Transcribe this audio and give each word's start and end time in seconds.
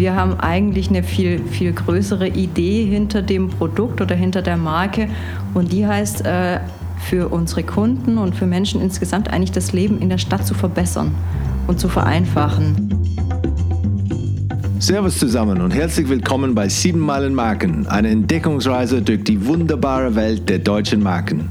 Wir 0.00 0.16
haben 0.16 0.40
eigentlich 0.40 0.88
eine 0.88 1.02
viel, 1.02 1.40
viel 1.40 1.74
größere 1.74 2.26
Idee 2.26 2.86
hinter 2.86 3.20
dem 3.20 3.50
Produkt 3.50 4.00
oder 4.00 4.14
hinter 4.14 4.40
der 4.40 4.56
Marke 4.56 5.10
und 5.52 5.72
die 5.72 5.86
heißt, 5.86 6.24
äh, 6.24 6.60
für 7.06 7.28
unsere 7.28 7.64
Kunden 7.64 8.16
und 8.16 8.34
für 8.34 8.46
Menschen 8.46 8.80
insgesamt 8.80 9.28
eigentlich 9.28 9.52
das 9.52 9.74
Leben 9.74 10.00
in 10.00 10.08
der 10.08 10.16
Stadt 10.16 10.46
zu 10.46 10.54
verbessern 10.54 11.14
und 11.66 11.80
zu 11.80 11.90
vereinfachen. 11.90 12.88
Servus 14.78 15.18
zusammen 15.18 15.60
und 15.60 15.74
herzlich 15.74 16.08
willkommen 16.08 16.54
bei 16.54 16.70
7 16.70 16.98
Meilen 16.98 17.34
Marken, 17.34 17.86
eine 17.86 18.08
Entdeckungsreise 18.08 19.02
durch 19.02 19.22
die 19.24 19.44
wunderbare 19.44 20.14
Welt 20.14 20.48
der 20.48 20.60
deutschen 20.60 21.02
Marken 21.02 21.50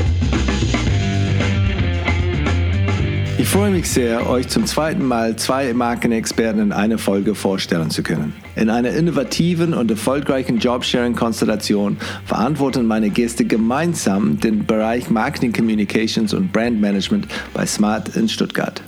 Ich 3.41 3.49
freue 3.49 3.71
mich 3.71 3.89
sehr, 3.89 4.29
euch 4.29 4.49
zum 4.49 4.67
zweiten 4.67 5.03
Mal 5.03 5.35
zwei 5.35 5.73
Markenexperten 5.73 6.61
in 6.61 6.71
einer 6.71 6.99
Folge 6.99 7.33
vorstellen 7.33 7.89
zu 7.89 8.03
können. 8.03 8.35
In 8.55 8.69
einer 8.69 8.91
innovativen 8.91 9.73
und 9.73 9.89
erfolgreichen 9.89 10.59
Jobsharing-Konstellation 10.59 11.97
verantworten 12.23 12.85
meine 12.85 13.09
Gäste 13.09 13.43
gemeinsam 13.43 14.39
den 14.39 14.67
Bereich 14.67 15.09
Marketing 15.09 15.53
Communications 15.53 16.35
und 16.35 16.53
Brand 16.53 16.79
Management 16.79 17.27
bei 17.55 17.65
Smart 17.65 18.15
in 18.15 18.29
Stuttgart. 18.29 18.83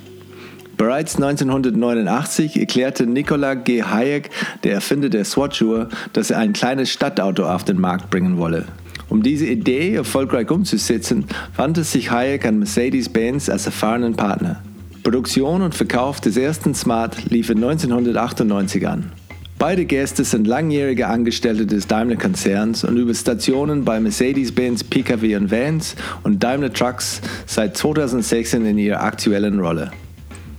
Bereits 0.78 1.16
1989 1.16 2.59
erklärte 2.59 3.08
Nikola 3.08 3.56
G. 3.56 3.81
Hayek, 3.81 4.30
der 4.64 4.74
Erfinder 4.74 5.09
der 5.09 5.26
SWAT-Schuhe, 5.26 5.90
dass 6.14 6.30
er 6.30 6.38
ein 6.38 6.54
kleines 6.54 6.92
Stadtauto 6.92 7.46
auf 7.50 7.64
den 7.64 7.81
Markt 7.81 8.12
bringen 8.12 8.38
wolle. 8.38 8.66
Um 9.09 9.22
diese 9.22 9.46
Idee 9.46 9.96
erfolgreich 9.96 10.50
umzusetzen, 10.50 11.26
wandte 11.56 11.84
sich 11.84 12.12
Hayek 12.12 12.46
an 12.46 12.59
Mercedes-Benz 12.59 13.50
als 13.50 13.66
erfahrenen 13.66 14.16
Partner. 14.16 14.62
Produktion 15.04 15.62
und 15.62 15.76
Verkauf 15.76 16.22
des 16.22 16.38
ersten 16.38 16.73
Smart 16.73 17.30
liefen 17.30 17.58
1998 17.58 18.88
an. 18.88 19.12
Beide 19.59 19.86
Gäste 19.86 20.24
sind 20.24 20.48
langjährige 20.48 21.08
Angestellte 21.08 21.66
des 21.66 21.88
Daimler-Konzerns 21.88 22.84
und 22.84 22.98
über 22.98 23.14
Stationen 23.14 23.86
bei 23.86 24.00
Mercedes-Benz, 24.00 24.84
Pkw 24.84 25.36
und 25.36 25.52
Vans 25.52 25.96
und 26.24 26.44
Daimler 26.44 26.74
Trucks 26.74 27.22
seit 27.46 27.78
2016 27.78 28.66
in 28.66 28.78
ihrer 28.78 29.02
aktuellen 29.02 29.59
Rolle. 29.59 29.92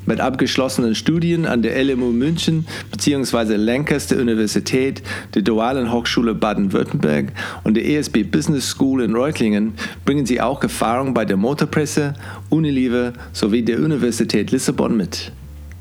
Mit 0.06 0.20
abgeschlossenen 0.20 0.94
Studien 0.94 1.46
an 1.46 1.62
der 1.62 1.82
LMU 1.82 2.10
München 2.10 2.66
bzw. 2.90 3.56
Lancaster 3.56 4.18
Universität, 4.18 5.02
der 5.34 5.42
Dualen 5.42 5.92
Hochschule 5.92 6.34
Baden-Württemberg 6.34 7.32
und 7.62 7.74
der 7.74 7.86
ESB 7.86 8.24
Business 8.24 8.68
School 8.68 9.02
in 9.02 9.14
Reutlingen 9.14 9.74
bringen 10.04 10.26
sie 10.26 10.40
auch 10.40 10.62
Erfahrung 10.62 11.14
bei 11.14 11.24
der 11.24 11.36
Motorpresse, 11.36 12.14
Unilever 12.50 13.14
sowie 13.32 13.62
der 13.62 13.78
Universität 13.78 14.50
Lissabon 14.50 14.96
mit. 14.96 15.32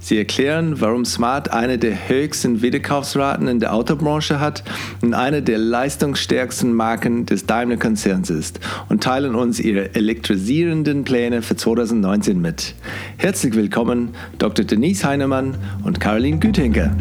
Sie 0.04 0.18
erklären, 0.18 0.82
warum 0.82 1.06
Smart 1.06 1.54
eine 1.54 1.78
der 1.78 2.10
höchsten 2.10 2.62
Wiederkaufsraten 2.62 3.48
in 3.48 3.62
der 3.62 3.74
Autobranche 3.74 4.42
hat 4.42 4.62
und 5.02 5.14
eine 5.14 5.42
der 5.42 5.58
leistungsstärksten 5.58 6.74
Marken 6.74 7.26
des 7.26 7.46
Daimler-Konzerns 7.46 8.30
ist 8.30 8.60
und 8.90 9.02
teilen 9.02 9.34
uns 9.34 9.62
ihre 9.62 9.96
elektrisierenden 9.96 11.06
Pläne 11.06 11.42
für 11.42 11.56
2019 11.56 12.42
mit. 12.42 12.76
Herzlich 13.16 13.56
willkommen, 13.56 14.10
Dr. 14.40 14.66
Denise 14.66 15.06
Heinemann 15.06 15.56
und 15.86 16.02
Caroline 16.02 16.38
Güthenker. 16.38 16.92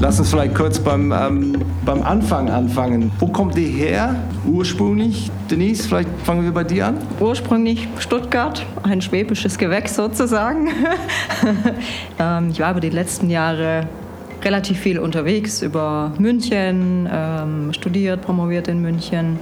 Lass 0.00 0.18
uns 0.18 0.30
vielleicht 0.30 0.54
kurz 0.54 0.78
beim, 0.78 1.12
ähm, 1.12 1.56
beim 1.84 2.02
Anfang 2.02 2.50
anfangen. 2.50 3.12
Wo 3.20 3.28
kommt 3.28 3.56
ihr 3.56 3.68
her 3.68 4.16
ursprünglich? 4.44 5.30
Denise, 5.50 5.86
vielleicht 5.86 6.08
fangen 6.24 6.44
wir 6.44 6.52
bei 6.52 6.64
dir 6.64 6.88
an. 6.88 6.98
Ursprünglich 7.20 7.88
Stuttgart, 7.98 8.66
ein 8.82 9.00
schwäbisches 9.00 9.56
Gewächs 9.56 9.94
sozusagen. 9.94 10.68
ähm, 12.18 12.48
ich 12.50 12.60
war 12.60 12.68
aber 12.68 12.80
die 12.80 12.90
letzten 12.90 13.30
Jahre 13.30 13.86
relativ 14.42 14.78
viel 14.80 14.98
unterwegs 14.98 15.62
über 15.62 16.12
München, 16.18 17.08
ähm, 17.10 17.72
studiert, 17.72 18.22
promoviert 18.22 18.68
in 18.68 18.82
München, 18.82 19.38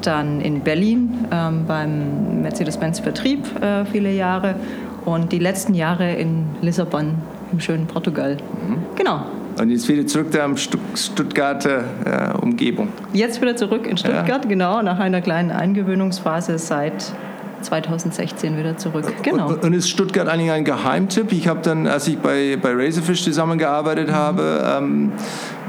dann 0.00 0.40
in 0.40 0.60
Berlin 0.60 1.26
ähm, 1.30 1.64
beim 1.66 2.42
Mercedes-Benz 2.42 3.00
Vertrieb 3.00 3.44
äh, 3.60 3.84
viele 3.84 4.12
Jahre 4.12 4.54
und 5.04 5.32
die 5.32 5.38
letzten 5.38 5.74
Jahre 5.74 6.14
in 6.14 6.46
Lissabon 6.60 7.14
im 7.50 7.60
schönen 7.60 7.86
Portugal. 7.86 8.36
Mhm. 8.36 8.78
Genau. 8.96 9.22
Und 9.58 9.70
jetzt 9.70 9.88
wieder 9.88 10.06
zurück 10.06 10.28
da 10.30 10.44
am 10.44 10.56
Stuttgarter 10.56 11.84
äh, 12.04 12.38
Umgebung. 12.42 12.88
Jetzt 13.12 13.40
wieder 13.40 13.56
zurück 13.56 13.86
in 13.86 13.96
Stuttgart, 13.96 14.44
ja. 14.44 14.48
genau, 14.48 14.82
nach 14.82 14.98
einer 14.98 15.20
kleinen 15.20 15.50
Eingewöhnungsphase 15.50 16.58
seit 16.58 17.12
2016 17.62 18.58
wieder 18.58 18.76
zurück. 18.76 19.04
Genau. 19.22 19.48
Und, 19.48 19.64
und 19.64 19.72
ist 19.72 19.88
Stuttgart 19.88 20.28
eigentlich 20.28 20.50
ein 20.50 20.64
Geheimtipp? 20.64 21.32
Ich 21.32 21.48
habe 21.48 21.60
dann, 21.62 21.86
als 21.86 22.08
ich 22.08 22.18
bei, 22.18 22.58
bei 22.60 22.72
Razorfish 22.72 23.22
zusammengearbeitet 23.22 24.08
mhm. 24.08 24.14
habe, 24.14 24.78
ähm, 24.78 25.12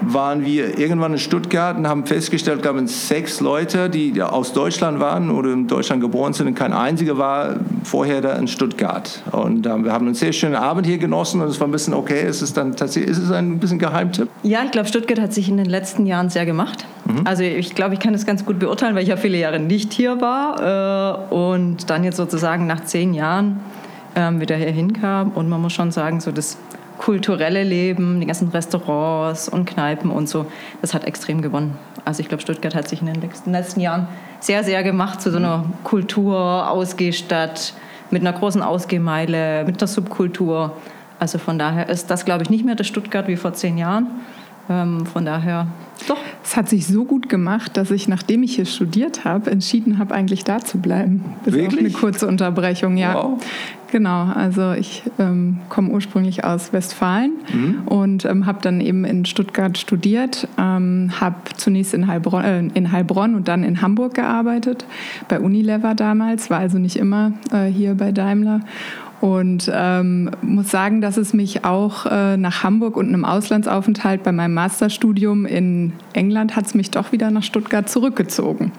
waren 0.05 0.45
wir 0.45 0.77
irgendwann 0.77 1.13
in 1.13 1.19
Stuttgart 1.19 1.77
und 1.77 1.87
haben 1.87 2.05
festgestellt, 2.05 2.61
glaube 2.61 2.81
ich, 2.83 2.91
sechs 2.91 3.39
Leute, 3.39 3.89
die 3.89 4.21
aus 4.21 4.53
Deutschland 4.53 4.99
waren 4.99 5.29
oder 5.29 5.53
in 5.53 5.67
Deutschland 5.67 6.01
geboren 6.01 6.33
sind 6.33 6.47
und 6.47 6.55
kein 6.55 6.73
einziger 6.73 7.17
war 7.17 7.55
vorher 7.83 8.21
da 8.21 8.33
in 8.33 8.47
Stuttgart. 8.47 9.21
Und 9.31 9.65
äh, 9.65 9.83
wir 9.83 9.91
haben 9.91 10.05
einen 10.05 10.15
sehr 10.15 10.33
schönen 10.33 10.55
Abend 10.55 10.85
hier 10.85 10.97
genossen 10.97 11.41
und 11.41 11.47
es 11.47 11.59
war 11.59 11.67
ein 11.67 11.71
bisschen 11.71 11.93
okay. 11.93 12.27
Ist 12.27 12.41
es 12.41 12.53
dann 12.53 12.75
tatsächlich, 12.75 13.11
ist 13.11 13.19
es 13.19 13.31
ein 13.31 13.59
bisschen 13.59 13.79
Geheimtipp? 13.79 14.29
Ja, 14.43 14.63
ich 14.63 14.71
glaube, 14.71 14.87
Stuttgart 14.87 15.19
hat 15.19 15.33
sich 15.33 15.49
in 15.49 15.57
den 15.57 15.67
letzten 15.67 16.05
Jahren 16.05 16.29
sehr 16.29 16.45
gemacht. 16.45 16.85
Mhm. 17.05 17.21
Also 17.25 17.43
ich 17.43 17.75
glaube, 17.75 17.93
ich 17.93 17.99
kann 17.99 18.13
das 18.13 18.25
ganz 18.25 18.45
gut 18.45 18.59
beurteilen, 18.59 18.95
weil 18.95 19.03
ich 19.03 19.09
ja 19.09 19.17
viele 19.17 19.37
Jahre 19.37 19.59
nicht 19.59 19.93
hier 19.93 20.21
war 20.21 21.27
äh, 21.31 21.33
und 21.33 21.89
dann 21.89 22.03
jetzt 22.03 22.17
sozusagen 22.17 22.67
nach 22.67 22.83
zehn 22.85 23.13
Jahren 23.13 23.59
ähm, 24.15 24.39
wieder 24.39 24.55
hier 24.55 24.71
hinkam. 24.71 25.31
Und 25.33 25.49
man 25.49 25.61
muss 25.61 25.73
schon 25.73 25.91
sagen, 25.91 26.19
so 26.19 26.31
das 26.31 26.57
kulturelle 26.97 27.63
Leben, 27.63 28.19
die 28.19 28.25
ganzen 28.25 28.49
Restaurants 28.49 29.49
und 29.49 29.65
Kneipen 29.65 30.11
und 30.11 30.27
so, 30.29 30.45
das 30.81 30.93
hat 30.93 31.05
extrem 31.05 31.41
gewonnen. 31.41 31.77
Also 32.05 32.21
ich 32.21 32.27
glaube, 32.27 32.41
Stuttgart 32.41 32.75
hat 32.75 32.87
sich 32.87 33.01
in 33.01 33.07
den 33.07 33.31
letzten 33.45 33.79
Jahren 33.79 34.07
sehr, 34.39 34.63
sehr 34.63 34.83
gemacht 34.83 35.21
zu 35.21 35.31
so 35.31 35.37
einer 35.37 35.65
Kultur, 35.83 36.69
Ausgehstadt 36.69 37.73
mit 38.11 38.21
einer 38.21 38.37
großen 38.37 38.61
Ausgehmeile, 38.61 39.63
mit 39.65 39.81
der 39.81 39.87
Subkultur. 39.87 40.75
Also 41.19 41.37
von 41.37 41.57
daher 41.57 41.89
ist 41.89 42.11
das, 42.11 42.25
glaube 42.25 42.43
ich, 42.43 42.49
nicht 42.49 42.65
mehr 42.65 42.75
das 42.75 42.87
Stuttgart 42.87 43.27
wie 43.27 43.37
vor 43.37 43.53
zehn 43.53 43.77
Jahren. 43.77 44.07
Ähm, 44.69 45.05
von 45.05 45.25
daher, 45.25 45.67
doch. 46.09 46.19
Es 46.43 46.55
hat 46.55 46.69
sich 46.69 46.87
so 46.87 47.05
gut 47.05 47.29
gemacht, 47.29 47.77
dass 47.77 47.91
ich, 47.91 48.07
nachdem 48.07 48.43
ich 48.43 48.55
hier 48.55 48.65
studiert 48.65 49.25
habe, 49.25 49.51
entschieden 49.51 49.97
habe, 49.99 50.13
eigentlich 50.13 50.43
da 50.43 50.59
zu 50.59 50.77
bleiben. 50.79 51.23
Das 51.45 51.53
Wirklich? 51.53 51.67
ist 51.67 51.75
auch 51.75 51.79
eine 51.79 51.91
kurze 51.91 52.27
Unterbrechung, 52.27 52.97
ja. 52.97 53.15
Wow. 53.15 53.39
Genau, 53.93 54.23
also 54.23 54.71
ich 54.71 55.03
ähm, 55.19 55.59
komme 55.69 55.91
ursprünglich 55.91 56.43
aus 56.43 56.73
Westfalen 56.73 57.33
mhm. 57.53 57.81
und 57.85 58.25
ähm, 58.25 58.47
habe 58.47 58.57
dann 58.63 58.81
eben 58.81 59.05
in 59.05 59.23
Stuttgart 59.23 59.77
studiert, 59.77 60.47
ähm, 60.57 61.11
habe 61.21 61.35
zunächst 61.57 61.93
in 61.93 62.07
Heilbronn, 62.07 62.43
äh, 62.43 62.59
in 62.73 62.91
Heilbronn 62.91 63.35
und 63.35 63.47
dann 63.47 63.63
in 63.63 63.83
Hamburg 63.83 64.15
gearbeitet, 64.15 64.87
bei 65.27 65.39
Unilever 65.39 65.93
damals, 65.93 66.49
war 66.49 66.57
also 66.57 66.79
nicht 66.79 66.95
immer 66.95 67.33
äh, 67.51 67.65
hier 67.65 67.93
bei 67.93 68.11
Daimler 68.11 68.61
und 69.23 69.71
ähm, 69.73 70.31
muss 70.41 70.69
sagen, 70.69 70.99
dass 70.99 71.15
es 71.15 71.31
mich 71.31 71.63
auch 71.63 72.05
äh, 72.07 72.35
nach 72.35 72.61
Hamburg 72.61 72.97
und 72.97 73.07
einem 73.07 73.23
Auslandsaufenthalt 73.23 74.21
bei 74.21 74.33
meinem 74.33 74.53
Masterstudium 74.53 75.45
in 75.45 75.93
England 76.11 76.57
hat 76.57 76.65
es 76.65 76.73
mich 76.73 76.91
doch 76.91 77.13
wieder 77.13 77.31
nach 77.31 77.43
Stuttgart 77.43 77.89
zurückgezogen. 77.89 78.73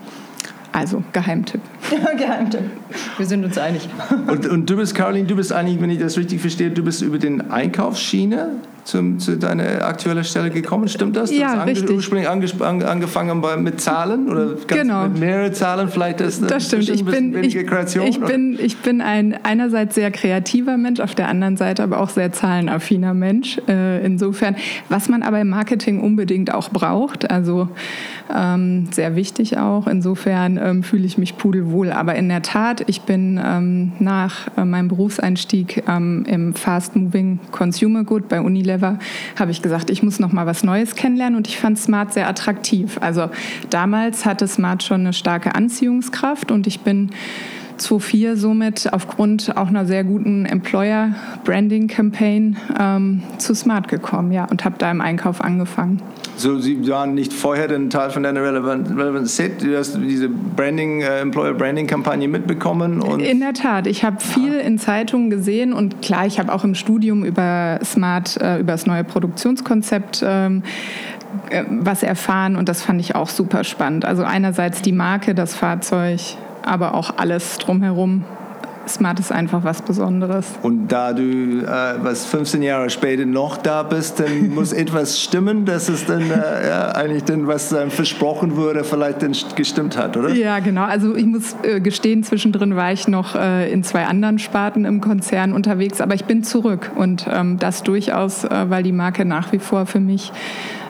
Also 0.70 1.02
Geheimtipp. 1.14 1.62
Geheimtipp. 2.18 2.60
Wir 3.16 3.24
sind 3.24 3.42
uns 3.42 3.56
einig. 3.56 3.88
Und, 4.26 4.46
und 4.46 4.68
du 4.68 4.76
bist, 4.76 4.94
Caroline, 4.94 5.26
du 5.26 5.34
bist 5.34 5.50
eigentlich, 5.50 5.80
wenn 5.80 5.88
ich 5.88 5.98
das 5.98 6.18
richtig 6.18 6.42
verstehe, 6.42 6.70
du 6.70 6.84
bist 6.84 7.00
über 7.00 7.16
den 7.16 7.50
Einkaufsschiene 7.50 8.50
zum, 8.84 9.18
zu 9.18 9.36
deiner 9.36 9.84
aktuellen 9.84 10.24
Stelle 10.24 10.50
gekommen. 10.50 10.88
Stimmt 10.88 11.16
das? 11.16 11.30
Du 11.30 11.36
ja, 11.36 11.56
hast 11.56 11.66
richtig. 11.66 11.90
ursprünglich 11.90 12.28
angefangen 12.28 13.40
bei, 13.40 13.56
mit 13.56 13.80
Zahlen 13.80 14.28
oder 14.28 14.54
genau. 14.66 15.04
mit 15.08 15.18
mehreren 15.18 15.54
Zahlen 15.54 15.88
vielleicht 15.88 16.20
ist 16.20 16.42
das 16.50 16.66
stimmt. 16.66 16.88
Ich 16.88 17.04
bin, 17.04 17.34
ich, 17.42 17.56
ich, 17.56 18.20
bin, 18.20 18.58
ich 18.60 18.76
bin 18.78 19.00
ein 19.00 19.38
einerseits 19.42 19.94
sehr 19.94 20.10
kreativer 20.10 20.76
Mensch, 20.76 21.00
auf 21.00 21.14
der 21.14 21.28
anderen 21.28 21.56
Seite 21.56 21.82
aber 21.82 22.00
auch 22.00 22.10
sehr 22.10 22.32
zahlenaffiner 22.32 23.14
Mensch. 23.14 23.58
Äh, 23.68 24.04
insofern, 24.04 24.56
was 24.88 25.08
man 25.08 25.22
aber 25.22 25.40
im 25.40 25.48
Marketing 25.48 26.00
unbedingt 26.00 26.52
auch 26.52 26.70
braucht, 26.70 27.30
also 27.30 27.68
ähm, 28.32 28.88
sehr 28.92 29.16
wichtig 29.16 29.58
auch. 29.58 29.86
Insofern 29.86 30.56
ähm, 30.56 30.82
fühle 30.82 31.04
ich 31.04 31.18
mich 31.18 31.36
pudelwohl. 31.36 31.92
Aber 31.92 32.14
in 32.14 32.28
der 32.28 32.42
Tat, 32.42 32.84
ich 32.86 33.02
bin 33.02 33.40
ähm, 33.42 33.92
nach 33.98 34.48
äh, 34.56 34.64
meinem 34.64 34.88
Berufseinstieg 34.88 35.84
ähm, 35.88 36.24
im 36.26 36.54
Fast 36.54 36.96
Moving 36.96 37.40
Consumer 37.50 38.04
Good 38.04 38.28
bei 38.28 38.40
Unilever 38.40 38.98
habe 39.38 39.50
ich 39.50 39.62
gesagt, 39.62 39.90
ich 39.90 40.02
muss 40.02 40.20
noch 40.20 40.32
mal 40.32 40.46
was 40.46 40.64
Neues 40.64 40.94
kennenlernen 40.94 41.36
und 41.36 41.48
ich 41.48 41.58
fand 41.58 41.78
Smart 41.78 42.12
sehr 42.12 42.28
attraktiv. 42.28 42.98
Also 43.00 43.30
damals 43.70 44.24
hatte 44.24 44.48
Smart 44.48 44.82
schon 44.82 45.00
eine 45.00 45.12
starke 45.12 45.54
Anziehungskraft 45.54 46.50
und 46.50 46.66
ich 46.66 46.80
bin 46.80 47.10
2004 47.76 48.36
somit 48.36 48.92
aufgrund 48.92 49.56
auch 49.56 49.68
einer 49.68 49.86
sehr 49.86 50.04
guten 50.04 50.46
Employer-Branding-Campaign 50.46 52.56
ähm, 52.78 53.22
zu 53.38 53.54
Smart 53.54 53.88
gekommen 53.88 54.30
ja, 54.32 54.44
und 54.44 54.64
habe 54.64 54.76
da 54.78 54.88
im 54.90 55.00
Einkauf 55.00 55.40
angefangen. 55.40 56.02
So, 56.36 56.58
Sie 56.58 56.88
waren 56.88 57.14
nicht 57.14 57.32
vorher 57.32 57.70
ein 57.70 57.90
Teil 57.90 58.10
von 58.10 58.22
deiner 58.22 58.42
Relevant, 58.42 58.90
Relevant 58.90 59.28
Set, 59.28 59.62
du 59.62 59.76
hast 59.76 59.96
diese 59.96 60.28
Branding, 60.28 61.00
äh, 61.00 61.20
Employer-Branding-Kampagne 61.20 62.28
mitbekommen? 62.28 63.00
Und 63.00 63.20
in 63.20 63.40
der 63.40 63.52
Tat, 63.52 63.86
ich 63.86 64.04
habe 64.04 64.20
viel 64.20 64.54
in 64.54 64.78
Zeitungen 64.78 65.30
gesehen 65.30 65.72
und 65.72 66.02
klar, 66.02 66.26
ich 66.26 66.38
habe 66.38 66.52
auch 66.52 66.64
im 66.64 66.74
Studium 66.74 67.24
über 67.24 67.78
Smart, 67.84 68.36
äh, 68.40 68.58
über 68.58 68.72
das 68.72 68.86
neue 68.86 69.04
Produktionskonzept 69.04 70.24
ähm, 70.26 70.62
äh, 71.50 71.64
was 71.68 72.02
erfahren 72.02 72.56
und 72.56 72.68
das 72.68 72.82
fand 72.82 73.00
ich 73.00 73.14
auch 73.14 73.28
super 73.28 73.64
spannend. 73.64 74.04
Also 74.04 74.24
einerseits 74.24 74.82
die 74.82 74.92
Marke, 74.92 75.34
das 75.34 75.54
Fahrzeug, 75.54 76.20
aber 76.62 76.94
auch 76.94 77.18
alles 77.18 77.58
drumherum. 77.58 78.24
Smart 78.88 79.20
ist 79.20 79.32
einfach 79.32 79.64
was 79.64 79.82
Besonderes. 79.82 80.46
Und 80.62 80.88
da 80.88 81.12
du 81.12 81.22
äh, 81.22 81.66
was 82.02 82.26
15 82.26 82.62
Jahre 82.62 82.90
später 82.90 83.26
noch 83.26 83.56
da 83.56 83.82
bist, 83.82 84.20
dann 84.20 84.50
muss 84.50 84.72
etwas 84.84 85.20
stimmen, 85.20 85.64
dass 85.64 85.88
es 85.88 86.06
dann 86.06 86.22
äh, 86.30 86.68
ja, 86.68 86.92
eigentlich 86.92 87.24
dann, 87.24 87.46
was 87.46 87.70
dann 87.70 87.90
versprochen 87.90 88.56
wurde, 88.56 88.84
vielleicht 88.84 89.22
dann 89.22 89.34
gestimmt 89.56 89.96
hat, 89.96 90.16
oder? 90.16 90.30
Ja, 90.30 90.58
genau. 90.60 90.84
Also 90.84 91.14
ich 91.14 91.26
muss 91.26 91.56
äh, 91.62 91.80
gestehen, 91.80 92.22
zwischendrin 92.24 92.76
war 92.76 92.92
ich 92.92 93.08
noch 93.08 93.34
äh, 93.34 93.72
in 93.72 93.82
zwei 93.84 94.06
anderen 94.06 94.38
Sparten 94.38 94.84
im 94.84 95.00
Konzern 95.00 95.52
unterwegs, 95.52 96.00
aber 96.00 96.14
ich 96.14 96.24
bin 96.24 96.42
zurück 96.42 96.90
und 96.96 97.26
ähm, 97.30 97.58
das 97.58 97.82
durchaus, 97.82 98.44
äh, 98.44 98.66
weil 98.68 98.82
die 98.82 98.92
Marke 98.92 99.24
nach 99.24 99.52
wie 99.52 99.58
vor 99.58 99.86
für 99.86 100.00
mich 100.00 100.32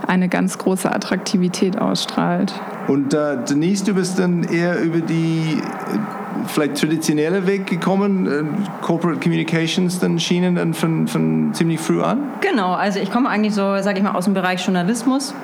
eine 0.09 0.29
ganz 0.29 0.59
große 0.59 0.91
Attraktivität 0.91 1.79
ausstrahlt. 1.79 2.53
Und 2.89 3.15
äh, 3.15 3.39
Denise, 3.49 3.85
du 3.85 3.95
bist 3.95 4.19
dann 4.19 4.45
eher 4.45 4.81
über 4.81 5.01
die 5.01 5.59
äh, 5.59 5.99
vielleicht 6.47 6.77
traditionelle 6.77 7.47
Weg 7.47 7.67
gekommen, 7.67 8.27
äh, 8.27 8.83
Corporate 8.83 9.21
Communications, 9.21 9.99
dann 9.99 10.19
Schienen 10.19 10.57
dann 10.57 10.75
von, 10.75 11.09
von 11.09 11.55
ziemlich 11.55 11.81
früh 11.81 12.03
an? 12.03 12.19
Genau, 12.41 12.73
also 12.73 13.01
ich 13.01 13.11
komme 13.11 13.29
eigentlich 13.29 13.55
so, 13.55 13.79
sage 13.81 13.99
ich 13.99 14.05
mal, 14.05 14.13
aus 14.13 14.25
dem 14.25 14.35
Bereich 14.35 14.65
Journalismus. 14.65 15.35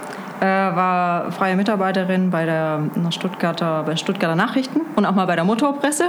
Äh, 0.41 0.45
war 0.47 1.33
freie 1.33 1.55
Mitarbeiterin 1.55 2.31
bei 2.31 2.47
der 2.47 2.81
Stuttgarter, 3.11 3.83
bei 3.83 3.97
Stuttgarter 3.97 4.37
Nachrichten 4.37 4.81
und 4.97 5.05
auch 5.05 5.15
mal 5.15 5.27
bei 5.27 5.35
der 5.35 5.45
Motorpresse 5.45 6.05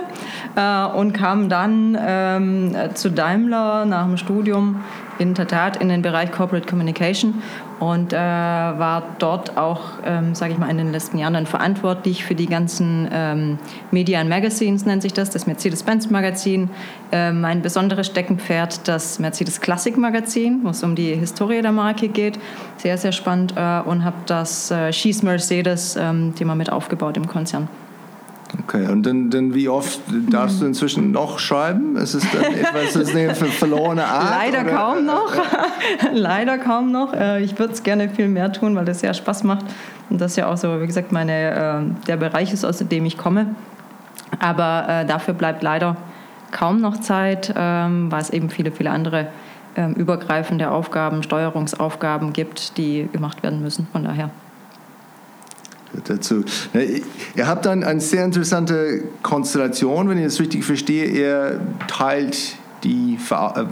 äh, 0.56 0.86
und 0.86 1.12
kam 1.12 1.50
dann 1.50 1.98
ähm, 2.00 2.74
zu 2.94 3.12
Daimler 3.12 3.84
nach 3.84 4.06
dem 4.06 4.16
Studium 4.16 4.78
in 5.22 5.36
der 5.36 5.48
Tat 5.48 5.78
in 5.78 5.90
den 5.90 6.02
Bereich 6.02 6.32
Corporate 6.32 6.68
Communication 6.68 7.42
und 7.80 8.12
äh, 8.12 8.18
war 8.18 9.04
dort 9.20 9.56
auch, 9.56 9.82
ähm, 10.04 10.34
sage 10.34 10.54
ich 10.54 10.60
mal, 10.60 10.70
in 10.70 10.78
den 10.78 10.92
letzten 10.92 11.18
Jahren 11.18 11.36
dann 11.36 11.46
verantwortlich 11.46 12.26
für 12.26 12.36
die 12.36 12.48
ganzen 12.48 13.08
ähm, 13.12 13.60
Media 13.92 14.20
and 14.20 14.30
Magazines, 14.30 14.86
nennt 14.86 15.04
sich 15.04 15.14
das, 15.14 15.30
das 15.30 15.46
Mercedes-Benz-Magazin. 15.46 16.70
Äh, 17.12 17.32
mein 17.32 17.62
besonderes 17.62 18.08
Steckenpferd, 18.08 18.88
das 18.88 19.20
Mercedes 19.20 19.62
Classic 19.62 19.96
Magazin, 19.96 20.62
wo 20.64 20.70
es 20.70 20.84
um 20.84 20.96
die 20.96 21.16
Historie 21.16 21.62
der 21.62 21.72
Marke 21.72 22.08
geht. 22.08 22.40
Sehr, 22.78 22.98
sehr 22.98 23.12
spannend 23.12 23.54
äh, 23.56 23.82
und 23.82 24.04
habe 24.04 24.18
das 24.26 24.72
äh, 24.72 24.92
Schieß 24.92 25.22
Mercedes 25.24 25.96
ähm, 25.96 26.34
mit 26.56 26.72
aufgebaut 26.72 27.16
im 27.18 27.28
Konzern. 27.28 27.68
Okay, 28.60 28.88
und 28.88 29.06
dann, 29.06 29.30
dann 29.30 29.54
wie 29.54 29.70
oft 29.70 30.02
darfst 30.30 30.62
du 30.62 30.66
inzwischen 30.66 31.12
noch 31.12 31.40
schreiben? 31.40 31.96
Ist 31.96 32.14
es 32.14 32.30
dann 32.32 32.44
etwas, 32.44 32.96
ist 32.96 33.16
eine 33.16 33.34
verlorene 33.34 34.06
Art? 34.06 34.30
Leider 34.30 34.62
oder? 34.62 34.76
kaum 34.76 35.06
noch. 35.06 35.34
Leider 36.14 36.58
kaum 36.58 36.92
noch. 36.92 37.14
Äh, 37.14 37.44
ich 37.44 37.58
würde 37.58 37.74
es 37.74 37.84
gerne 37.84 38.10
viel 38.10 38.28
mehr 38.28 38.52
tun, 38.52 38.76
weil 38.76 38.86
das 38.86 39.00
sehr 39.00 39.14
Spaß 39.14 39.44
macht. 39.44 39.66
Und 40.10 40.20
das 40.20 40.36
ja 40.36 40.48
auch 40.48 40.58
so, 40.58 40.82
wie 40.82 40.88
gesagt, 40.88 41.12
meine, 41.12 41.52
äh, 41.52 42.08
der 42.08 42.18
Bereich 42.18 42.52
ist, 42.52 42.66
aus 42.66 42.80
dem 42.80 43.06
ich 43.06 43.18
komme. 43.18 43.56
Aber 44.40 44.86
äh, 44.88 45.06
dafür 45.06 45.34
bleibt 45.34 45.64
leider 45.64 45.96
kaum 46.52 46.82
noch 46.82 47.00
Zeit, 47.00 47.54
ähm, 47.56 48.12
weil 48.12 48.22
es 48.22 48.30
eben 48.30 48.50
viele, 48.50 48.72
viele 48.72 48.92
andere 48.92 49.28
ähm, 49.76 49.94
übergreifende 49.94 50.72
Aufgaben, 50.72 51.24
Steuerungsaufgaben 51.24 52.34
gibt, 52.34 52.78
die 52.78 53.08
gemacht 53.12 53.44
werden 53.44 53.62
müssen. 53.62 53.88
Von 53.92 54.04
daher 54.04 54.30
dazu. 56.06 56.44
Ihr 57.36 57.48
habt 57.48 57.66
dann 57.66 57.84
eine 57.84 58.02
sehr 58.02 58.26
interessante 58.26 59.04
Konstellation, 59.22 60.10
wenn 60.10 60.18
ich 60.18 60.26
das 60.26 60.40
richtig 60.40 60.64
verstehe. 60.64 61.06
Ihr 61.06 61.60
teilt 61.88 62.56
die 62.84 63.18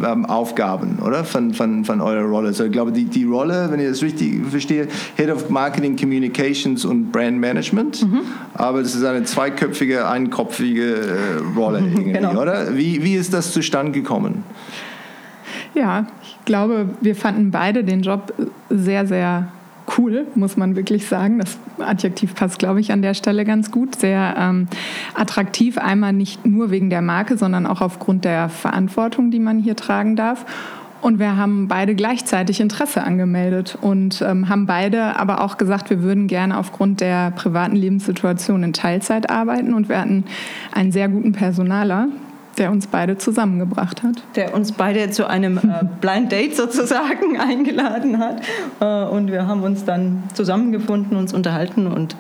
ähm, 0.06 0.26
Aufgaben, 0.26 1.00
oder? 1.00 1.24
Von, 1.24 1.54
von, 1.54 1.84
von 1.86 2.02
eurer 2.02 2.26
Rolle. 2.26 2.50
Also 2.50 2.66
ich 2.66 2.72
glaube, 2.72 2.92
die, 2.92 3.06
die 3.06 3.26
Rolle, 3.26 3.68
wenn 3.72 3.80
ich 3.80 3.88
das 3.88 4.02
richtig 4.02 4.46
verstehe, 4.48 4.88
Head 5.16 5.30
of 5.30 5.50
Marketing, 5.50 5.96
Communications 5.96 6.86
und 6.86 7.12
Brand 7.12 7.40
Management. 7.40 8.04
Mhm. 8.04 8.22
Aber 8.54 8.82
das 8.82 8.96
ist 8.96 9.04
eine 9.04 9.24
zweiköpfige, 9.24 10.08
einkopfige 10.08 10.96
äh, 10.96 11.58
Rolle 11.58 11.80
irgendwie, 11.94 12.12
genau. 12.14 12.40
oder? 12.40 12.76
Wie, 12.76 13.04
wie 13.04 13.16
ist 13.16 13.34
das 13.34 13.52
zustande 13.52 13.92
gekommen? 13.92 14.44
Ja, 15.74 16.08
ich 16.24 16.38
glaube, 16.46 16.90
wir 17.02 17.16
fanden 17.16 17.52
beide 17.52 17.84
den 17.84 18.02
Job 18.02 18.34
sehr, 18.70 19.06
sehr 19.06 19.50
cool, 20.00 20.28
muss 20.36 20.58
man 20.58 20.76
wirklich 20.76 21.08
sagen. 21.08 21.40
Das 21.40 21.58
Adjektiv 21.80 22.34
passt, 22.34 22.60
glaube 22.60 22.80
ich, 22.80 22.92
an 22.92 23.02
der 23.02 23.14
Stelle 23.14 23.46
ganz 23.46 23.72
gut. 23.72 23.96
Sehr 23.96 24.36
ähm, 24.38 24.68
attraktiv, 25.14 25.78
einmal 25.78 26.14
nicht 26.14 26.46
nur 26.46 26.72
wegen 26.72 26.90
der 26.90 27.02
Marke, 27.02 27.38
sondern 27.38 27.66
auch 27.66 27.82
aufgrund 27.82 28.26
der 28.26 28.50
Verantwortung, 28.50 29.32
die 29.32 29.40
man 29.40 29.60
hier 29.60 29.76
tragen 29.76 30.16
darf. 30.16 30.46
Und 31.02 31.18
wir 31.18 31.38
haben 31.38 31.70
beide 31.70 31.96
gleichzeitig 31.96 32.60
Interesse 32.60 33.04
angemeldet 33.04 33.78
und 33.80 34.22
ähm, 34.22 34.50
haben 34.50 34.66
beide 34.66 35.18
aber 35.18 35.42
auch 35.42 35.58
gesagt, 35.58 35.90
wir 35.90 36.04
würden 36.04 36.28
gerne 36.28 36.58
aufgrund 36.58 37.00
der 37.00 37.32
privaten 37.32 37.76
Lebenssituation 37.76 38.64
in 38.64 38.74
Teilzeit 38.74 39.30
arbeiten. 39.30 39.74
Und 39.74 39.88
wir 39.88 40.00
hatten 40.00 40.26
einen 40.74 40.92
sehr 40.92 41.08
guten 41.08 41.32
Personaler, 41.32 42.10
der 42.60 42.72
uns 42.72 42.88
beide 42.88 43.18
zusammengebracht 43.18 44.04
hat. 44.04 44.22
Der 44.36 44.54
uns 44.54 44.72
beide 44.72 45.10
zu 45.10 45.28
einem 45.28 45.58
äh, 45.58 45.86
Blind 46.02 46.32
Date 46.32 46.56
sozusagen 46.56 47.40
eingeladen 47.40 48.20
hat. 48.20 48.42
Äh, 48.80 49.10
und 49.10 49.32
wir 49.32 49.48
haben 49.48 49.64
uns 49.64 49.86
dann 49.86 50.24
zusammengefunden, 50.34 51.18
uns 51.18 51.34
unterhalten 51.34 51.88
und 51.88 52.16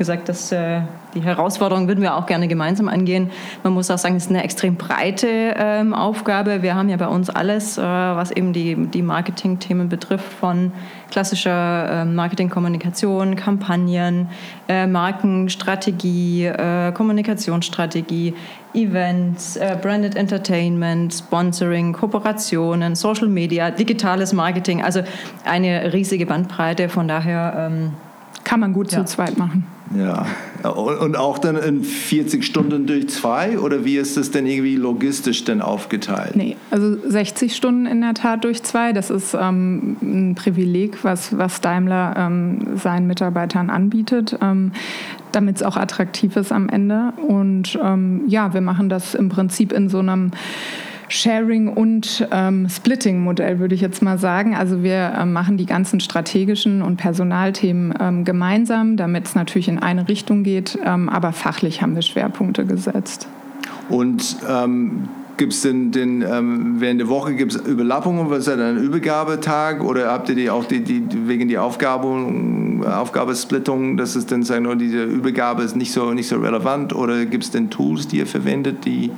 gesagt, 0.00 0.30
dass 0.30 0.50
äh, 0.50 0.80
die 1.14 1.20
Herausforderung 1.20 1.86
würden 1.86 2.00
wir 2.00 2.16
auch 2.16 2.24
gerne 2.24 2.48
gemeinsam 2.48 2.88
angehen. 2.88 3.30
Man 3.62 3.74
muss 3.74 3.90
auch 3.90 3.98
sagen, 3.98 4.16
es 4.16 4.24
ist 4.24 4.30
eine 4.30 4.42
extrem 4.42 4.76
breite 4.76 5.26
ähm, 5.28 5.92
Aufgabe. 5.92 6.62
Wir 6.62 6.74
haben 6.74 6.88
ja 6.88 6.96
bei 6.96 7.06
uns 7.06 7.28
alles, 7.28 7.76
äh, 7.76 7.82
was 7.82 8.30
eben 8.30 8.54
die, 8.54 8.76
die 8.76 9.02
Marketing-Themen 9.02 9.90
betrifft, 9.90 10.32
von 10.32 10.72
klassischer 11.10 12.02
äh, 12.02 12.04
Marketing-Kommunikation, 12.04 13.36
Kampagnen, 13.36 14.28
äh, 14.68 14.86
Markenstrategie, 14.86 16.46
äh, 16.46 16.92
Kommunikationsstrategie, 16.92 18.34
Events, 18.74 19.56
äh, 19.56 19.76
Branded 19.80 20.16
Entertainment, 20.16 21.12
Sponsoring, 21.12 21.92
Kooperationen, 21.92 22.94
Social 22.94 23.28
Media, 23.28 23.70
digitales 23.70 24.32
Marketing. 24.32 24.82
Also 24.82 25.02
eine 25.44 25.92
riesige 25.92 26.26
Bandbreite. 26.26 26.88
Von 26.88 27.08
daher 27.08 27.68
ähm, 27.70 27.92
kann 28.44 28.60
man 28.60 28.72
gut 28.72 28.92
ja. 28.92 28.98
zu 28.98 29.04
zweit 29.04 29.36
machen. 29.36 29.66
Ja, 29.92 30.26
und 30.62 31.16
auch 31.16 31.38
dann 31.38 31.56
in 31.56 31.82
40 31.82 32.44
Stunden 32.44 32.86
durch 32.86 33.08
zwei 33.08 33.58
oder 33.58 33.84
wie 33.84 33.96
ist 33.96 34.16
das 34.16 34.30
denn 34.30 34.46
irgendwie 34.46 34.76
logistisch 34.76 35.44
denn 35.44 35.60
aufgeteilt? 35.60 36.36
Nee, 36.36 36.56
also 36.70 36.96
60 36.96 37.56
Stunden 37.56 37.86
in 37.86 38.00
der 38.00 38.14
Tat 38.14 38.44
durch 38.44 38.62
zwei. 38.62 38.92
Das 38.92 39.10
ist 39.10 39.34
ähm, 39.34 39.96
ein 40.00 40.34
Privileg, 40.36 41.02
was, 41.02 41.36
was 41.36 41.60
Daimler 41.60 42.14
ähm, 42.16 42.76
seinen 42.76 43.08
Mitarbeitern 43.08 43.68
anbietet, 43.68 44.38
ähm, 44.40 44.72
damit 45.32 45.56
es 45.56 45.62
auch 45.64 45.76
attraktiv 45.76 46.36
ist 46.36 46.52
am 46.52 46.68
Ende. 46.68 47.12
Und 47.26 47.76
ähm, 47.82 48.22
ja, 48.28 48.54
wir 48.54 48.60
machen 48.60 48.88
das 48.88 49.16
im 49.16 49.28
Prinzip 49.28 49.72
in 49.72 49.88
so 49.88 49.98
einem 49.98 50.30
Sharing- 51.10 51.68
und 51.68 52.26
ähm, 52.30 52.68
Splitting-Modell, 52.68 53.58
würde 53.58 53.74
ich 53.74 53.80
jetzt 53.80 54.00
mal 54.00 54.18
sagen. 54.18 54.54
Also 54.54 54.82
wir 54.82 55.12
ähm, 55.18 55.32
machen 55.32 55.56
die 55.56 55.66
ganzen 55.66 56.00
strategischen 56.00 56.82
und 56.82 56.96
Personalthemen 56.96 57.92
ähm, 58.00 58.24
gemeinsam, 58.24 58.96
damit 58.96 59.26
es 59.26 59.34
natürlich 59.34 59.68
in 59.68 59.78
eine 59.78 60.08
Richtung 60.08 60.44
geht, 60.44 60.78
ähm, 60.84 61.08
aber 61.08 61.32
fachlich 61.32 61.82
haben 61.82 61.96
wir 61.96 62.02
Schwerpunkte 62.02 62.64
gesetzt. 62.64 63.26
Und 63.88 64.36
ähm, 64.48 65.08
gibt 65.36 65.52
es 65.52 65.62
denn, 65.62 65.90
denn 65.90 66.22
ähm, 66.22 66.76
während 66.78 67.00
der 67.00 67.08
Woche 67.08 67.34
gibt's 67.34 67.56
Überlappungen, 67.56 68.30
was 68.30 68.40
ist 68.40 68.48
das 68.48 68.60
ein 68.60 68.76
Übergabetag 68.76 69.82
oder 69.82 70.12
habt 70.12 70.28
ihr 70.28 70.36
die 70.36 70.48
auch 70.48 70.64
die, 70.64 70.80
die 70.80 71.02
wegen 71.26 71.48
der 71.48 71.64
Aufgabe, 71.64 72.06
Aufgabesplittung, 72.86 73.96
dass 73.96 74.14
es 74.14 74.26
dann 74.26 74.42
sagen, 74.42 74.78
diese 74.78 75.02
Übergabe 75.02 75.62
ist 75.62 75.74
nicht 75.74 75.92
so, 75.92 76.12
nicht 76.12 76.28
so 76.28 76.36
relevant 76.36 76.94
oder 76.94 77.24
gibt 77.24 77.44
es 77.44 77.50
denn 77.50 77.68
Tools, 77.68 78.06
die 78.06 78.18
ihr 78.18 78.26
verwendet, 78.26 78.84
die 78.84 79.10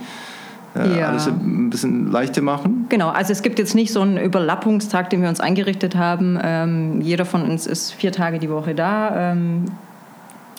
äh, 0.74 1.00
ja. 1.00 1.08
alles 1.08 1.26
ein 1.26 1.70
bisschen 1.70 2.10
leichter 2.10 2.42
machen? 2.42 2.86
Genau, 2.88 3.08
also 3.10 3.32
es 3.32 3.42
gibt 3.42 3.58
jetzt 3.58 3.74
nicht 3.74 3.92
so 3.92 4.00
einen 4.00 4.16
Überlappungstag, 4.16 5.10
den 5.10 5.22
wir 5.22 5.28
uns 5.28 5.40
eingerichtet 5.40 5.96
haben. 5.96 6.38
Ähm, 6.42 7.00
jeder 7.00 7.24
von 7.24 7.42
uns 7.42 7.66
ist 7.66 7.92
vier 7.92 8.12
Tage 8.12 8.38
die 8.38 8.50
Woche 8.50 8.74
da. 8.74 9.32
Ähm, 9.32 9.66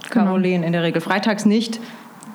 Caroline 0.09 0.55
genau. 0.55 0.67
in 0.67 0.73
der 0.73 0.83
Regel 0.83 1.01
freitags 1.01 1.45
nicht. 1.45 1.79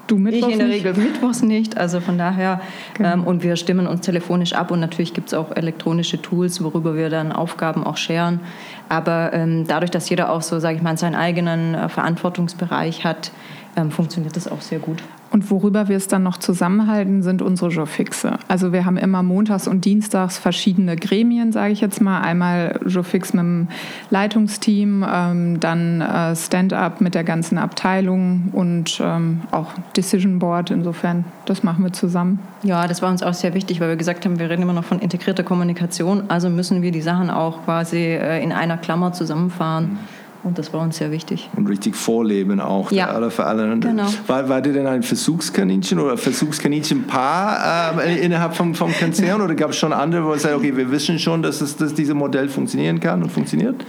Du 0.09 0.17
Mittwoch 0.17 0.49
Ich 0.49 0.55
in 0.55 0.59
der 0.59 0.69
Regel 0.69 0.95
Mittwochs 0.95 1.43
nicht. 1.43 1.77
Also 1.77 2.01
von 2.01 2.17
daher, 2.17 2.63
genau. 2.95 3.13
ähm, 3.13 3.25
und 3.25 3.43
wir 3.43 3.57
stimmen 3.57 3.87
uns 3.87 4.01
telefonisch 4.01 4.55
ab 4.55 4.71
und 4.71 4.81
natürlich 4.81 5.13
gibt 5.13 5.29
es 5.29 5.35
auch 5.35 5.55
elektronische 5.55 6.21
Tools, 6.21 6.65
worüber 6.65 6.97
wir 6.97 7.11
dann 7.11 7.31
Aufgaben 7.31 7.85
auch 7.85 7.99
scheren. 7.99 8.41
Aber 8.89 9.35
ähm, 9.35 9.67
dadurch, 9.67 9.91
dass 9.91 10.09
jeder 10.09 10.31
auch 10.33 10.41
so, 10.41 10.61
sage 10.61 10.77
ich 10.77 10.83
mal, 10.83 10.97
seinen 10.97 11.15
eigenen 11.15 11.75
äh, 11.75 11.89
Verantwortungsbereich 11.91 13.05
hat, 13.05 13.33
ähm, 13.77 13.91
funktioniert 13.91 14.35
das 14.35 14.51
auch 14.51 14.63
sehr 14.63 14.79
gut. 14.79 15.03
Und 15.39 15.53
worüber 15.53 15.87
wir 15.87 15.97
es 15.97 16.09
dann 16.09 16.25
noch 16.25 16.39
zusammenhalten, 16.39 17.23
sind 17.23 17.43
unsere 17.43 17.71
Jobfixe. 17.71 18.41
Also 18.49 18.73
wir 18.73 18.85
haben 18.85 18.97
immer 18.97 19.23
montags 19.23 19.69
und 19.69 19.85
dienstags 19.85 20.37
verschiedene 20.37 20.97
Gremien, 20.97 21.53
sage 21.53 21.73
ich 21.73 21.81
jetzt 21.81 22.01
mal. 22.01 22.23
Einmal 22.23 22.81
Jobfix 22.85 23.33
mit 23.35 23.43
dem 23.45 23.69
Leitungsteam, 24.11 25.07
ähm, 25.09 25.61
dann 25.61 26.01
äh, 26.01 26.35
Stand-up 26.35 27.01
mit 27.01 27.15
der 27.15 27.23
ganzen 27.23 27.57
Abteilung 27.57 28.49
und 28.51 29.01
ähm, 29.01 29.43
auch 29.53 29.69
Decision 29.97 30.41
Board. 30.41 30.73
Insofern, 30.73 31.25
das 31.45 31.63
machen 31.63 31.85
wir 31.85 31.93
zusammen. 31.93 32.41
Ja, 32.65 32.89
das 32.89 33.01
war 33.01 33.09
uns 33.09 33.23
auch 33.23 33.35
sehr 33.35 33.55
wichtig, 33.55 33.79
weil 33.79 33.91
wir 33.91 33.97
gesagt 33.97 34.25
haben, 34.25 34.41
wir 34.41 34.51
reden 34.51 34.63
immer 34.63 34.73
noch 34.73 34.83
von 34.83 34.99
integrierter 34.99 35.45
Kommunikation. 35.45 36.25
Also 36.27 36.51
müssen 36.51 36.83
wir 36.83 36.91
die 36.91 37.01
Sachen 37.01 37.31
auch 37.31 37.65
quasi 37.65 37.99
äh, 37.99 38.43
in 38.43 38.51
einer 38.51 38.77
Klammer 38.77 39.13
zusammenfahren. 39.13 39.85
Mhm 39.85 40.18
und 40.45 40.59
das 40.59 40.73
war 40.73 40.83
uns 40.83 40.99
sehr 40.99 41.11
wichtig. 41.11 41.51
Und 41.57 41.69
richtig 41.69 41.97
vorleben 41.97 42.61
auch 42.61 42.93
ja. 42.93 43.09
alle 43.09 43.31
für 43.31 43.45
alle. 43.45 43.79
Genau. 43.79 44.07
War, 44.27 44.49
war 44.49 44.61
dir 44.63 44.73
denn 44.73 44.87
ein 44.87 45.03
Versuchskaninchen 45.03 45.99
oder 45.99 46.17
Versuchskaninchen-Paar 46.17 48.03
äh, 48.05 48.25
innerhalb 48.25 48.55
vom, 48.55 48.75
vom 48.75 48.93
Konzern 48.93 49.41
oder 49.41 49.55
gab 49.55 49.71
es 49.71 49.77
schon 49.77 49.93
andere, 49.93 50.25
wo 50.25 50.33
ihr 50.33 50.39
sagt, 50.39 50.55
okay, 50.55 50.77
wir 50.77 50.91
wissen 50.91 51.19
schon, 51.19 51.43
dass, 51.43 51.61
es, 51.61 51.77
dass 51.77 51.93
dieses 51.95 52.15
Modell 52.15 52.49
funktionieren 52.49 53.01
kann 53.01 53.23
und 53.23 53.31
funktioniert? 53.31 53.85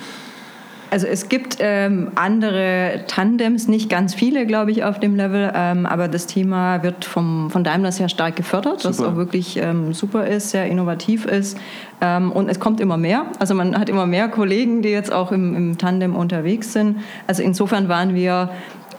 Also 0.92 1.06
es 1.08 1.30
gibt 1.30 1.58
ähm, 1.60 2.12
andere 2.16 3.02
Tandems, 3.08 3.68
nicht 3.68 3.90
ganz 3.90 4.16
viele, 4.16 4.46
glaube 4.46 4.72
ich, 4.72 4.84
auf 4.84 5.00
dem 5.00 5.16
Level, 5.16 5.52
ähm, 5.54 5.86
aber 5.86 6.08
das 6.08 6.26
Thema 6.26 6.82
wird 6.82 7.06
vom, 7.06 7.52
von 7.52 7.64
Daimler 7.64 7.92
sehr 7.92 8.10
stark 8.10 8.36
gefördert, 8.36 8.82
super. 8.82 8.90
was 8.90 9.02
auch 9.02 9.16
wirklich 9.16 9.58
ähm, 9.58 9.94
super 9.94 10.26
ist, 10.26 10.50
sehr 10.50 10.66
innovativ 10.66 11.26
ist. 11.26 11.58
Ähm, 12.02 12.32
und 12.32 12.50
es 12.50 12.60
kommt 12.60 12.80
immer 12.80 12.98
mehr. 12.98 13.26
Also 13.40 13.54
man 13.54 13.78
hat 13.78 13.90
immer 13.90 14.08
mehr 14.08 14.30
Kollegen, 14.30 14.82
die 14.82 14.90
jetzt 14.90 15.12
auch 15.12 15.32
im, 15.32 15.56
im 15.56 15.78
Tandem 15.78 16.16
unterwegs 16.16 16.74
sind. 16.74 16.98
Also 17.28 17.44
insofern 17.44 17.88
waren 17.88 18.16
wir 18.16 18.50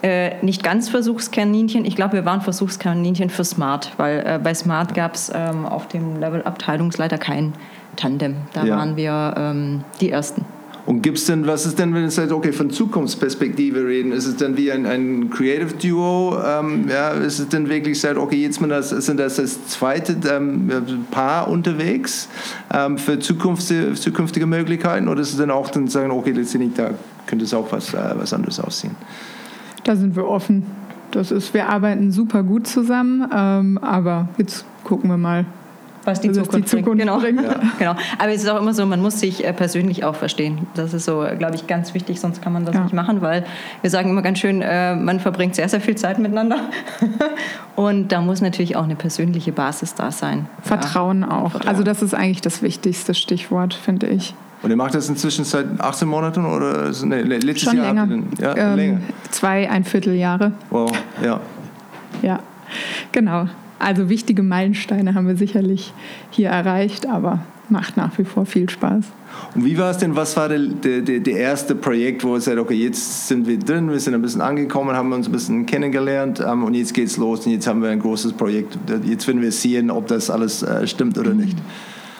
äh, 0.01 0.43
nicht 0.43 0.63
ganz 0.63 0.89
Versuchskaninchen. 0.89 1.85
Ich 1.85 1.95
glaube, 1.95 2.13
wir 2.13 2.25
waren 2.25 2.41
Versuchskaninchen 2.41 3.29
für 3.29 3.43
Smart, 3.43 3.91
weil 3.97 4.23
äh, 4.25 4.39
bei 4.41 4.53
Smart 4.53 4.95
gab 4.95 5.15
es 5.15 5.31
ähm, 5.33 5.65
auf 5.65 5.87
dem 5.87 6.19
Level 6.19 6.41
Abteilungsleiter 6.43 7.17
kein 7.17 7.53
Tandem. 7.97 8.37
Da 8.53 8.63
ja. 8.63 8.77
waren 8.77 8.95
wir 8.95 9.35
ähm, 9.37 9.83
die 9.99 10.09
Ersten. 10.09 10.45
Und 10.85 11.03
gibt 11.03 11.17
es 11.19 11.25
denn, 11.25 11.45
was 11.45 11.65
ist 11.65 11.77
denn, 11.77 11.93
wenn 11.93 12.05
es 12.05 12.17
halt, 12.17 12.31
okay, 12.31 12.51
von 12.51 12.71
Zukunftsperspektive 12.71 13.85
reden, 13.85 14.11
ist 14.11 14.25
es 14.25 14.37
dann 14.37 14.57
wie 14.57 14.71
ein, 14.71 14.85
ein 14.85 15.29
Creative 15.29 15.75
Duo? 15.75 16.37
Ähm, 16.43 16.87
ja, 16.89 17.09
ist 17.09 17.39
es 17.39 17.49
denn 17.49 17.69
wirklich 17.69 17.99
sagt, 17.99 18.17
okay, 18.17 18.37
jetzt 18.37 18.59
das, 18.61 18.89
sind 18.89 19.19
das 19.19 19.35
das 19.35 19.67
zweite 19.67 20.17
ähm, 20.29 20.69
Paar 21.11 21.47
unterwegs 21.49 22.29
ähm, 22.73 22.97
für 22.97 23.19
zukünftige, 23.19 23.93
zukünftige 23.93 24.45
Möglichkeiten? 24.47 25.07
Oder 25.07 25.21
ist 25.21 25.31
es 25.31 25.37
dann 25.37 25.51
auch 25.51 25.69
dann 25.69 25.87
sagen, 25.87 26.11
okay, 26.11 26.31
letztendlich 26.31 26.73
da 26.73 26.91
könnte 27.27 27.45
es 27.45 27.53
auch 27.53 27.71
was, 27.71 27.93
äh, 27.93 28.13
was 28.15 28.33
anderes 28.33 28.59
aussehen? 28.59 28.95
Da 29.83 29.95
sind 29.95 30.15
wir 30.15 30.27
offen. 30.27 30.63
Das 31.11 31.31
ist, 31.31 31.53
wir 31.53 31.69
arbeiten 31.69 32.11
super 32.11 32.41
gut 32.41 32.67
zusammen, 32.67 33.27
ähm, 33.35 33.77
aber 33.79 34.29
jetzt 34.37 34.65
gucken 34.83 35.09
wir 35.09 35.17
mal, 35.17 35.45
was 36.03 36.21
die, 36.21 36.31
Zukunft, 36.31 36.57
die 36.57 36.65
Zukunft, 36.65 36.85
bringt. 36.85 36.99
Genau. 36.99 37.19
bringt. 37.19 37.41
Ja. 37.41 37.59
genau. 37.79 37.95
Aber 38.17 38.31
es 38.31 38.43
ist 38.43 38.49
auch 38.49 38.59
immer 38.59 38.73
so, 38.73 38.85
man 38.85 39.01
muss 39.01 39.19
sich 39.19 39.45
äh, 39.45 39.53
persönlich 39.53 40.03
auch 40.03 40.15
verstehen. 40.15 40.67
Das 40.73 40.93
ist 40.93 41.05
so, 41.05 41.25
glaube 41.37 41.55
ich, 41.55 41.67
ganz 41.67 41.93
wichtig, 41.93 42.19
sonst 42.19 42.41
kann 42.41 42.53
man 42.53 42.65
das 42.65 42.75
ja. 42.75 42.83
nicht 42.83 42.93
machen, 42.93 43.21
weil 43.21 43.45
wir 43.81 43.89
sagen 43.89 44.09
immer 44.09 44.21
ganz 44.21 44.39
schön, 44.39 44.61
äh, 44.61 44.95
man 44.95 45.19
verbringt 45.19 45.55
sehr, 45.55 45.69
sehr 45.69 45.81
viel 45.81 45.95
Zeit 45.95 46.19
miteinander. 46.19 46.59
Und 47.75 48.11
da 48.11 48.21
muss 48.21 48.41
natürlich 48.41 48.75
auch 48.75 48.83
eine 48.83 48.95
persönliche 48.95 49.51
Basis 49.51 49.95
da 49.95 50.11
sein. 50.11 50.47
Vertrauen 50.61 51.21
ja. 51.21 51.31
auch. 51.31 51.51
Vertrauen. 51.51 51.69
Also 51.69 51.83
das 51.83 52.01
ist 52.01 52.13
eigentlich 52.13 52.41
das 52.41 52.61
wichtigste 52.61 53.13
Stichwort, 53.13 53.73
finde 53.73 54.07
ich. 54.07 54.33
Und 54.63 54.69
ihr 54.69 54.75
macht 54.75 54.93
das 54.93 55.09
inzwischen 55.09 55.43
seit 55.43 55.79
18 55.79 56.07
Monaten 56.07 56.45
oder 56.45 56.91
nee, 57.03 57.21
letztes 57.21 57.63
Schon 57.63 57.77
Jahr? 57.77 57.93
Länger. 57.93 58.23
Ja, 58.39 58.55
ähm, 58.55 58.75
länger. 58.75 58.99
Zwei, 59.31 59.69
ein 59.69 59.83
Vierteljahre. 59.83 60.51
Wow, 60.69 60.91
ja. 61.23 61.39
Ja, 62.21 62.39
genau. 63.11 63.47
Also 63.81 64.09
wichtige 64.09 64.43
Meilensteine 64.43 65.15
haben 65.15 65.27
wir 65.27 65.35
sicherlich 65.35 65.93
hier 66.29 66.49
erreicht, 66.49 67.07
aber 67.07 67.39
macht 67.69 67.97
nach 67.97 68.17
wie 68.17 68.25
vor 68.25 68.45
viel 68.45 68.69
Spaß. 68.69 69.05
Und 69.55 69.65
wie 69.65 69.77
war 69.77 69.91
es 69.91 69.97
denn, 69.97 70.15
was 70.15 70.35
war 70.37 70.49
der, 70.49 70.59
der, 70.59 71.19
der 71.19 71.37
erste 71.37 71.73
Projekt, 71.73 72.23
wo 72.23 72.35
ihr 72.35 72.41
sagt, 72.41 72.59
okay, 72.59 72.75
jetzt 72.75 73.27
sind 73.27 73.47
wir 73.47 73.57
drin, 73.57 73.89
wir 73.89 73.99
sind 73.99 74.13
ein 74.13 74.21
bisschen 74.21 74.41
angekommen, 74.41 74.95
haben 74.95 75.11
uns 75.13 75.27
ein 75.27 75.31
bisschen 75.31 75.65
kennengelernt 75.65 76.43
ähm, 76.45 76.63
und 76.63 76.73
jetzt 76.73 76.93
geht's 76.93 77.17
los 77.17 77.45
und 77.45 77.53
jetzt 77.53 77.65
haben 77.67 77.81
wir 77.81 77.89
ein 77.89 77.99
großes 77.99 78.33
Projekt. 78.33 78.77
Jetzt 79.05 79.27
werden 79.27 79.41
wir 79.41 79.51
sehen, 79.51 79.89
ob 79.89 80.07
das 80.07 80.29
alles 80.29 80.63
äh, 80.63 80.85
stimmt 80.85 81.17
oder 81.17 81.33
nicht. 81.33 81.57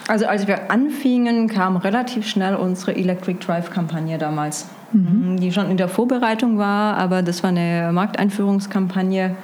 Also 0.08 0.26
als 0.26 0.48
wir 0.48 0.72
anfingen, 0.72 1.48
kam 1.48 1.78
relativ 1.78 2.28
schnell 2.28 2.56
unsere 2.56 2.96
Electric 2.96 3.46
Drive-Kampagne 3.46 4.18
damals, 4.18 4.68
mhm. 4.94 5.38
die 5.40 5.52
schon 5.52 5.70
in 5.70 5.78
der 5.78 5.90
Vorbereitung 5.90 6.58
war, 6.58 6.98
aber 6.98 7.22
das 7.22 7.44
war 7.44 7.50
eine 7.50 7.92
Markteinführungskampagne 7.94 9.36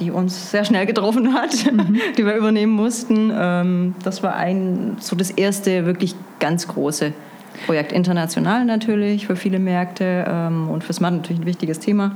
die 0.00 0.10
uns 0.10 0.50
sehr 0.50 0.64
schnell 0.64 0.86
getroffen 0.86 1.34
hat, 1.34 1.52
mhm. 1.70 1.98
die 2.16 2.24
wir 2.24 2.34
übernehmen 2.34 2.72
mussten. 2.72 3.30
Ähm, 3.34 3.94
das 4.02 4.22
war 4.22 4.34
ein, 4.34 4.96
so 5.00 5.14
das 5.16 5.30
erste 5.30 5.86
wirklich 5.86 6.14
ganz 6.40 6.68
große 6.68 7.12
Projekt. 7.64 7.92
International 7.92 8.64
natürlich, 8.64 9.26
für 9.26 9.36
viele 9.36 9.58
Märkte 9.58 10.26
ähm, 10.28 10.68
und 10.68 10.84
für 10.84 10.92
Smart 10.92 11.14
natürlich 11.14 11.40
ein 11.40 11.46
wichtiges 11.46 11.78
Thema. 11.78 12.12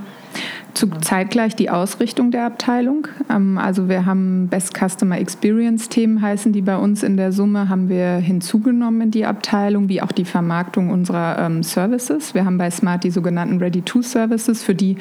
Zu 0.74 0.86
zeitgleich 1.00 1.56
die 1.56 1.68
Ausrichtung 1.68 2.30
der 2.30 2.46
Abteilung. 2.46 3.08
Ähm, 3.28 3.58
also 3.58 3.88
wir 3.88 4.06
haben 4.06 4.48
Best 4.48 4.74
Customer 4.76 5.18
Experience 5.18 5.88
Themen 5.88 6.22
heißen 6.22 6.52
die 6.52 6.62
bei 6.62 6.76
uns 6.76 7.02
in 7.02 7.16
der 7.16 7.32
Summe, 7.32 7.68
haben 7.68 7.88
wir 7.88 8.16
hinzugenommen 8.16 9.00
in 9.00 9.10
die 9.10 9.26
Abteilung, 9.26 9.88
wie 9.88 10.00
auch 10.00 10.12
die 10.12 10.24
Vermarktung 10.24 10.90
unserer 10.90 11.38
ähm, 11.38 11.62
Services. 11.62 12.34
Wir 12.34 12.44
haben 12.44 12.58
bei 12.58 12.70
Smart 12.70 13.02
die 13.02 13.10
sogenannten 13.10 13.58
Ready-to-Services, 13.58 14.62
für 14.62 14.74
die 14.74 14.96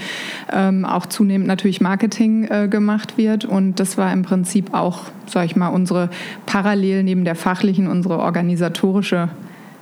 ähm, 0.51 0.85
auch 0.85 1.05
zunehmend 1.05 1.47
natürlich 1.47 1.81
Marketing 1.81 2.45
äh, 2.45 2.67
gemacht 2.67 3.17
wird. 3.17 3.45
Und 3.45 3.79
das 3.79 3.97
war 3.97 4.11
im 4.11 4.23
Prinzip 4.23 4.73
auch, 4.73 5.03
sage 5.27 5.45
ich 5.45 5.55
mal, 5.55 5.67
unsere 5.67 6.09
parallel 6.45 7.03
neben 7.03 7.25
der 7.25 7.35
fachlichen, 7.35 7.87
unsere 7.87 8.19
organisatorische 8.19 9.29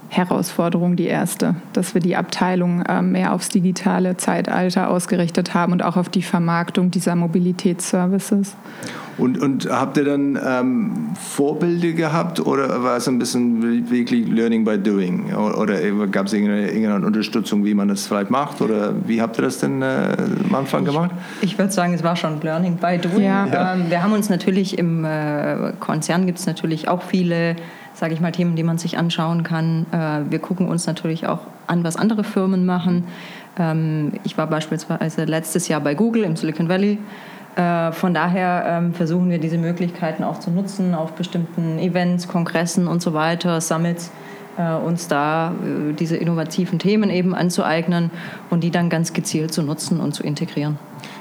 Herausforderung 0.09 0.95
die 0.95 1.07
erste, 1.07 1.55
dass 1.73 1.93
wir 1.93 2.01
die 2.01 2.15
Abteilung 2.15 2.81
äh, 2.83 3.01
mehr 3.01 3.33
aufs 3.33 3.49
digitale 3.49 4.17
Zeitalter 4.17 4.89
ausgerichtet 4.89 5.53
haben 5.53 5.73
und 5.73 5.83
auch 5.83 5.97
auf 5.97 6.09
die 6.09 6.21
Vermarktung 6.21 6.91
dieser 6.91 7.15
Mobilitätsservices. 7.15 8.55
Und, 9.17 9.41
und 9.41 9.67
habt 9.69 9.97
ihr 9.97 10.05
dann 10.05 10.39
ähm, 10.45 11.09
Vorbilder 11.19 11.91
gehabt 11.93 12.39
oder 12.39 12.83
war 12.83 12.97
es 12.97 13.07
ein 13.07 13.17
bisschen 13.17 13.89
wirklich 13.89 14.27
Learning 14.27 14.63
by 14.63 14.77
Doing? 14.77 15.33
Oder, 15.33 15.79
gab 16.07 16.27
es 16.27 16.33
irgendeine, 16.33 16.67
irgendeine, 16.67 17.05
Unterstützung, 17.05 17.65
wie 17.65 17.73
man 17.73 17.87
das 17.87 18.05
vielleicht 18.05 18.29
macht? 18.29 18.61
Oder 18.61 18.93
wie 19.07 19.19
habt 19.19 19.39
ihr 19.39 19.41
das 19.41 19.57
denn 19.57 19.81
äh, 19.81 20.15
am 20.47 20.55
Anfang 20.55 20.85
gemacht? 20.85 21.11
Ich, 21.41 21.53
ich 21.53 21.57
würde 21.57 21.71
sagen, 21.71 21.95
es 21.95 22.03
war 22.03 22.15
schon 22.15 22.39
Learning 22.41 22.77
by 22.77 22.99
Doing. 22.99 23.23
Ja. 23.23 23.73
Ähm, 23.73 23.89
wir 23.89 24.03
haben 24.03 24.13
uns 24.13 24.29
natürlich 24.29 24.77
im 24.77 25.03
äh, 25.03 25.73
Konzern 25.79 26.27
gibt 26.27 26.37
es 26.37 26.45
natürlich 26.45 26.87
auch 26.87 27.01
viele 27.01 27.55
sage 27.97 28.13
ich 28.13 28.21
mal, 28.21 28.31
Themen, 28.31 28.55
die 28.55 28.63
man 28.63 28.77
sich 28.77 28.97
anschauen 28.97 29.43
kann. 29.43 29.87
Äh, 29.91 30.31
wir 30.31 30.39
gucken 30.39 30.69
uns 30.69 30.85
natürlich 30.85 31.25
auch 31.25 31.39
an, 31.65 31.83
was 31.83 31.95
andere 31.95 32.23
Firmen 32.23 32.65
machen. 32.65 33.05
Ähm, 33.57 34.13
ich 34.23 34.37
war 34.37 34.47
beispielsweise 34.47 35.25
letztes 35.25 35.67
Jahr 35.67 35.81
bei 35.81 35.95
Google 35.95 36.23
im 36.23 36.35
Silicon 36.35 36.69
Valley. 36.69 36.99
Äh, 37.55 37.91
von 37.91 38.13
daher 38.13 38.65
ähm, 38.67 38.93
versuchen 38.93 39.31
wir 39.31 39.39
diese 39.39 39.57
Möglichkeiten 39.57 40.23
auch 40.23 40.39
zu 40.39 40.51
nutzen 40.51 40.93
auf 40.93 41.13
bestimmten 41.13 41.79
Events, 41.79 42.27
Kongressen 42.27 42.87
und 42.87 43.01
so 43.01 43.13
weiter, 43.15 43.61
Summits, 43.61 44.11
äh, 44.59 44.73
uns 44.75 45.07
da 45.07 45.53
diese 45.99 46.17
innovativen 46.17 46.77
Themen 46.77 47.09
eben 47.09 47.33
anzueignen 47.33 48.11
und 48.51 48.63
die 48.63 48.69
dann 48.69 48.91
ganz 48.91 49.13
gezielt 49.13 49.51
zu 49.53 49.63
nutzen 49.63 49.99
und 49.99 50.13
zu 50.13 50.21
integrieren. 50.21 50.77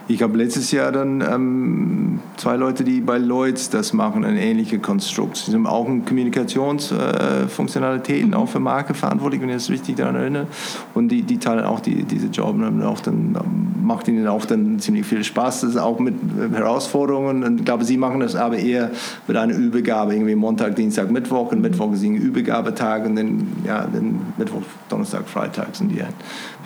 Ich 0.09 0.23
habe 0.23 0.39
letztes 0.39 0.71
Jahr 0.71 0.93
dann 0.93 1.21
ähm, 1.21 2.21
zwei 2.37 2.55
Leute, 2.55 2.85
die 2.85 3.01
bei 3.01 3.19
Lloyds 3.19 3.71
das 3.71 3.93
machen, 3.93 4.25
ein 4.25 4.37
ähnliches 4.37 4.81
Konstrukt. 4.81 5.39
Sie 5.39 5.51
sind 5.51 5.67
auch 5.67 5.89
in 5.89 6.05
Kommunikationsfunktionalitäten, 6.05 8.33
äh, 8.33 8.37
auch 8.37 8.49
für 8.49 8.61
Marke 8.61 8.95
verantwortlich, 8.95 9.43
wenn 9.43 9.49
ich 9.49 9.57
das 9.57 9.69
richtig 9.69 9.97
daran 9.97 10.15
erinnere. 10.15 10.47
Und 10.95 11.09
die, 11.09 11.23
die 11.23 11.39
teilen 11.39 11.65
auch 11.65 11.81
die, 11.81 12.05
diese 12.05 12.29
Job 12.29 12.55
und 12.55 12.85
auch 12.85 13.01
dann, 13.01 13.37
macht 13.83 14.07
ihnen 14.07 14.29
auch 14.29 14.45
dann 14.45 14.79
ziemlich 14.79 15.07
viel 15.07 15.25
Spaß. 15.25 15.63
Das 15.63 15.71
ist 15.71 15.77
auch 15.77 15.99
mit 15.99 16.15
Herausforderungen. 16.53 17.43
Und 17.43 17.59
ich 17.59 17.65
glaube, 17.65 17.85
sie 17.85 17.97
machen 17.97 18.21
das 18.21 18.37
aber 18.37 18.59
eher 18.59 18.93
mit 19.27 19.37
einer 19.37 19.57
Übergabe, 19.57 20.15
irgendwie 20.15 20.37
Montag, 20.37 20.77
Dienstag, 20.77 21.11
Mittwoch. 21.11 21.51
Und 21.51 21.63
Mittwoch 21.63 21.91
ein 21.91 22.15
Übergabetag 22.15 23.07
und 23.07 23.17
dann, 23.17 23.49
ja, 23.65 23.89
dann 23.93 24.21
Mittwoch, 24.39 24.63
Donnerstag, 24.89 25.29
Freitag 25.29 25.75
sind 25.75 25.91
die, 25.91 26.05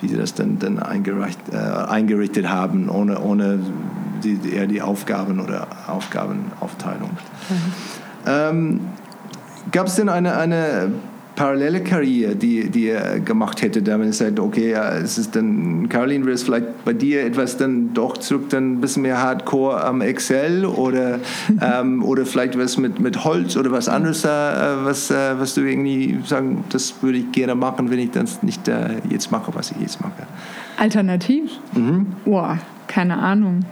wie 0.01 0.09
sie 0.09 0.17
das 0.17 0.35
dann, 0.35 0.59
dann 0.59 0.79
äh, 0.79 1.57
eingerichtet 1.57 2.49
haben, 2.49 2.89
ohne, 2.89 3.21
ohne 3.21 3.21
ohne 3.21 3.61
die, 4.23 4.39
eher 4.55 4.67
die 4.67 4.83
Aufgaben 4.83 5.41
oder 5.41 5.67
Aufgabenaufteilung. 5.87 7.11
Mhm. 7.11 7.73
Ähm, 8.27 8.81
Gab 9.73 9.87
es 9.87 9.95
denn 9.95 10.09
eine, 10.09 10.37
eine 10.37 10.91
parallele 11.41 11.81
Karriere, 11.81 12.37
die, 12.37 12.69
die 12.69 12.89
er 12.89 13.19
gemacht 13.19 13.63
hätte, 13.63 13.81
da 13.81 13.99
wenn 13.99 14.09
er 14.09 14.13
sagt, 14.13 14.39
okay, 14.39 14.73
ja, 14.73 14.93
es 14.97 15.17
ist 15.17 15.35
dann, 15.35 15.89
Caroline, 15.89 16.27
wäre 16.27 16.35
es 16.35 16.43
vielleicht 16.43 16.85
bei 16.85 16.93
dir 16.93 17.25
etwas 17.25 17.57
dann 17.57 17.95
doch 17.95 18.19
zurück, 18.19 18.51
dann 18.51 18.75
ein 18.75 18.81
bisschen 18.83 19.05
mehr 19.05 19.23
Hardcore 19.23 19.83
am 19.83 20.03
Excel 20.03 20.67
oder, 20.67 21.19
ähm, 21.63 22.05
oder 22.05 22.27
vielleicht 22.27 22.59
was 22.59 22.77
mit, 22.77 23.01
mit 23.01 23.25
Holz 23.25 23.57
oder 23.57 23.73
was 23.73 23.89
anderes, 23.89 24.23
äh, 24.23 24.29
was, 24.29 25.11
äh, 25.11 25.39
was 25.39 25.55
du 25.55 25.63
irgendwie 25.63 26.19
sagen, 26.27 26.63
das 26.69 27.03
würde 27.03 27.17
ich 27.17 27.33
gerne 27.33 27.55
machen, 27.55 27.91
wenn 27.91 28.01
ich 28.01 28.11
das 28.11 28.43
nicht 28.43 28.69
äh, 28.69 28.97
jetzt 29.09 29.33
mache, 29.33 29.55
was 29.55 29.71
ich 29.71 29.81
jetzt 29.81 30.03
mache. 30.03 30.27
Alternativ? 30.77 31.53
Mhm. 31.73 32.09
Boah, 32.27 32.59
keine 32.87 33.17
Ahnung 33.17 33.65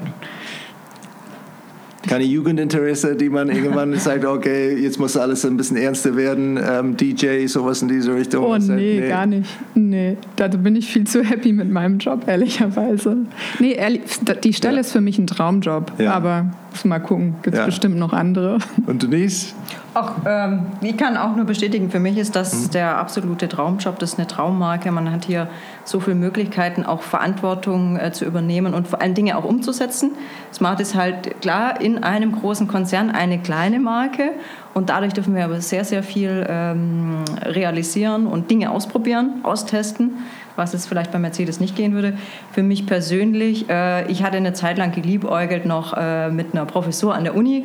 keine 2.08 2.24
Jugendinteresse, 2.38 3.14
die 3.14 3.28
man 3.28 3.48
irgendwann 3.48 3.96
sagt, 3.98 4.24
okay, 4.24 4.74
jetzt 4.76 4.98
muss 4.98 5.16
alles 5.16 5.44
ein 5.44 5.56
bisschen 5.56 5.76
ernster 5.76 6.16
werden, 6.16 6.58
ähm, 6.58 6.96
DJ, 6.96 7.46
sowas 7.46 7.82
in 7.82 7.88
diese 7.88 8.14
Richtung. 8.14 8.44
Oh 8.44 8.56
nee, 8.56 9.00
nee, 9.00 9.08
gar 9.08 9.26
nicht. 9.26 9.48
Nee, 9.74 10.16
da 10.36 10.48
bin 10.48 10.74
ich 10.74 10.92
viel 10.92 11.06
zu 11.06 11.22
happy 11.22 11.52
mit 11.52 11.70
meinem 11.70 11.98
Job, 11.98 12.24
ehrlicherweise. 12.26 13.16
Nee, 13.60 13.72
ehrlich, 13.72 14.02
die 14.42 14.52
Stelle 14.52 14.76
ja. 14.76 14.80
ist 14.80 14.92
für 14.92 15.00
mich 15.00 15.18
ein 15.18 15.26
Traumjob, 15.26 15.92
ja. 15.98 16.12
aber 16.12 16.50
muss 16.70 16.84
mal 16.84 16.98
gucken, 16.98 17.34
gibt 17.42 17.54
es 17.54 17.60
ja. 17.60 17.66
bestimmt 17.66 17.96
noch 17.96 18.12
andere. 18.12 18.58
Und 18.86 19.02
Denise? 19.02 19.54
Auch, 19.94 20.12
ähm, 20.26 20.66
ich 20.82 20.96
kann 20.96 21.16
auch 21.16 21.34
nur 21.34 21.46
bestätigen, 21.46 21.90
für 21.90 21.98
mich 21.98 22.18
ist 22.18 22.36
das 22.36 22.66
mhm. 22.66 22.70
der 22.72 22.98
absolute 22.98 23.48
Traumjob, 23.48 23.98
das 23.98 24.12
ist 24.12 24.18
eine 24.18 24.28
Traummarke. 24.28 24.92
Man 24.92 25.10
hat 25.10 25.24
hier 25.24 25.48
so 25.84 25.98
viele 25.98 26.16
Möglichkeiten, 26.16 26.84
auch 26.84 27.02
Verantwortung 27.02 27.98
äh, 27.98 28.12
zu 28.12 28.24
übernehmen 28.26 28.74
und 28.74 28.86
vor 28.86 29.00
allem 29.00 29.14
Dinge 29.14 29.36
auch 29.38 29.44
umzusetzen. 29.44 30.12
Smart 30.52 30.80
ist 30.80 30.94
halt 30.94 31.40
klar 31.40 31.80
in 31.80 32.02
einem 32.02 32.32
großen 32.32 32.68
Konzern 32.68 33.10
eine 33.10 33.38
kleine 33.38 33.80
Marke 33.80 34.32
und 34.74 34.90
dadurch 34.90 35.14
dürfen 35.14 35.34
wir 35.34 35.44
aber 35.44 35.60
sehr, 35.62 35.84
sehr 35.84 36.02
viel 36.02 36.46
ähm, 36.48 37.24
realisieren 37.42 38.26
und 38.26 38.50
Dinge 38.50 38.70
ausprobieren, 38.70 39.40
austesten, 39.42 40.18
was 40.54 40.74
es 40.74 40.86
vielleicht 40.86 41.12
bei 41.12 41.18
Mercedes 41.18 41.60
nicht 41.60 41.76
gehen 41.76 41.94
würde. 41.94 42.18
Für 42.52 42.62
mich 42.62 42.86
persönlich, 42.86 43.70
äh, 43.70 44.06
ich 44.10 44.22
hatte 44.22 44.36
eine 44.36 44.52
Zeit 44.52 44.76
lang 44.76 44.92
geliebäugelt 44.92 45.64
noch 45.64 45.94
äh, 45.96 46.30
mit 46.30 46.52
einer 46.52 46.66
Professur 46.66 47.14
an 47.14 47.24
der 47.24 47.34
Uni 47.34 47.64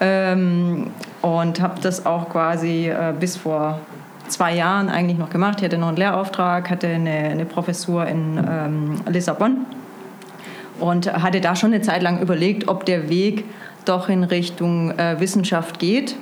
ähm, 0.00 0.86
und 1.22 1.60
habe 1.60 1.80
das 1.80 2.06
auch 2.06 2.28
quasi 2.28 2.88
äh, 2.88 3.12
bis 3.18 3.36
vor 3.36 3.80
zwei 4.28 4.54
Jahren 4.54 4.88
eigentlich 4.88 5.18
noch 5.18 5.30
gemacht. 5.30 5.58
Ich 5.58 5.64
hatte 5.64 5.78
noch 5.78 5.88
einen 5.88 5.96
Lehrauftrag, 5.96 6.70
hatte 6.70 6.88
eine, 6.88 7.10
eine 7.10 7.44
Professur 7.44 8.06
in 8.06 8.38
ähm, 8.38 9.00
Lissabon 9.08 9.66
und 10.78 11.12
hatte 11.12 11.40
da 11.40 11.56
schon 11.56 11.72
eine 11.72 11.82
Zeit 11.82 12.02
lang 12.02 12.20
überlegt, 12.20 12.68
ob 12.68 12.86
der 12.86 13.08
Weg 13.08 13.44
doch 13.84 14.08
in 14.08 14.24
Richtung 14.24 14.96
äh, 14.98 15.18
Wissenschaft 15.20 15.78
geht. 15.78 16.16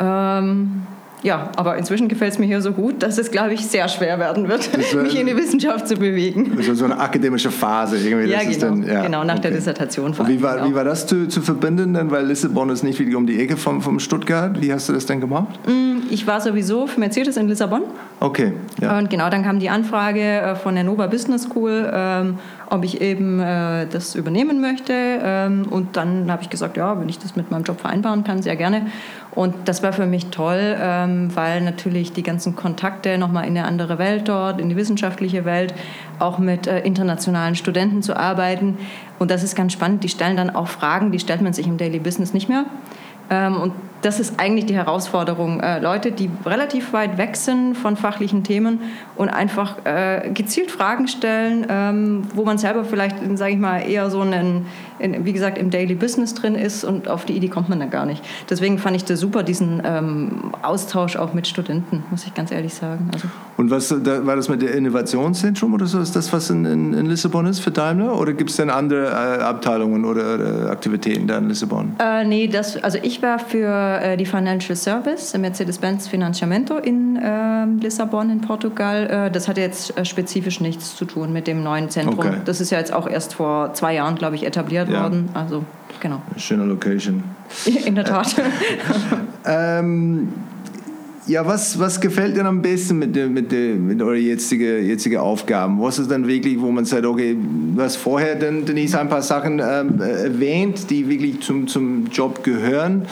Ähm, 0.00 0.86
ja, 1.22 1.50
aber 1.56 1.76
inzwischen 1.76 2.08
gefällt 2.08 2.32
es 2.32 2.38
mir 2.38 2.46
hier 2.46 2.62
so 2.62 2.72
gut, 2.72 3.02
dass 3.02 3.18
es, 3.18 3.30
glaube 3.30 3.52
ich, 3.52 3.66
sehr 3.66 3.88
schwer 3.88 4.18
werden 4.18 4.48
wird, 4.48 4.70
mich 5.02 5.18
in 5.18 5.26
die 5.26 5.36
Wissenschaft 5.36 5.86
zu 5.86 5.96
bewegen. 5.96 6.54
Also 6.56 6.74
so 6.74 6.86
eine 6.86 6.98
akademische 6.98 7.50
Phase 7.50 7.98
irgendwie. 7.98 8.30
Ja, 8.30 8.42
genau, 8.42 8.58
dann, 8.58 8.82
ja, 8.82 9.02
genau, 9.02 9.24
nach 9.24 9.34
okay. 9.34 9.42
der 9.42 9.50
Dissertation. 9.52 10.14
Und 10.16 10.28
wie 10.28 10.42
war, 10.42 10.68
wie 10.68 10.74
war 10.74 10.84
das 10.84 11.06
zu, 11.06 11.28
zu 11.28 11.42
verbinden, 11.42 11.94
denn, 11.94 12.10
weil 12.10 12.26
Lissabon 12.26 12.70
ist 12.70 12.82
nicht 12.82 12.98
wirklich 12.98 13.16
um 13.16 13.26
die 13.26 13.38
Ecke 13.38 13.56
vom, 13.56 13.82
vom 13.82 14.00
Stuttgart. 14.00 14.60
Wie 14.60 14.72
hast 14.72 14.88
du 14.88 14.92
das 14.92 15.06
denn 15.06 15.20
gemacht? 15.20 15.58
Mm, 15.66 16.02
ich 16.10 16.26
war 16.26 16.40
sowieso 16.40 16.86
für 16.86 17.00
Mercedes 17.00 17.36
in 17.36 17.48
Lissabon. 17.48 17.82
Okay, 18.20 18.52
ja. 18.80 18.98
Und 18.98 19.10
genau, 19.10 19.28
dann 19.30 19.42
kam 19.42 19.58
die 19.60 19.70
Anfrage 19.70 20.20
äh, 20.20 20.54
von 20.56 20.74
der 20.74 20.84
Nova 20.84 21.06
Business 21.06 21.44
School, 21.44 21.90
ähm, 21.92 22.38
ob 22.68 22.84
ich 22.84 23.00
eben 23.00 23.40
äh, 23.40 23.86
das 23.86 24.14
übernehmen 24.14 24.60
möchte. 24.60 24.92
Ähm, 24.92 25.66
und 25.68 25.96
dann 25.96 26.30
habe 26.30 26.42
ich 26.42 26.50
gesagt, 26.50 26.76
ja, 26.76 26.98
wenn 27.00 27.08
ich 27.08 27.18
das 27.18 27.36
mit 27.36 27.50
meinem 27.50 27.64
Job 27.64 27.80
vereinbaren 27.80 28.24
kann, 28.24 28.42
sehr 28.42 28.56
gerne. 28.56 28.86
Und 29.32 29.54
das 29.66 29.82
war 29.82 29.92
für 29.92 30.06
mich 30.06 30.26
toll, 30.26 30.76
ähm, 30.80 31.34
weil 31.34 31.60
natürlich 31.60 32.12
die 32.12 32.22
ganzen 32.22 32.56
Kontakte 32.56 33.16
nochmal 33.16 33.44
in 33.44 33.56
eine 33.56 33.66
andere 33.66 33.98
Welt 33.98 34.28
dort, 34.28 34.60
in 34.60 34.68
die 34.68 34.76
wissenschaftliche 34.76 35.44
Welt, 35.44 35.72
auch 36.18 36.38
mit 36.38 36.66
äh, 36.66 36.80
internationalen 36.80 37.54
Studenten 37.54 38.02
zu 38.02 38.16
arbeiten. 38.16 38.76
Und 39.18 39.30
das 39.30 39.42
ist 39.42 39.54
ganz 39.54 39.72
spannend. 39.72 40.02
Die 40.02 40.08
stellen 40.08 40.36
dann 40.36 40.50
auch 40.50 40.68
Fragen, 40.68 41.12
die 41.12 41.20
stellt 41.20 41.42
man 41.42 41.52
sich 41.52 41.66
im 41.66 41.76
Daily 41.76 42.00
Business 42.00 42.34
nicht 42.34 42.48
mehr. 42.48 42.64
Ähm, 43.30 43.56
und 43.56 43.72
das 44.02 44.20
ist 44.20 44.34
eigentlich 44.38 44.66
die 44.66 44.74
Herausforderung. 44.74 45.60
Äh, 45.60 45.80
Leute, 45.80 46.12
die 46.12 46.30
relativ 46.46 46.92
weit 46.92 47.18
weg 47.18 47.36
sind 47.36 47.76
von 47.76 47.96
fachlichen 47.96 48.44
Themen 48.44 48.80
und 49.16 49.28
einfach 49.28 49.84
äh, 49.84 50.30
gezielt 50.32 50.70
Fragen 50.70 51.08
stellen, 51.08 51.66
ähm, 51.68 52.22
wo 52.34 52.44
man 52.44 52.58
selber 52.58 52.84
vielleicht, 52.84 53.16
sage 53.36 53.52
ich 53.52 53.58
mal, 53.58 53.78
eher 53.78 54.10
so 54.10 54.20
einen, 54.20 54.66
in, 54.98 55.24
wie 55.24 55.32
gesagt, 55.32 55.58
im 55.58 55.70
Daily 55.70 55.94
Business 55.94 56.34
drin 56.34 56.54
ist 56.54 56.84
und 56.84 57.08
auf 57.08 57.24
die 57.24 57.34
Idee 57.34 57.48
kommt 57.48 57.68
man 57.68 57.80
dann 57.80 57.90
gar 57.90 58.06
nicht. 58.06 58.24
Deswegen 58.48 58.78
fand 58.78 58.96
ich 58.96 59.04
das 59.04 59.20
super, 59.20 59.42
diesen 59.42 59.82
ähm, 59.84 60.52
Austausch 60.62 61.16
auch 61.16 61.34
mit 61.34 61.46
Studenten, 61.46 62.02
muss 62.10 62.26
ich 62.26 62.34
ganz 62.34 62.50
ehrlich 62.50 62.74
sagen. 62.74 63.10
Also 63.12 63.28
und 63.60 63.70
was 63.70 63.88
da, 63.88 64.24
war 64.24 64.36
das 64.36 64.48
mit 64.48 64.62
der 64.62 64.74
Innovationszentrum 64.74 65.74
oder 65.74 65.84
so? 65.84 66.00
Ist 66.00 66.16
das, 66.16 66.32
was 66.32 66.48
in, 66.48 66.64
in, 66.64 66.94
in 66.94 67.04
Lissabon 67.04 67.44
ist 67.44 67.60
für 67.60 67.70
Daimler? 67.70 68.18
Oder 68.18 68.32
gibt 68.32 68.48
es 68.48 68.56
denn 68.56 68.70
andere 68.70 69.08
äh, 69.08 69.42
Abteilungen 69.42 70.06
oder, 70.06 70.36
oder, 70.36 70.70
Aktivitäten 70.70 71.26
da 71.26 71.36
in 71.36 71.48
Lissabon? 71.48 71.94
Äh, 71.98 72.24
nee, 72.24 72.46
das, 72.46 72.82
also 72.82 72.98
ich 73.02 73.20
war 73.20 73.38
für 73.38 73.89
äh, 73.98 74.16
die 74.16 74.26
Financial 74.26 74.76
Service, 74.76 75.36
Mercedes-Benz 75.36 76.08
Financiamento 76.08 76.76
in 76.76 77.16
äh, 77.16 77.64
Lissabon 77.82 78.30
in 78.30 78.40
Portugal. 78.40 79.26
Äh, 79.26 79.30
das 79.30 79.48
hat 79.48 79.58
jetzt 79.58 79.96
äh, 79.96 80.04
spezifisch 80.04 80.60
nichts 80.60 80.96
zu 80.96 81.04
tun 81.04 81.32
mit 81.32 81.46
dem 81.46 81.62
neuen 81.62 81.90
Zentrum. 81.90 82.18
Okay. 82.18 82.36
Das 82.44 82.60
ist 82.60 82.70
ja 82.70 82.78
jetzt 82.78 82.92
auch 82.92 83.08
erst 83.08 83.34
vor 83.34 83.74
zwei 83.74 83.94
Jahren, 83.94 84.16
glaube 84.16 84.36
ich, 84.36 84.46
etabliert 84.46 84.88
ja. 84.88 85.02
worden. 85.02 85.28
Also, 85.34 85.64
genau. 86.00 86.22
Schöne 86.36 86.64
Location. 86.64 87.24
In 87.84 87.94
der 87.94 88.04
Tat. 88.04 88.34
ähm, 89.44 90.28
ja, 91.26 91.46
was, 91.46 91.78
was 91.78 92.00
gefällt 92.00 92.36
dir 92.36 92.44
am 92.44 92.60
besten 92.60 92.98
mit, 92.98 93.14
mit, 93.14 93.52
mit 93.52 94.02
euren 94.02 94.20
jetzigen 94.20 94.84
jetzige 94.84 95.22
Aufgaben? 95.22 95.80
Was 95.80 95.98
ist 95.98 96.10
dann 96.10 96.26
wirklich, 96.26 96.60
wo 96.60 96.72
man 96.72 96.84
sagt, 96.84 97.06
okay, 97.06 97.36
du 97.76 97.80
hast 97.80 97.96
vorher, 97.96 98.34
Denise, 98.34 98.98
ein 98.98 99.08
paar 99.08 99.22
Sachen 99.22 99.60
ähm, 99.60 100.00
erwähnt, 100.00 100.90
die 100.90 101.08
wirklich 101.08 101.40
zum, 101.40 101.68
zum 101.68 102.06
Job 102.06 102.42
gehören. 102.42 103.06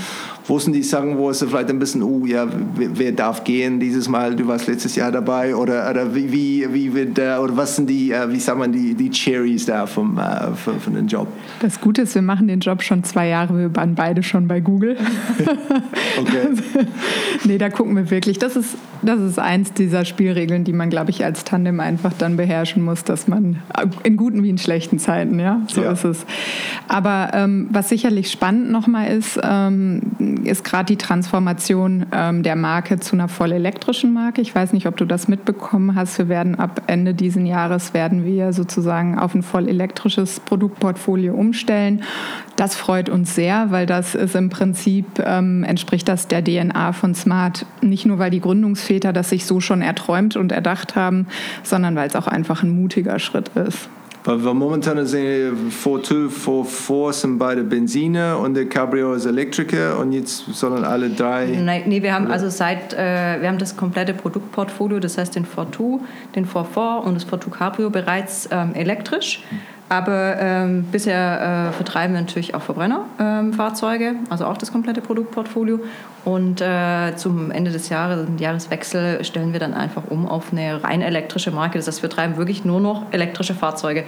Wo 0.49 0.59
sind 0.59 0.73
die 0.73 0.83
Sachen, 0.83 1.19
wo 1.19 1.29
es 1.29 1.41
vielleicht 1.41 1.69
ein 1.69 1.79
bisschen, 1.79 2.03
uh, 2.03 2.25
ja, 2.25 2.47
wer 2.75 3.13
darf 3.13 3.45
gehen 3.45 3.79
dieses 3.79 4.09
Mal? 4.09 4.35
Du 4.35 4.49
warst 4.49 4.67
letztes 4.67 4.97
Jahr 4.97 5.13
dabei 5.13 5.55
oder, 5.55 5.91
oder 5.91 6.15
wie, 6.15 6.33
wie, 6.33 6.67
wie 6.73 6.95
wird 6.95 7.19
da, 7.19 7.41
oder 7.41 7.55
was 7.55 7.77
sind 7.77 7.91
die, 7.91 8.13
äh, 8.13 8.33
wie 8.33 8.41
sagt 8.41 8.59
man, 8.59 8.73
die, 8.73 8.95
die 8.95 9.11
Cherries 9.11 9.67
da 9.67 9.85
vom, 9.85 10.17
äh, 10.17 10.55
von, 10.55 10.81
von 10.81 10.95
dem 10.95 11.07
Job? 11.07 11.29
Das 11.61 11.79
Gute 11.79 12.01
ist, 12.01 12.15
wir 12.15 12.23
machen 12.23 12.49
den 12.49 12.61
Job 12.61 12.83
schon 12.83 13.05
zwei 13.05 13.29
Jahre, 13.29 13.59
wir 13.59 13.77
waren 13.77 13.95
beide 13.95 14.23
schon 14.23 14.49
bei 14.49 14.61
Google. 14.61 14.97
okay. 16.19 16.49
nee, 17.45 17.59
da 17.59 17.69
gucken 17.69 17.95
wir 17.95 18.11
wirklich. 18.11 18.39
Das 18.39 18.57
ist, 18.57 18.79
das 19.03 19.21
ist 19.21 19.39
eins 19.39 19.75
dieser 19.75 20.07
Spielregeln, 20.07 20.65
die 20.65 20.73
man, 20.73 20.89
glaube 20.89 21.11
ich, 21.11 21.27
als 21.27 21.45
Tandem 21.45 21.79
einfach 21.79 22.15
dann 22.15 22.39
beherrschen 22.39 22.83
muss, 22.83 23.05
dass 23.05 23.29
man 23.29 23.59
in 24.03 24.17
guten 24.17 24.43
wie 24.43 24.49
in 24.49 24.57
schlechten 24.57 24.99
Zeiten, 24.99 25.39
ja, 25.39 25.61
so 25.67 25.83
ja. 25.83 25.93
ist 25.93 26.05
es. 26.05 26.25
Aber 26.89 27.33
ähm, 27.35 27.69
was 27.71 27.91
sicherlich 27.91 28.31
spannend 28.31 28.71
nochmal 28.71 29.13
ist, 29.13 29.39
ähm, 29.43 30.01
ist 30.45 30.65
gerade 30.65 30.87
die 30.87 30.97
Transformation 30.97 32.07
ähm, 32.13 32.43
der 32.43 32.57
Marke 32.57 32.99
zu 32.99 33.17
einer 33.17 33.29
voll 33.29 33.53
elektrischen 33.53 34.13
Marke. 34.13 34.41
Ich 34.41 34.55
weiß 34.55 34.73
nicht, 34.73 34.87
ob 34.87 34.97
du 34.97 35.05
das 35.05 35.29
mitbekommen 35.29 35.95
hast. 35.95 36.19
Wir 36.19 36.29
werden 36.29 36.55
ab 36.55 36.83
Ende 36.87 37.15
dieses 37.15 37.47
Jahres 37.47 37.95
werden 37.95 38.25
wir 38.25 38.53
sozusagen 38.53 39.19
auf 39.19 39.35
ein 39.35 39.43
voll 39.43 39.69
elektrisches 39.69 40.41
Produktportfolio 40.41 41.35
umstellen. 41.35 42.03
Das 42.57 42.75
freut 42.75 43.09
uns 43.09 43.35
sehr, 43.35 43.71
weil 43.71 43.87
das 43.87 44.15
ist 44.15 44.35
im 44.35 44.49
Prinzip 44.51 45.07
ähm, 45.25 45.65
entspricht 45.65 46.09
das 46.09 46.29
der 46.29 46.43
DNA 46.43 46.93
von 46.93 47.15
Smart. 47.15 47.67
Nicht 47.81 48.07
nur, 48.07 48.19
weil 48.19 48.31
die 48.31 48.41
Gründungsväter 48.41 49.13
das 49.13 49.31
sich 49.31 49.47
so 49.47 49.61
schon 49.61 49.83
erträumt 49.83 50.37
und 50.37 50.53
erdacht 50.53 50.97
haben, 50.97 51.27
sondern 51.63 51.95
weil 51.97 52.09
es 52.09 52.17
auch 52.17 52.27
einfach 52.27 52.63
ein 52.63 52.71
mutiger 52.71 53.19
Schritt 53.19 53.49
ist. 53.57 53.89
Weil 54.29 54.45
wir 54.45 54.53
momentan 54.53 55.07
sehen, 55.07 55.73
V2, 55.73 56.29
V4 56.29 57.13
sind 57.15 57.39
beide 57.39 57.65
Benziner 57.65 58.39
und 58.39 58.53
der 58.53 58.69
Cabrio 58.69 59.15
ist 59.15 59.25
Elektriker 59.25 59.99
und 59.99 60.13
jetzt 60.13 60.45
sollen 60.53 60.85
alle 60.85 61.09
drei. 61.09 61.47
Nein, 61.47 61.85
nee, 61.87 62.03
wir 62.03 62.13
haben 62.13 62.27
also 62.31 62.51
seit, 62.51 62.93
äh, 62.93 63.41
wir 63.41 63.49
haben 63.49 63.57
das 63.57 63.75
komplette 63.75 64.13
Produktportfolio, 64.13 65.01
das 65.01 65.17
heißt 65.17 65.35
den 65.35 65.47
V2, 65.47 66.01
den 66.35 66.47
V4 66.47 67.05
und 67.05 67.15
das 67.15 67.27
V2 67.27 67.49
Cabrio 67.49 67.89
bereits 67.89 68.47
ähm, 68.53 68.75
elektrisch. 68.75 69.43
Hm. 69.49 69.78
Aber 69.89 70.37
ähm, 70.39 70.85
bisher 70.93 71.71
äh, 71.71 71.73
vertreiben 71.73 72.15
wir 72.15 72.21
natürlich 72.21 72.55
auch 72.55 72.61
Verbrennerfahrzeuge, 72.61 74.05
ähm, 74.05 74.27
also 74.29 74.45
auch 74.45 74.59
das 74.59 74.71
komplette 74.71 75.01
Produktportfolio. 75.01 75.81
Und 76.25 76.61
äh, 76.61 77.17
zum 77.17 77.51
Ende 77.51 77.71
des 77.71 77.89
Jahres, 77.89 78.29
im 78.29 78.37
Jahreswechsel, 78.37 79.25
stellen 79.25 79.55
wir 79.55 79.61
dann 79.61 79.73
einfach 79.73 80.03
um 80.11 80.29
auf 80.29 80.53
eine 80.53 80.85
rein 80.85 81.01
elektrische 81.01 81.51
Marke. 81.53 81.79
Das 81.79 81.87
heißt, 81.87 82.03
wir 82.03 82.11
treiben 82.11 82.37
wirklich 82.37 82.67
nur 82.67 82.81
noch 82.81 83.07
elektrische 83.13 83.55
Fahrzeuge. 83.55 84.05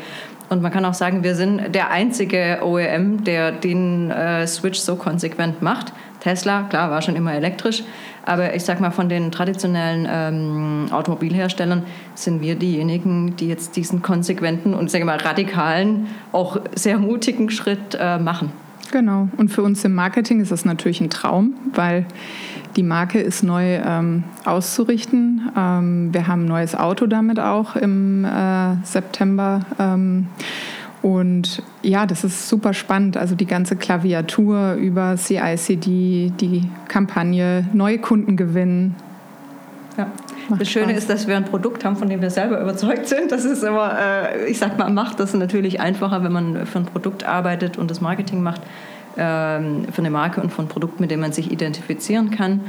Und 0.51 0.61
man 0.61 0.71
kann 0.71 0.85
auch 0.85 0.95
sagen, 0.95 1.23
wir 1.23 1.35
sind 1.35 1.75
der 1.75 1.91
einzige 1.91 2.59
OEM, 2.63 3.25
der 3.25 3.53
den 3.53 4.11
äh, 4.11 4.47
Switch 4.47 4.79
so 4.79 4.97
konsequent 4.97 5.63
macht. 5.63 5.95
Tesla, 6.21 6.63
klar, 6.65 6.91
war 6.91 7.03
schon 7.03 7.17
immer 7.17 7.35
elektrisch. 7.35 7.83
Aber 8.25 8.55
ich 8.55 8.65
sag 8.65 8.81
mal, 8.81 8.91
von 8.91 9.09
den 9.09 9.33
traditionellen 9.33 10.07
ähm, 10.09 10.87
Automobilherstellern 10.93 11.83
sind 12.15 12.41
wir 12.43 12.55
diejenigen, 12.55 13.37
die 13.37 13.49
jetzt 13.49 13.77
diesen 13.77 14.03
konsequenten 14.03 14.75
und 14.75 14.91
sage 14.91 15.05
mal 15.05 15.19
radikalen, 15.19 16.09
auch 16.33 16.59
sehr 16.75 16.99
mutigen 16.99 17.51
Schritt 17.51 17.97
äh, 17.99 18.19
machen. 18.19 18.53
Genau. 18.93 19.29
Und 19.37 19.51
für 19.51 19.63
uns 19.63 19.85
im 19.85 19.95
Marketing 19.95 20.41
ist 20.41 20.53
das 20.53 20.65
natürlich 20.65 21.01
ein 21.01 21.11
Traum, 21.11 21.55
weil 21.75 22.07
die 22.77 22.83
Marke 22.83 23.21
ist 23.21 23.43
neu 23.43 23.81
ähm, 23.85 24.25
auszurichten. 24.45 25.51
Ähm, 25.57 26.13
wir 26.13 26.27
haben 26.27 26.45
ein 26.45 26.49
neues 26.49 26.75
Auto 26.75 27.07
damit 27.07 27.41
auch 27.41 27.77
im 27.77 28.25
äh, 28.25 28.77
September. 28.85 29.61
Ähm, 29.79 30.27
und 31.03 31.63
ja, 31.83 32.05
das 32.05 32.25
ist 32.25 32.49
super 32.49 32.75
spannend. 32.75 33.17
Also 33.17 33.35
die 33.35 33.47
ganze 33.47 33.77
Klaviatur 33.77 34.75
über 34.75 35.17
CICD, 35.17 36.33
die 36.39 36.65
Kampagne, 36.89 37.67
neue 37.73 37.99
Kunden 37.99 38.37
gewinnen. 38.37 38.95
Ja. 39.97 40.07
das 40.59 40.69
Schöne 40.69 40.93
ist, 40.93 41.11
dass 41.11 41.27
wir 41.27 41.37
ein 41.37 41.45
Produkt 41.45 41.85
haben, 41.85 41.97
von 41.97 42.09
dem 42.09 42.21
wir 42.21 42.31
selber 42.31 42.61
überzeugt 42.61 43.09
sind. 43.09 43.33
Das 43.33 43.45
ist 43.45 43.63
immer, 43.63 43.97
äh, 43.99 44.51
ich 44.51 44.59
sag 44.59 44.79
mal, 44.79 44.91
macht 44.91 45.21
das 45.21 45.35
natürlich 45.35 45.81
einfacher, 45.81 46.23
wenn 46.23 46.33
man 46.33 46.67
für 46.67 46.81
ein 46.81 46.87
Produkt 46.87 47.25
arbeitet 47.25 47.79
und 47.79 47.91
das 47.91 48.01
Marketing 48.01 48.43
macht, 48.43 48.61
äh, 49.17 49.19
für 49.19 49.99
eine 49.99 50.11
Marke 50.11 50.41
und 50.43 50.53
für 50.53 50.63
ein 50.63 50.69
Produkt, 50.69 51.01
mit 51.01 51.11
dem 51.11 51.21
man 51.21 51.33
sich 51.33 51.51
identifizieren 51.51 52.31
kann. 52.31 52.61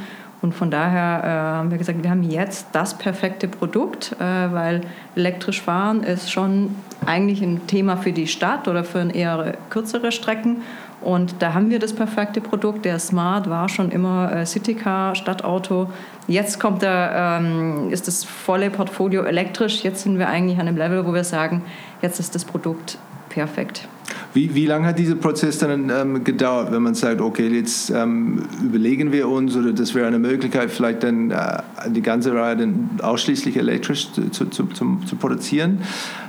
Und 0.41 0.53
von 0.55 0.71
daher 0.71 1.23
äh, 1.23 1.27
haben 1.57 1.71
wir 1.71 1.77
gesagt, 1.77 2.01
wir 2.01 2.09
haben 2.09 2.23
jetzt 2.23 2.67
das 2.71 2.97
perfekte 2.97 3.47
Produkt, 3.47 4.15
äh, 4.19 4.23
weil 4.51 4.81
elektrisch 5.15 5.61
fahren 5.61 6.03
ist 6.03 6.31
schon 6.31 6.75
eigentlich 7.05 7.41
ein 7.41 7.67
Thema 7.67 7.97
für 7.97 8.11
die 8.11 8.27
Stadt 8.27 8.67
oder 8.67 8.83
für 8.83 9.09
eher 9.11 9.53
kürzere 9.69 10.11
Strecken. 10.11 10.61
Und 11.01 11.35
da 11.39 11.53
haben 11.53 11.69
wir 11.69 11.79
das 11.79 11.93
perfekte 11.93 12.41
Produkt. 12.41 12.85
Der 12.85 12.99
Smart 12.99 13.49
war 13.49 13.69
schon 13.69 13.91
immer 13.91 14.31
äh, 14.31 14.45
Citycar, 14.45 15.15
Stadtauto. 15.15 15.89
Jetzt 16.27 16.59
kommt 16.59 16.83
der, 16.83 17.39
ähm, 17.41 17.89
ist 17.91 18.07
das 18.07 18.23
volle 18.23 18.69
Portfolio 18.69 19.23
elektrisch. 19.23 19.83
Jetzt 19.83 20.03
sind 20.03 20.19
wir 20.19 20.27
eigentlich 20.27 20.59
an 20.59 20.67
einem 20.67 20.77
Level, 20.77 21.05
wo 21.05 21.13
wir 21.13 21.23
sagen, 21.23 21.63
jetzt 22.01 22.19
ist 22.19 22.35
das 22.35 22.45
Produkt 22.45 22.99
perfekt. 23.29 23.87
Wie, 24.33 24.53
wie 24.55 24.65
lange 24.65 24.87
hat 24.87 24.99
dieser 24.99 25.15
Prozess 25.15 25.57
dann 25.57 25.89
ähm, 25.89 26.23
gedauert, 26.23 26.71
wenn 26.71 26.81
man 26.81 26.95
sagt, 26.95 27.21
okay, 27.21 27.47
jetzt 27.47 27.89
ähm, 27.89 28.43
überlegen 28.63 29.11
wir 29.11 29.27
uns 29.27 29.55
oder 29.55 29.73
das 29.73 29.93
wäre 29.93 30.07
eine 30.07 30.19
Möglichkeit, 30.19 30.71
vielleicht 30.71 31.03
dann 31.03 31.31
äh, 31.31 31.61
die 31.87 32.01
ganze 32.01 32.33
Reihe 32.33 32.57
dann 32.57 32.89
ausschließlich 33.01 33.57
elektrisch 33.57 34.11
zu, 34.11 34.29
zu, 34.29 34.45
zu, 34.45 34.65
zu 35.05 35.15
produzieren, 35.15 35.79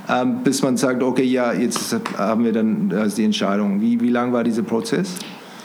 ähm, 0.09 0.43
bis 0.43 0.61
man 0.61 0.77
sagt, 0.77 1.01
okay, 1.01 1.23
ja, 1.23 1.53
jetzt 1.53 1.95
haben 2.17 2.43
wir 2.43 2.51
dann 2.51 2.93
also 2.95 3.15
die 3.15 3.25
Entscheidung. 3.25 3.79
Wie, 3.81 3.99
wie 4.01 4.09
lang 4.09 4.33
war 4.33 4.43
dieser 4.43 4.63
Prozess? 4.63 5.15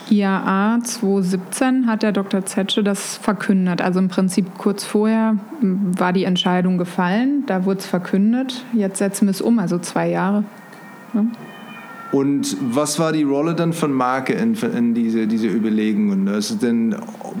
IAA 0.09 0.79
2017 0.83 1.85
hat 1.85 2.03
der 2.03 2.11
Dr. 2.11 2.45
Zetsche 2.45 2.83
das 2.83 3.17
verkündet. 3.17 3.81
Also 3.81 3.99
im 3.99 4.07
Prinzip 4.07 4.57
kurz 4.57 4.83
vorher 4.83 5.35
war 5.61 6.13
die 6.13 6.23
Entscheidung 6.23 6.77
gefallen, 6.77 7.43
da 7.45 7.65
wurde 7.65 7.79
es 7.79 7.85
verkündet. 7.85 8.65
Jetzt 8.73 8.97
setzen 8.97 9.27
wir 9.27 9.31
es 9.31 9.41
um, 9.41 9.59
also 9.59 9.77
zwei 9.77 10.09
Jahre. 10.09 10.43
Ja. 11.13 11.25
Und 12.11 12.57
was 12.59 12.97
war 12.97 13.11
die 13.11 13.23
Rolle 13.23 13.53
dann 13.53 13.71
von 13.71 13.93
Marke 13.93 14.33
in, 14.33 14.55
in 14.55 14.93
diese, 14.95 15.27
diese 15.27 15.47
Überlegungen? 15.47 16.27
Also 16.27 16.55
denn 16.55 16.95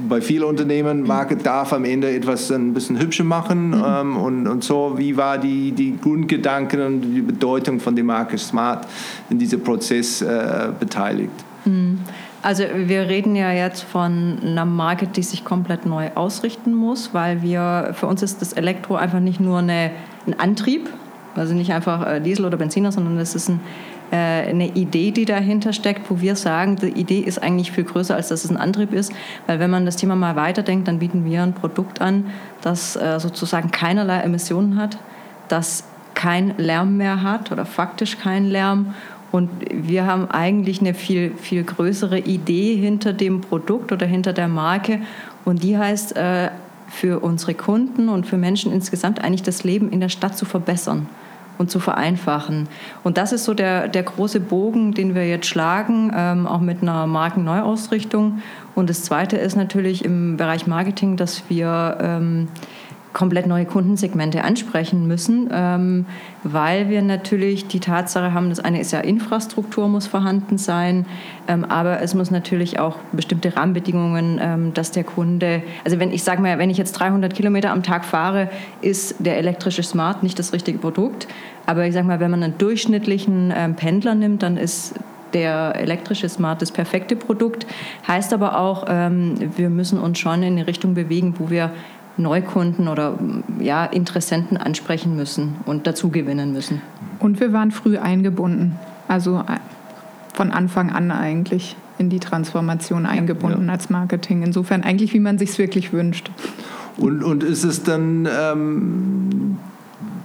bei 0.07 0.21
vielen 0.21 0.43
Unternehmen, 0.43 1.03
Marke 1.03 1.35
darf 1.35 1.73
am 1.73 1.85
Ende 1.85 2.11
etwas 2.11 2.51
ein 2.51 2.73
bisschen 2.73 2.99
hübscher 2.99 3.23
machen 3.23 3.69
mhm. 3.69 3.83
ähm, 3.85 4.17
und, 4.17 4.47
und 4.47 4.63
so. 4.63 4.93
Wie 4.97 5.17
war 5.17 5.39
die, 5.39 5.71
die 5.71 5.97
Grundgedanken 5.97 6.81
und 6.81 7.01
die 7.01 7.21
Bedeutung 7.21 7.79
von 7.79 7.95
der 7.95 8.03
Marke 8.03 8.37
Smart 8.37 8.87
in 9.29 9.39
diesem 9.39 9.61
Prozess 9.61 10.21
äh, 10.21 10.69
beteiligt? 10.79 11.31
Mhm. 11.65 11.99
Also 12.41 12.63
wir 12.73 13.09
reden 13.09 13.35
ja 13.35 13.51
jetzt 13.51 13.83
von 13.83 14.37
einer 14.41 14.65
Marke, 14.65 15.07
die 15.07 15.23
sich 15.23 15.43
komplett 15.43 15.85
neu 15.85 16.09
ausrichten 16.15 16.73
muss, 16.73 17.13
weil 17.13 17.41
wir, 17.41 17.91
für 17.93 18.07
uns 18.07 18.21
ist 18.21 18.41
das 18.41 18.53
Elektro 18.53 18.95
einfach 18.95 19.19
nicht 19.19 19.41
nur 19.41 19.59
eine, 19.59 19.91
ein 20.25 20.39
Antrieb, 20.39 20.89
also 21.35 21.53
nicht 21.53 21.73
einfach 21.73 22.07
äh, 22.07 22.21
Diesel 22.21 22.45
oder 22.45 22.55
Benziner, 22.55 22.91
sondern 22.91 23.17
es 23.17 23.35
ist 23.35 23.49
ein 23.49 23.59
eine 24.15 24.67
Idee, 24.73 25.11
die 25.11 25.25
dahinter 25.25 25.73
steckt, 25.73 26.09
wo 26.09 26.19
wir 26.19 26.35
sagen, 26.35 26.77
die 26.77 26.87
Idee 26.87 27.19
ist 27.19 27.41
eigentlich 27.41 27.71
viel 27.71 27.83
größer, 27.83 28.15
als 28.15 28.29
dass 28.29 28.43
es 28.43 28.49
ein 28.49 28.57
Antrieb 28.57 28.93
ist. 28.93 29.13
Weil 29.47 29.59
wenn 29.59 29.69
man 29.69 29.85
das 29.85 29.97
Thema 29.97 30.15
mal 30.15 30.35
weiterdenkt, 30.35 30.87
dann 30.87 30.99
bieten 30.99 31.25
wir 31.25 31.43
ein 31.43 31.53
Produkt 31.53 32.01
an, 32.01 32.25
das 32.61 32.95
äh, 32.95 33.19
sozusagen 33.19 33.71
keinerlei 33.71 34.19
Emissionen 34.21 34.77
hat, 34.77 34.97
das 35.47 35.83
kein 36.15 36.55
Lärm 36.57 36.97
mehr 36.97 37.21
hat 37.23 37.51
oder 37.51 37.65
faktisch 37.65 38.17
keinen 38.17 38.47
Lärm. 38.47 38.93
Und 39.31 39.49
wir 39.71 40.07
haben 40.07 40.29
eigentlich 40.31 40.81
eine 40.81 40.95
viel, 40.95 41.31
viel 41.37 41.63
größere 41.63 42.19
Idee 42.19 42.75
hinter 42.75 43.13
dem 43.13 43.41
Produkt 43.41 43.91
oder 43.91 44.07
hinter 44.07 44.33
der 44.33 44.47
Marke. 44.47 45.01
Und 45.45 45.63
die 45.63 45.77
heißt, 45.77 46.15
äh, 46.17 46.49
für 46.89 47.19
unsere 47.19 47.53
Kunden 47.53 48.09
und 48.09 48.25
für 48.25 48.37
Menschen 48.37 48.73
insgesamt 48.73 49.23
eigentlich 49.23 49.43
das 49.43 49.63
Leben 49.63 49.91
in 49.91 49.99
der 49.99 50.09
Stadt 50.09 50.35
zu 50.35 50.45
verbessern 50.45 51.07
und 51.59 51.69
zu 51.69 51.79
vereinfachen. 51.79 52.67
Und 53.03 53.17
das 53.17 53.33
ist 53.33 53.43
so 53.43 53.53
der, 53.53 53.89
der 53.89 54.03
große 54.03 54.39
Bogen, 54.39 54.93
den 54.93 55.13
wir 55.13 55.27
jetzt 55.27 55.45
schlagen, 55.45 56.11
ähm, 56.15 56.47
auch 56.47 56.61
mit 56.61 56.81
einer 56.81 57.05
Markenneuausrichtung. 57.05 58.41
Und 58.75 58.89
das 58.89 59.03
Zweite 59.03 59.37
ist 59.37 59.55
natürlich 59.55 60.03
im 60.05 60.37
Bereich 60.37 60.65
Marketing, 60.65 61.17
dass 61.17 61.43
wir 61.49 61.97
ähm, 62.01 62.47
komplett 63.19 63.47
neue 63.47 63.65
Kundensegmente 63.65 64.45
ansprechen 64.45 65.05
müssen, 65.05 65.49
ähm, 65.51 66.05
weil 66.45 66.87
wir 66.87 67.01
natürlich 67.01 67.67
die 67.67 67.81
Tatsache 67.81 68.33
haben, 68.33 68.47
das 68.47 68.61
eine 68.61 68.79
ist 68.79 68.93
ja 68.93 69.01
Infrastruktur 69.01 69.89
muss 69.89 70.07
vorhanden 70.07 70.57
sein, 70.57 71.05
ähm, 71.49 71.65
aber 71.65 71.99
es 71.99 72.13
muss 72.13 72.31
natürlich 72.31 72.79
auch 72.79 72.95
bestimmte 73.11 73.57
Rahmenbedingungen, 73.57 74.39
ähm, 74.41 74.73
dass 74.73 74.91
der 74.91 75.03
Kunde, 75.03 75.61
also 75.83 75.99
wenn 75.99 76.13
ich 76.13 76.23
sage 76.23 76.41
mal, 76.41 76.57
wenn 76.59 76.69
ich 76.69 76.77
jetzt 76.77 76.93
300 76.93 77.33
Kilometer 77.33 77.71
am 77.71 77.83
Tag 77.83 78.05
fahre, 78.05 78.49
ist 78.81 79.15
der 79.19 79.37
elektrische 79.37 79.83
Smart 79.83 80.23
nicht 80.23 80.39
das 80.39 80.53
richtige 80.53 80.77
Produkt, 80.77 81.27
aber 81.65 81.85
ich 81.85 81.93
sage 81.93 82.07
mal, 82.07 82.21
wenn 82.21 82.31
man 82.31 82.41
einen 82.41 82.57
durchschnittlichen 82.57 83.53
ähm, 83.53 83.75
Pendler 83.75 84.15
nimmt, 84.15 84.43
dann 84.43 84.55
ist 84.55 84.95
der 85.33 85.75
elektrische 85.75 86.29
Smart 86.29 86.61
das 86.61 86.71
perfekte 86.71 87.15
Produkt. 87.15 87.67
Heißt 88.07 88.33
aber 88.33 88.57
auch, 88.59 88.85
ähm, 88.87 89.35
wir 89.57 89.69
müssen 89.69 89.99
uns 89.99 90.17
schon 90.17 90.41
in 90.41 90.53
eine 90.53 90.67
Richtung 90.67 90.95
bewegen, 90.95 91.35
wo 91.37 91.49
wir 91.49 91.71
Neukunden 92.19 92.87
oder 92.87 93.17
ja, 93.59 93.85
Interessenten 93.85 94.57
ansprechen 94.57 95.15
müssen 95.15 95.55
und 95.65 95.87
dazu 95.87 96.09
gewinnen 96.09 96.53
müssen. 96.53 96.81
Und 97.19 97.39
wir 97.39 97.53
waren 97.53 97.71
früh 97.71 97.97
eingebunden, 97.97 98.77
also 99.07 99.39
äh, 99.39 99.57
von 100.33 100.51
Anfang 100.51 100.91
an 100.91 101.11
eigentlich 101.11 101.75
in 101.97 102.09
die 102.09 102.19
Transformation 102.19 103.05
eingebunden 103.05 103.67
ja. 103.67 103.73
als 103.73 103.89
Marketing. 103.89 104.43
Insofern 104.43 104.83
eigentlich, 104.83 105.13
wie 105.13 105.19
man 105.19 105.37
sich 105.37 105.57
wirklich 105.57 105.91
wünscht. 105.91 106.31
Und, 106.97 107.23
und 107.23 107.43
ist 107.43 107.63
es 107.63 107.83
dann 107.83 108.27
ähm, 108.31 109.57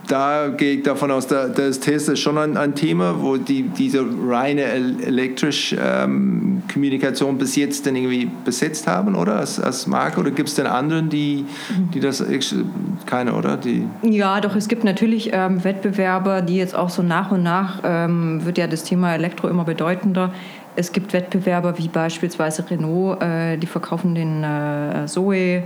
da 0.06 0.48
gehe 0.48 0.74
ich 0.74 0.82
davon 0.82 1.10
aus, 1.10 1.26
da, 1.26 1.48
das 1.48 1.80
Test 1.80 2.08
ist 2.08 2.20
schon 2.20 2.38
ein, 2.38 2.56
ein, 2.56 2.74
Thema, 2.74 3.16
wo 3.20 3.36
die, 3.36 3.62
diese 3.62 4.04
reine 4.26 4.62
elektrische 4.62 5.76
ähm, 5.80 6.62
Kommunikation 6.72 7.38
bis 7.38 7.56
jetzt 7.56 7.86
dann 7.86 7.96
irgendwie 7.96 8.30
besetzt 8.44 8.86
haben, 8.86 9.14
oder? 9.14 9.36
Als, 9.36 9.60
als 9.60 9.86
Marke? 9.86 10.20
Oder 10.20 10.30
gibt 10.30 10.48
es 10.48 10.54
denn 10.54 10.66
anderen, 10.66 11.08
die, 11.08 11.46
die 11.92 12.00
das, 12.00 12.24
keine, 13.06 13.34
oder? 13.34 13.56
Die 13.56 13.86
ja, 14.02 14.40
doch, 14.40 14.56
es 14.56 14.68
gibt 14.68 14.84
natürlich 14.84 15.30
ähm, 15.32 15.62
Wettbewerber, 15.64 16.42
die 16.42 16.56
jetzt 16.56 16.74
auch 16.74 16.90
so 16.90 17.02
nach 17.02 17.30
und 17.30 17.42
nach, 17.42 17.80
ähm, 17.84 18.44
wird 18.44 18.58
ja 18.58 18.66
das 18.66 18.84
Thema 18.84 19.14
Elektro 19.14 19.48
immer 19.48 19.64
bedeutender. 19.64 20.32
Es 20.76 20.90
gibt 20.90 21.12
Wettbewerber 21.12 21.78
wie 21.78 21.88
beispielsweise 21.88 22.68
Renault, 22.68 23.22
äh, 23.22 23.56
die 23.56 23.66
verkaufen 23.66 24.14
den 24.14 24.42
äh, 24.42 25.06
Zoe. 25.06 25.62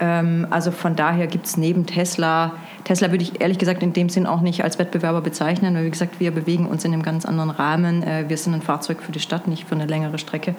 Ähm, 0.00 0.46
also 0.50 0.70
von 0.70 0.96
daher 0.96 1.26
gibt 1.26 1.46
es 1.46 1.56
neben 1.56 1.86
Tesla, 1.86 2.54
Tesla 2.84 3.10
würde 3.10 3.22
ich 3.22 3.40
ehrlich 3.40 3.58
gesagt 3.58 3.82
in 3.82 3.92
dem 3.92 4.08
Sinn 4.08 4.26
auch 4.26 4.40
nicht 4.40 4.64
als 4.64 4.78
Wettbewerber 4.78 5.20
bezeichnen, 5.20 5.74
weil 5.74 5.84
wie 5.84 5.90
gesagt, 5.90 6.18
wir 6.18 6.30
bewegen 6.30 6.66
uns 6.66 6.84
in 6.84 6.92
einem 6.92 7.02
ganz 7.02 7.26
anderen 7.26 7.50
Rahmen. 7.50 8.02
Äh, 8.02 8.24
wir 8.28 8.36
sind 8.36 8.54
ein 8.54 8.62
Fahrzeug 8.62 9.02
für 9.02 9.12
die 9.12 9.20
Stadt, 9.20 9.46
nicht 9.46 9.68
für 9.68 9.74
eine 9.74 9.86
längere 9.86 10.18
Strecke. 10.18 10.54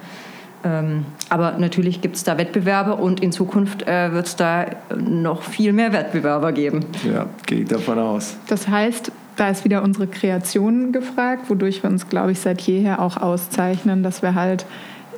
Ähm, 0.64 1.06
aber 1.28 1.58
natürlich 1.58 2.00
gibt 2.00 2.14
es 2.14 2.22
da 2.22 2.38
Wettbewerber 2.38 3.00
und 3.00 3.20
in 3.20 3.32
Zukunft 3.32 3.82
äh, 3.88 4.12
wird 4.12 4.26
es 4.26 4.36
da 4.36 4.66
noch 4.96 5.42
viel 5.42 5.72
mehr 5.72 5.92
Wettbewerber 5.92 6.52
geben. 6.52 6.86
Ja, 7.04 7.26
gehe 7.46 7.62
ich 7.62 7.68
davon 7.68 7.98
aus. 7.98 8.36
Das 8.46 8.68
heißt, 8.68 9.10
da 9.36 9.48
ist 9.48 9.64
wieder 9.64 9.82
unsere 9.82 10.06
Kreation 10.06 10.92
gefragt, 10.92 11.50
wodurch 11.50 11.82
wir 11.82 11.90
uns, 11.90 12.08
glaube 12.08 12.32
ich, 12.32 12.38
seit 12.38 12.60
jeher 12.60 13.00
auch 13.00 13.16
auszeichnen, 13.16 14.04
dass 14.04 14.22
wir 14.22 14.36
halt 14.36 14.66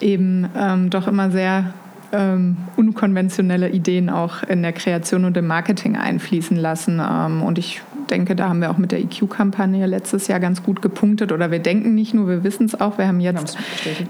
eben 0.01 0.49
ähm, 0.57 0.89
doch 0.89 1.07
immer 1.07 1.31
sehr 1.31 1.75
ähm, 2.15 2.57
unkonventionelle 2.77 3.71
Ideen 3.71 4.09
auch 4.09 4.43
in 4.45 4.63
der 4.63 4.73
Kreation 4.73 5.25
und 5.25 5.37
im 5.37 5.47
Marketing 5.47 5.97
einfließen 5.97 6.57
lassen. 6.57 7.01
Ähm, 7.01 7.43
und 7.43 7.59
ich 7.59 7.83
denke, 8.11 8.37
da 8.37 8.49
haben 8.49 8.61
wir 8.61 8.71
auch 8.71 8.79
mit 8.79 8.93
der 8.93 9.01
EQ-Kampagne 9.01 9.87
letztes 9.87 10.29
Jahr 10.29 10.41
ganz 10.41 10.63
gut 10.63 10.83
gepunktet. 10.83 11.33
Oder 11.33 11.51
wir 11.51 11.59
denken 11.59 11.95
nicht 11.95 12.15
nur, 12.15 12.29
wir 12.29 12.45
wissen 12.45 12.67
es 12.67 12.81
auch. 12.81 12.99
Wir 12.99 13.09
haben 13.09 13.21
jetzt 13.21 13.59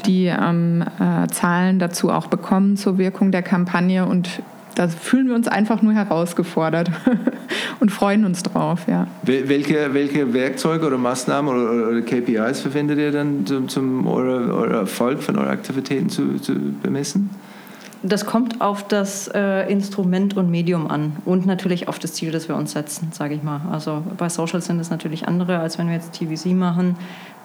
die 0.07 0.27
ähm, 0.27 0.85
äh, 1.01 1.27
Zahlen 1.29 1.79
dazu 1.79 2.11
auch 2.11 2.27
bekommen 2.27 2.77
zur 2.77 2.99
Wirkung 2.99 3.33
der 3.33 3.43
Kampagne 3.43 4.07
und 4.07 4.43
da 4.75 4.89
fühlen 4.89 5.29
wir 5.29 5.37
uns 5.37 5.47
einfach 5.47 5.83
nur 5.83 5.93
herausgefordert 5.93 6.91
und 7.81 7.93
freuen 7.93 8.25
uns 8.25 8.43
drauf. 8.43 8.87
Ja. 8.89 9.07
Welche, 9.23 9.95
welche 9.95 10.35
Werkzeuge 10.35 10.87
oder 10.87 10.99
Maßnahmen 10.99 11.55
oder, 11.55 11.89
oder 11.91 12.03
KPIs 12.03 12.61
verwendet 12.61 12.99
ihr 12.99 13.13
dann, 13.13 13.45
um, 13.51 13.69
zum, 13.69 14.07
eure, 14.07 14.53
eure 14.53 14.77
Erfolg 14.79 15.23
von 15.23 15.39
euren 15.39 15.51
Aktivitäten 15.51 16.09
zu, 16.09 16.41
zu 16.41 16.55
bemessen? 16.83 17.31
Das 18.05 18.27
kommt 18.27 18.61
auf 18.61 18.87
das 18.87 19.29
äh, 19.29 19.71
Instrument 19.71 20.37
und 20.37 20.51
Medium 20.51 20.87
an 20.87 21.17
und 21.25 21.47
natürlich 21.47 21.89
auf 21.89 21.99
das 21.99 22.13
Ziel, 22.13 22.31
das 22.31 22.49
wir 22.49 22.57
uns 22.57 22.73
setzen, 22.73 23.09
sage 23.13 23.35
ich 23.35 23.43
mal. 23.43 23.63
Also 23.73 24.03
bei 24.19 24.29
Social 24.29 24.61
sind 24.61 24.79
es 24.79 24.91
natürlich 24.91 25.27
andere, 25.27 25.59
als 25.59 25.79
wenn 25.79 25.87
wir 25.87 25.95
jetzt 25.95 26.13
TVC 26.13 26.55
machen. 26.55 26.97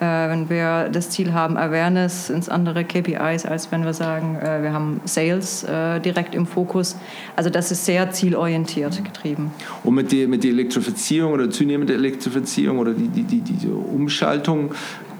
Äh, 0.02 0.30
wenn 0.30 0.50
wir 0.50 0.90
das 0.90 1.10
Ziel 1.12 1.34
haben, 1.34 1.58
Awareness 1.58 2.30
ins 2.30 2.50
andere 2.50 2.84
KPIs, 2.84 3.46
als 3.46 3.72
wenn 3.72 3.86
wir 3.86 3.94
sagen, 3.94 4.36
äh, 4.36 4.62
wir 4.62 4.74
haben 4.74 5.00
Sales 5.06 5.64
äh, 5.64 6.02
direkt 6.02 6.36
im 6.36 6.46
Fokus. 6.46 6.98
Also 7.38 7.50
das 7.50 7.72
ist 7.72 7.86
sehr 7.86 8.12
zielorientiert 8.12 9.04
getrieben. 9.04 9.52
Und 9.84 9.96
mit 9.96 10.12
der, 10.12 10.28
mit 10.28 10.44
der 10.44 10.52
Elektrifizierung 10.52 11.32
oder 11.32 11.50
zunehmende 11.50 11.94
Elektrifizierung 11.94 12.80
oder 12.80 12.94
die, 12.94 13.08
die, 13.08 13.24
die, 13.24 13.42
diese 13.42 13.74
Umschaltung 13.74 14.72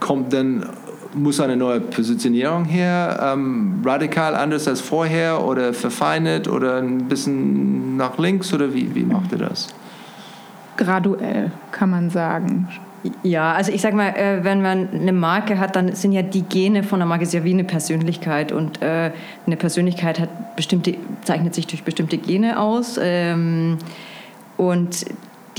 kommt 0.02 0.34
dann 0.34 0.66
muss 1.14 1.40
eine 1.40 1.56
neue 1.56 1.80
Positionierung 1.80 2.66
her, 2.66 3.32
ähm, 3.34 3.82
radikal 3.84 4.36
anders 4.36 4.68
als 4.68 4.82
vorher 4.82 5.44
oder 5.44 5.74
verfeinert 5.74 6.48
oder 6.48 6.78
ein 6.78 7.08
bisschen 7.08 7.98
nach 7.98 8.18
links 8.18 8.54
oder 8.54 8.74
wie, 8.74 8.94
wie 8.94 9.04
macht 9.04 9.32
ihr 9.32 9.40
das? 9.40 9.68
Graduell, 10.78 11.52
kann 11.72 11.90
man 11.90 12.10
sagen. 12.10 12.68
Ja, 13.24 13.54
also 13.54 13.72
ich 13.72 13.82
sag 13.82 13.94
mal, 13.94 14.10
äh, 14.10 14.44
wenn 14.44 14.62
man 14.62 14.90
eine 14.94 15.14
Marke 15.14 15.58
hat, 15.58 15.76
dann 15.76 15.96
sind 15.96 16.12
ja 16.12 16.22
die 16.22 16.42
Gene 16.42 16.84
von 16.84 17.02
einer 17.02 17.08
Marke 17.08 17.26
sehr 17.26 17.44
wie 17.44 17.54
eine 17.54 17.64
Persönlichkeit 17.64 18.52
und 18.52 18.82
äh, 18.82 19.12
eine 19.46 19.56
Persönlichkeit 19.56 20.20
hat 20.20 20.56
bestimmte, 20.56 20.96
zeichnet 21.24 21.56
sich 21.56 21.66
durch 21.68 21.84
bestimmte 21.84 22.18
Gene 22.18 22.60
aus 22.60 23.00
ähm, 23.02 23.78
und 24.58 25.06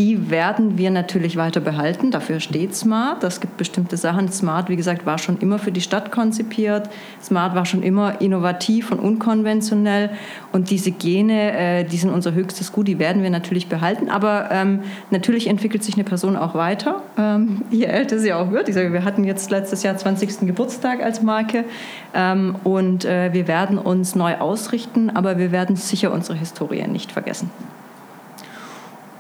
die 0.01 0.31
werden 0.31 0.79
wir 0.79 0.91
natürlich 0.91 1.37
weiter 1.37 1.61
behalten. 1.61 2.11
Dafür 2.11 2.41
steht 2.41 2.75
Smart. 2.75 3.23
Das 3.23 3.39
gibt 3.39 3.59
bestimmte 3.59 3.99
Sachen. 3.99 4.33
Smart, 4.33 4.71
wie 4.71 4.77
gesagt, 4.77 5.05
war 5.05 5.19
schon 5.19 5.37
immer 5.41 5.59
für 5.59 5.73
die 5.73 5.83
Stadt 5.83 6.11
konzipiert. 6.11 6.89
Smart 7.23 7.55
war 7.55 7.67
schon 7.67 7.83
immer 7.83 8.19
innovativ 8.23 8.91
und 8.93 8.99
unkonventionell. 8.99 10.09
Und 10.53 10.71
diese 10.71 10.91
Gene, 10.91 11.53
äh, 11.53 11.85
die 11.85 11.99
sind 11.99 12.09
unser 12.09 12.33
höchstes 12.33 12.73
Gut, 12.73 12.89
die 12.89 12.99
werden 12.99 13.23
wir 13.23 13.29
natürlich 13.29 13.69
behalten. 13.69 14.09
Aber 14.09 14.49
ähm, 14.51 14.81
natürlich 15.11 15.49
entwickelt 15.49 15.85
sich 15.85 15.97
eine 15.97 16.05
Person 16.05 16.35
auch 16.35 16.55
weiter, 16.55 17.03
ähm, 17.19 17.61
je 17.71 17.85
älter 17.85 18.19
sie 18.19 18.33
auch 18.33 18.53
wird. 18.53 18.71
Ich 18.71 18.77
sage, 18.77 18.95
wir 18.95 19.05
hatten 19.05 19.25
jetzt 19.25 19.51
letztes 19.51 19.83
Jahr 19.83 19.99
20. 19.99 20.47
Geburtstag 20.47 21.03
als 21.03 21.21
Marke. 21.21 21.67
Ähm, 22.15 22.57
und 22.65 23.05
äh, 23.05 23.35
wir 23.35 23.47
werden 23.47 23.77
uns 23.77 24.15
neu 24.15 24.37
ausrichten, 24.37 25.11
aber 25.11 25.37
wir 25.37 25.53
werden 25.53 25.77
sicher 25.77 26.11
unsere 26.11 26.39
Historie 26.39 26.87
nicht 26.87 27.13
vergessen. 27.13 27.51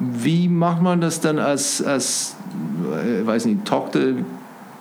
Wie 0.00 0.48
macht 0.48 0.82
man 0.82 1.00
das 1.00 1.20
dann 1.20 1.38
als, 1.38 1.82
als 1.82 2.36
äh, 2.92 3.26
weiß 3.26 3.44
nicht, 3.44 3.64
Tochter 3.64 4.14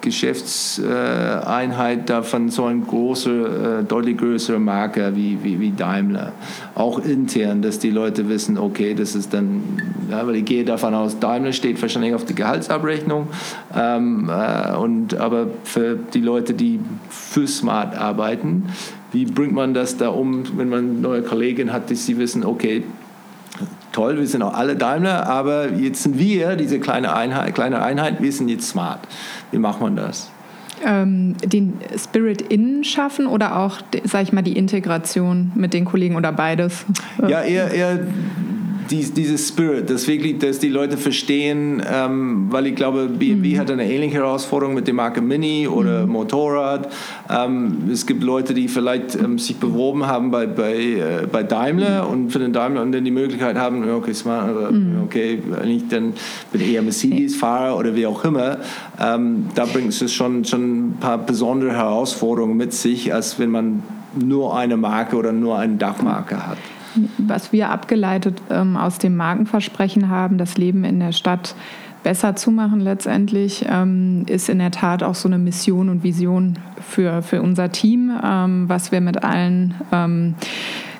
Geschäftseinheit 0.02 2.10
davon 2.10 2.50
so 2.50 2.66
ein 2.66 2.88
großer, 2.88 3.80
äh, 3.80 3.84
deutlich 3.84 4.18
größere 4.18 4.60
Marke 4.60 5.12
wie, 5.16 5.38
wie, 5.44 5.60
wie 5.60 5.72
Daimler. 5.72 6.32
Auch 6.76 7.00
intern, 7.00 7.62
dass 7.62 7.80
die 7.80 7.90
Leute 7.90 8.30
wissen, 8.30 8.58
okay, 8.58 8.94
das 8.94 9.16
ist 9.16 9.34
dann, 9.34 9.62
ja, 10.10 10.26
weil 10.26 10.38
ich 10.38 10.46
gehe 10.46 10.64
davon 10.64 10.94
aus, 10.94 11.20
Daimler 11.20 11.52
steht 11.52 11.82
wahrscheinlich 11.82 12.14
auf 12.14 12.24
die 12.24 12.36
Gehaltsabrechnung. 12.36 13.28
Ähm, 13.76 14.30
äh, 14.30 14.74
und, 14.76 15.16
aber 15.16 15.48
für 15.64 15.98
die 16.14 16.22
Leute, 16.22 16.54
die 16.54 16.80
für 17.10 17.48
Smart 17.48 17.98
arbeiten, 17.98 18.70
wie 19.12 19.26
bringt 19.26 19.54
man 19.54 19.74
das 19.74 19.98
da 19.98 20.10
um, 20.10 20.44
wenn 20.58 20.70
man 20.70 21.02
neue 21.02 21.24
Kollegen 21.24 21.74
hat, 21.74 21.90
die 21.90 21.96
sie 21.96 22.18
wissen, 22.18 22.46
okay, 22.46 22.84
toll, 23.92 24.18
wir 24.18 24.28
sind 24.28 24.42
auch 24.42 24.54
alle 24.54 24.76
Daimler, 24.76 25.28
aber 25.28 25.72
jetzt 25.74 26.04
sind 26.04 26.18
wir, 26.18 26.56
diese 26.56 26.80
kleine 26.80 27.16
Einheit, 27.16 27.56
kleine 27.56 27.82
Einheit, 27.82 28.22
wir 28.22 28.32
sind 28.32 28.50
jetzt 28.50 28.70
smart. 28.70 29.00
Wie 29.52 29.58
macht 29.58 29.82
man 29.82 29.96
das? 29.96 30.30
Ähm, 30.86 31.36
den 31.44 31.74
Spirit 31.98 32.42
innen 32.42 32.84
schaffen 32.84 33.28
oder 33.28 33.58
auch, 33.58 33.80
sag 34.06 34.24
ich 34.24 34.32
mal, 34.32 34.42
die 34.42 34.58
Integration 34.58 35.52
mit 35.56 35.74
den 35.74 35.84
Kollegen 35.86 36.16
oder 36.16 36.32
beides? 36.32 36.86
Ja, 37.28 37.42
eher, 37.42 37.72
eher 37.72 38.00
dies, 38.90 39.14
dieses 39.14 39.48
Spirit, 39.48 39.90
dass 39.90 40.08
wirklich, 40.08 40.40
dass 40.40 40.60
die 40.60 40.70
Leute 40.70 40.98
verstehen, 40.98 41.82
ähm, 41.92 42.48
weil 42.50 42.68
ich 42.68 42.76
glaube, 42.76 43.08
BMW 43.08 43.56
mhm. 43.56 43.60
hat 43.60 43.72
eine 43.72 43.90
ähnliche 43.90 44.16
Herausforderung 44.16 44.74
mit 44.74 44.88
der 44.88 44.94
Marke 44.94 45.22
Mini 45.22 45.68
oder 45.68 46.06
mhm. 46.06 46.14
Motorrad. 46.14 46.92
Ähm, 47.30 47.90
es 47.92 48.06
gibt 48.06 48.24
Leute, 48.24 48.54
die 48.54 48.68
vielleicht 48.68 49.16
ähm, 49.16 49.38
sich 49.38 49.58
beworben 49.58 50.08
haben 50.08 50.32
bei, 50.32 50.48
bei, 50.48 50.76
äh, 50.76 51.28
bei 51.32 51.44
Daimler 51.44 52.06
mhm. 52.06 52.12
und 52.12 52.32
für 52.32 52.40
den 52.40 52.54
Daimler 52.54 52.82
und 52.82 52.92
dann 52.92 53.06
die 53.06 53.12
Möglichkeit 53.12 53.58
haben, 53.58 53.90
okay, 53.90 54.14
smart, 54.14 54.72
mhm. 54.72 55.02
okay, 55.04 55.42
ich 55.66 55.88
dann 55.88 56.14
bin 56.52 56.62
eher 56.62 56.82
Mercedes-Fahrer 56.82 57.78
oder 57.78 57.96
wie 57.96 58.06
auch 58.06 58.24
immer. 58.26 58.58
Ähm, 59.00 59.46
da 59.56 59.66
bringt 59.66 59.90
es 59.90 60.14
schon, 60.14 60.46
schon 60.46 60.90
ein 60.90 60.98
paar 61.00 61.18
besondere 61.18 61.74
Herausforderungen 61.74 62.58
mit 62.58 62.74
sich, 62.74 63.14
als 63.14 63.40
wenn 63.40 63.52
man 63.52 63.84
nur 64.20 64.58
eine 64.58 64.78
Marke 64.78 65.16
oder 65.16 65.32
nur 65.32 65.58
eine 65.60 65.76
Dachmarke 65.76 66.48
hat 66.48 66.58
was 67.18 67.52
wir 67.52 67.70
abgeleitet 67.70 68.42
ähm, 68.50 68.78
aus 68.78 68.98
dem 68.98 69.16
Markenversprechen 69.16 70.10
haben, 70.10 70.38
das 70.38 70.58
Leben 70.58 70.84
in 70.84 71.00
der 71.00 71.12
Stadt 71.12 71.56
besser 72.04 72.36
zu 72.36 72.52
machen 72.52 72.80
letztendlich, 72.80 73.66
ähm, 73.70 74.26
ist 74.28 74.50
in 74.50 74.60
der 74.60 74.72
Tat 74.72 75.04
auch 75.04 75.16
so 75.16 75.28
eine 75.28 75.38
Mission 75.38 75.90
und 75.90 76.04
Vision 76.04 76.58
für, 76.80 77.22
für 77.22 77.42
unser 77.42 77.72
Team, 77.72 78.12
ähm, 78.24 78.70
was 78.70 78.92
wir 78.92 79.02
mit 79.02 79.24
allen 79.24 79.76
ähm, 79.92 80.36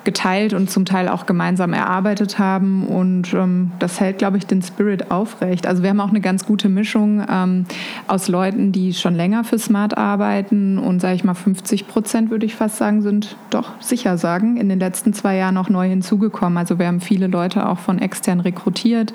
geteilt 0.04 0.54
und 0.54 0.70
zum 0.70 0.84
Teil 0.84 1.08
auch 1.08 1.26
gemeinsam 1.26 1.72
erarbeitet 1.72 2.38
haben. 2.38 2.86
Und 2.86 3.34
ähm, 3.34 3.72
das 3.78 4.00
hält, 4.00 4.18
glaube 4.18 4.38
ich, 4.38 4.46
den 4.46 4.62
Spirit 4.62 5.10
aufrecht. 5.10 5.66
Also 5.66 5.82
wir 5.82 5.90
haben 5.90 6.00
auch 6.00 6.10
eine 6.10 6.20
ganz 6.20 6.46
gute 6.46 6.68
Mischung 6.68 7.24
ähm, 7.28 7.66
aus 8.06 8.28
Leuten, 8.28 8.72
die 8.72 8.94
schon 8.94 9.14
länger 9.14 9.44
für 9.44 9.58
Smart 9.58 9.96
arbeiten 9.96 10.78
und, 10.78 11.00
sage 11.00 11.14
ich 11.14 11.24
mal, 11.24 11.34
50 11.34 11.88
Prozent, 11.88 12.30
würde 12.30 12.46
ich 12.46 12.54
fast 12.54 12.76
sagen, 12.76 13.02
sind 13.02 13.36
doch 13.50 13.72
sicher 13.80 14.18
sagen, 14.18 14.56
in 14.56 14.68
den 14.68 14.78
letzten 14.78 15.12
zwei 15.12 15.36
Jahren 15.36 15.56
auch 15.56 15.68
neu 15.68 15.88
hinzugekommen. 15.88 16.56
Also 16.58 16.78
wir 16.78 16.86
haben 16.86 17.00
viele 17.00 17.26
Leute 17.26 17.68
auch 17.68 17.78
von 17.78 17.98
extern 17.98 18.40
rekrutiert, 18.40 19.12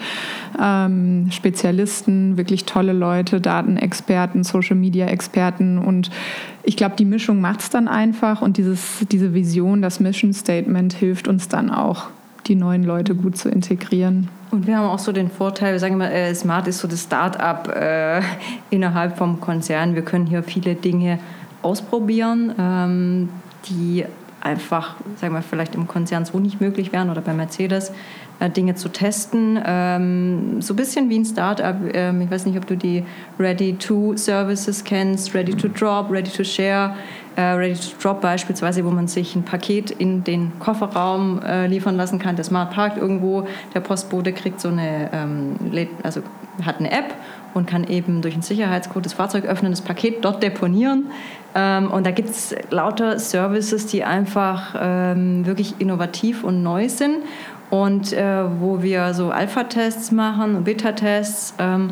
ähm, 0.61 1.27
Spezialisten, 1.31 2.37
wirklich 2.37 2.65
tolle 2.65 2.93
Leute, 2.93 3.41
Datenexperten, 3.41 4.43
Social-Media-Experten 4.43 5.77
und 5.77 6.11
ich 6.65 6.77
glaube, 6.77 6.95
die 6.95 7.05
Mischung 7.05 7.41
macht 7.41 7.61
es 7.61 7.69
dann 7.69 7.87
einfach 7.87 8.41
und 8.41 8.57
dieses, 8.57 9.05
diese 9.11 9.33
Vision, 9.33 9.81
das 9.81 9.99
Mission 9.99 10.33
Statement 10.33 10.93
hilft 10.93 11.27
uns 11.27 11.47
dann 11.47 11.69
auch, 11.69 12.07
die 12.47 12.55
neuen 12.55 12.83
Leute 12.83 13.15
gut 13.15 13.37
zu 13.37 13.49
integrieren. 13.49 14.29
Und 14.51 14.67
wir 14.67 14.77
haben 14.77 14.87
auch 14.87 14.99
so 14.99 15.11
den 15.11 15.29
Vorteil, 15.29 15.73
wir 15.73 15.79
sagen 15.79 15.95
immer, 15.95 16.11
äh, 16.11 16.33
Smart 16.33 16.67
ist 16.67 16.79
so 16.79 16.87
das 16.87 17.03
Start-up 17.03 17.67
äh, 17.75 18.21
innerhalb 18.69 19.17
vom 19.17 19.39
Konzern. 19.41 19.95
Wir 19.95 20.01
können 20.01 20.25
hier 20.25 20.43
viele 20.43 20.75
Dinge 20.75 21.19
ausprobieren, 21.61 22.53
ähm, 22.59 23.29
die 23.67 24.05
einfach, 24.45 24.95
sagen 25.17 25.33
wir, 25.33 25.41
vielleicht 25.41 25.75
im 25.75 25.87
Konzern 25.87 26.23
so 26.25 26.39
nicht 26.39 26.61
möglich 26.61 26.93
wären 26.93 27.09
oder 27.09 27.21
bei 27.21 27.33
Mercedes. 27.33 27.91
Äh, 28.39 28.49
Dinge 28.49 28.75
zu 28.75 28.89
testen. 28.89 29.57
Ähm, 29.65 30.61
so 30.61 30.73
ein 30.73 30.75
bisschen 30.75 31.09
wie 31.09 31.19
ein 31.19 31.25
Startup. 31.25 31.75
Ähm, 31.93 32.21
ich 32.21 32.29
weiß 32.29 32.45
nicht, 32.45 32.57
ob 32.57 32.67
du 32.67 32.75
die 32.75 33.03
Ready-to-Services 33.39 34.83
kennst, 34.83 35.33
Ready-to-Drop, 35.33 36.11
Ready-to-Share. 36.11 36.95
Äh, 37.37 37.41
Ready-to-Drop 37.41 38.19
beispielsweise, 38.21 38.83
wo 38.85 38.91
man 38.91 39.07
sich 39.07 39.35
ein 39.35 39.43
Paket 39.43 39.91
in 39.91 40.23
den 40.23 40.51
Kofferraum 40.59 41.41
äh, 41.41 41.67
liefern 41.67 41.95
lassen 41.95 42.19
kann. 42.19 42.35
Der 42.35 42.43
Smart 42.43 42.71
parkt 42.71 42.97
irgendwo, 42.97 43.47
der 43.73 43.79
Postbote 43.79 44.33
kriegt 44.33 44.59
so 44.59 44.67
eine, 44.67 45.09
ähm, 45.13 45.55
also 46.03 46.21
hat 46.63 46.79
eine 46.79 46.91
App 46.91 47.13
und 47.55 47.65
kann 47.65 47.85
eben 47.85 48.21
durch 48.21 48.33
einen 48.33 48.43
Sicherheitscode 48.43 49.05
das 49.05 49.13
Fahrzeug 49.13 49.45
öffnen, 49.45 49.71
das 49.71 49.81
Paket 49.81 50.23
dort 50.23 50.43
deponieren. 50.43 51.07
Ähm, 51.55 51.89
und 51.89 52.05
da 52.05 52.11
gibt 52.11 52.29
es 52.29 52.53
lauter 52.69 53.17
Services, 53.17 53.87
die 53.87 54.03
einfach 54.03 54.75
ähm, 54.79 55.45
wirklich 55.45 55.75
innovativ 55.79 56.43
und 56.43 56.61
neu 56.61 56.89
sind 56.89 57.19
und 57.69 58.11
äh, 58.13 58.43
wo 58.59 58.83
wir 58.83 59.13
so 59.13 59.31
Alpha-Tests 59.31 60.11
machen 60.11 60.55
und 60.55 60.65
Beta-Tests 60.65 61.55
ähm, 61.57 61.91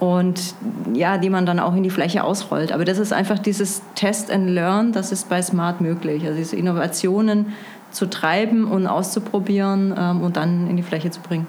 und 0.00 0.54
ja, 0.94 1.18
die 1.18 1.30
man 1.30 1.44
dann 1.44 1.60
auch 1.60 1.76
in 1.76 1.82
die 1.82 1.90
Fläche 1.90 2.24
ausrollt. 2.24 2.72
Aber 2.72 2.86
das 2.86 2.98
ist 2.98 3.12
einfach 3.12 3.38
dieses 3.38 3.82
Test 3.94 4.30
and 4.30 4.48
Learn, 4.48 4.92
das 4.92 5.12
ist 5.12 5.28
bei 5.28 5.40
Smart 5.42 5.82
möglich. 5.82 6.24
Also 6.24 6.38
diese 6.38 6.56
Innovationen 6.56 7.52
zu 7.90 8.06
treiben 8.06 8.64
und 8.64 8.86
auszuprobieren 8.86 9.94
ähm, 9.96 10.22
und 10.22 10.38
dann 10.38 10.66
in 10.68 10.76
die 10.78 10.82
Fläche 10.82 11.10
zu 11.10 11.20
bringen. 11.20 11.46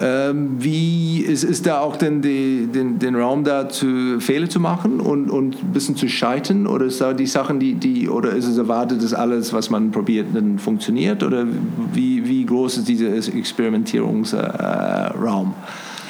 Ähm, 0.00 0.56
wie 0.58 1.20
ist, 1.20 1.44
ist 1.44 1.66
da 1.66 1.80
auch 1.80 1.96
denn 1.96 2.20
die, 2.20 2.66
den, 2.66 2.98
den 2.98 3.14
Raum 3.14 3.44
da 3.44 3.68
zu 3.68 4.18
Fehler 4.18 4.48
zu 4.48 4.58
machen 4.58 4.98
und, 4.98 5.30
und 5.30 5.62
ein 5.62 5.72
bisschen 5.72 5.94
zu 5.94 6.08
scheitern 6.08 6.66
oder 6.66 6.86
ist 6.86 7.00
da 7.00 7.12
die 7.12 7.26
Sachen 7.26 7.60
die, 7.60 7.74
die 7.74 8.08
oder 8.08 8.32
ist 8.32 8.46
es 8.46 8.58
erwartet, 8.58 9.04
dass 9.04 9.14
alles, 9.14 9.52
was 9.52 9.70
man 9.70 9.92
probiert, 9.92 10.34
dann 10.34 10.58
funktioniert 10.58 11.22
oder 11.22 11.46
wie, 11.92 12.26
wie 12.26 12.44
groß 12.44 12.78
ist 12.78 12.88
dieser 12.88 13.14
Experimentierungsraum? 13.14 15.48
Äh, 15.48 15.52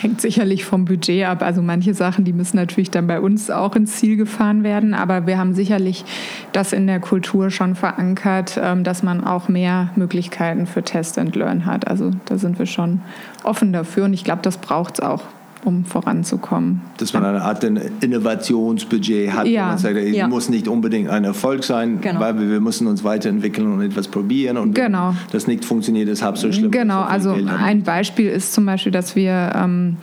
Hängt 0.01 0.21
sicherlich 0.21 0.65
vom 0.65 0.85
Budget 0.85 1.27
ab. 1.27 1.43
Also 1.43 1.61
manche 1.61 1.93
Sachen, 1.93 2.25
die 2.25 2.33
müssen 2.33 2.57
natürlich 2.57 2.91
dann 2.91 3.07
bei 3.07 3.21
uns 3.21 3.51
auch 3.51 3.75
ins 3.75 3.97
Ziel 3.97 4.17
gefahren 4.17 4.63
werden. 4.63 4.95
Aber 4.95 5.27
wir 5.27 5.39
haben 5.39 5.55
sicherlich 5.55 6.05
das 6.53 6.73
in 6.73 6.87
der 6.87 7.01
Kultur 7.01 7.51
schon 7.51 7.75
verankert, 7.75 8.61
ähm, 8.63 8.85
dass 8.85 9.03
man 9.03 9.25
auch 9.25 9.49
mehr 9.49 9.91
Möglichkeiten 9.97 10.67
für 10.67 10.83
Test 10.83 11.19
and 11.19 11.35
Learn 11.35 11.67
hat. 11.67 11.89
Also 11.89 12.13
da 12.27 12.39
sind 12.39 12.59
wir 12.59 12.67
schon 12.67 13.01
offen 13.43 13.73
dafür 13.73 14.05
und 14.05 14.15
ich 14.15 14.25
glaube, 14.25 14.43
das 14.43 14.59
braucht 14.59 14.95
es 14.95 15.01
auch 15.01 15.23
um 15.65 15.85
voranzukommen. 15.85 16.81
Dass 16.99 17.13
man 17.13 17.25
eine 17.25 17.43
Art 17.43 17.65
Innovationsbudget 17.65 19.33
hat, 19.33 19.47
ja. 19.47 19.63
wo 19.63 19.69
man 19.69 19.79
sagt, 19.79 19.97
es 19.97 20.17
ja. 20.17 20.29
muss 20.29 20.49
nicht 20.49 20.69
unbedingt 20.69 21.11
ein 21.11 21.25
Erfolg 21.25 21.65
sein, 21.65 22.01
genau. 22.01 22.21
weil 22.21 22.39
wir, 22.39 22.49
wir, 22.51 22.61
müssen 22.61 22.87
uns 22.87 23.05
weiterentwickeln 23.05 23.73
und 23.73 23.81
etwas 23.81 24.09
probieren 24.09 24.57
und 24.57 24.75
genau. 24.75 25.11
wenn 25.11 25.17
das 25.33 25.47
nicht 25.47 25.65
funktioniert, 25.65 26.09
ist 26.09 26.23
halb 26.23 26.39
so 26.39 26.51
schlimm. 26.53 26.71
Genau, 26.71 27.03
also 27.03 27.33
ein 27.33 27.83
Beispiel 27.83 28.29
ist 28.29 28.53
zum 28.53 28.67
Beispiel, 28.67 28.93
dass 28.93 29.17
wir 29.17 29.53
ähm, 29.55 29.97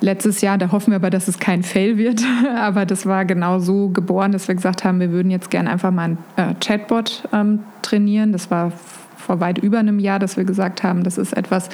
letztes 0.00 0.40
Jahr, 0.40 0.58
da 0.58 0.70
hoffen 0.72 0.90
wir 0.90 0.96
aber, 0.96 1.10
dass 1.10 1.28
es 1.28 1.38
kein 1.38 1.62
Fail 1.62 1.96
wird, 1.96 2.22
aber 2.56 2.86
das 2.86 3.06
war 3.06 3.24
genau 3.24 3.58
so 3.58 3.88
geboren, 3.88 4.32
dass 4.32 4.48
wir 4.48 4.54
gesagt 4.54 4.84
haben, 4.84 5.00
wir 5.00 5.10
würden 5.10 5.30
jetzt 5.30 5.50
gerne 5.50 5.70
einfach 5.70 5.90
mal 5.90 6.10
ein 6.10 6.18
äh, 6.36 6.54
Chatbot 6.60 7.28
ähm, 7.32 7.60
trainieren. 7.82 8.32
Das 8.32 8.50
war 8.50 8.72
vor 9.22 9.40
weit 9.40 9.58
über 9.58 9.78
einem 9.78 9.98
Jahr, 9.98 10.18
dass 10.18 10.36
wir 10.36 10.44
gesagt 10.44 10.82
haben, 10.82 11.04
das 11.04 11.18
ist 11.18 11.32
etwas, 11.32 11.68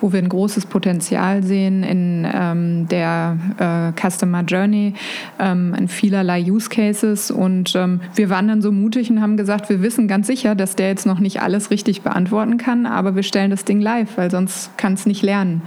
wo 0.00 0.12
wir 0.12 0.20
ein 0.20 0.28
großes 0.28 0.66
Potenzial 0.66 1.42
sehen 1.42 1.82
in 1.82 2.28
ähm, 2.32 2.88
der 2.88 3.36
äh, 3.58 4.00
Customer 4.00 4.42
Journey, 4.42 4.94
ähm, 5.38 5.74
in 5.74 5.88
vielerlei 5.88 6.42
Use 6.42 6.68
Cases. 6.68 7.30
Und 7.30 7.74
ähm, 7.74 8.00
wir 8.14 8.30
waren 8.30 8.48
dann 8.48 8.62
so 8.62 8.70
mutig 8.72 9.10
und 9.10 9.20
haben 9.20 9.36
gesagt, 9.36 9.68
wir 9.68 9.82
wissen 9.82 10.08
ganz 10.08 10.26
sicher, 10.26 10.54
dass 10.54 10.76
der 10.76 10.88
jetzt 10.88 11.06
noch 11.06 11.18
nicht 11.18 11.42
alles 11.42 11.70
richtig 11.70 12.02
beantworten 12.02 12.58
kann, 12.58 12.86
aber 12.86 13.16
wir 13.16 13.22
stellen 13.22 13.50
das 13.50 13.64
Ding 13.64 13.80
live, 13.80 14.16
weil 14.16 14.30
sonst 14.30 14.76
kann 14.76 14.94
es 14.94 15.06
nicht 15.06 15.22
lernen. 15.22 15.62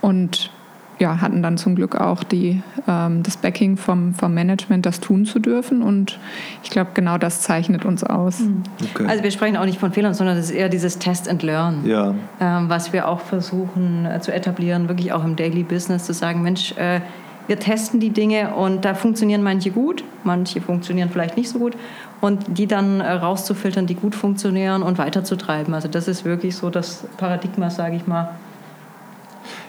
Und 0.00 0.50
ja, 0.98 1.20
hatten 1.20 1.42
dann 1.42 1.56
zum 1.56 1.74
Glück 1.74 1.96
auch 1.96 2.22
die, 2.22 2.62
ähm, 2.86 3.22
das 3.22 3.36
Backing 3.36 3.76
vom, 3.76 4.14
vom 4.14 4.34
Management, 4.34 4.86
das 4.86 5.00
tun 5.00 5.24
zu 5.24 5.38
dürfen. 5.38 5.82
Und 5.82 6.18
ich 6.62 6.70
glaube, 6.70 6.90
genau 6.94 7.18
das 7.18 7.40
zeichnet 7.40 7.84
uns 7.84 8.04
aus. 8.04 8.40
Mhm. 8.40 8.62
Okay. 8.94 9.06
Also 9.08 9.24
wir 9.24 9.30
sprechen 9.30 9.56
auch 9.56 9.64
nicht 9.64 9.78
von 9.78 9.92
Fehlern, 9.92 10.14
sondern 10.14 10.36
es 10.36 10.46
ist 10.46 10.52
eher 10.52 10.68
dieses 10.68 10.98
Test 10.98 11.28
and 11.28 11.42
Learn, 11.42 11.84
ja. 11.84 12.14
ähm, 12.40 12.68
was 12.68 12.92
wir 12.92 13.08
auch 13.08 13.20
versuchen 13.20 14.06
äh, 14.06 14.20
zu 14.20 14.32
etablieren, 14.32 14.88
wirklich 14.88 15.12
auch 15.12 15.24
im 15.24 15.36
Daily 15.36 15.62
Business, 15.62 16.04
zu 16.04 16.12
sagen, 16.12 16.42
Mensch, 16.42 16.72
äh, 16.76 17.00
wir 17.48 17.58
testen 17.58 17.98
die 17.98 18.10
Dinge 18.10 18.54
und 18.54 18.84
da 18.84 18.94
funktionieren 18.94 19.42
manche 19.42 19.70
gut, 19.70 20.04
manche 20.22 20.60
funktionieren 20.60 21.10
vielleicht 21.10 21.36
nicht 21.36 21.48
so 21.48 21.58
gut 21.58 21.76
und 22.20 22.56
die 22.56 22.68
dann 22.68 23.00
äh, 23.00 23.10
rauszufiltern, 23.10 23.86
die 23.86 23.96
gut 23.96 24.14
funktionieren 24.14 24.82
und 24.82 24.98
weiterzutreiben. 24.98 25.74
Also 25.74 25.88
das 25.88 26.06
ist 26.06 26.24
wirklich 26.24 26.54
so 26.54 26.70
das 26.70 27.04
Paradigma, 27.16 27.68
sage 27.68 27.96
ich 27.96 28.06
mal, 28.06 28.30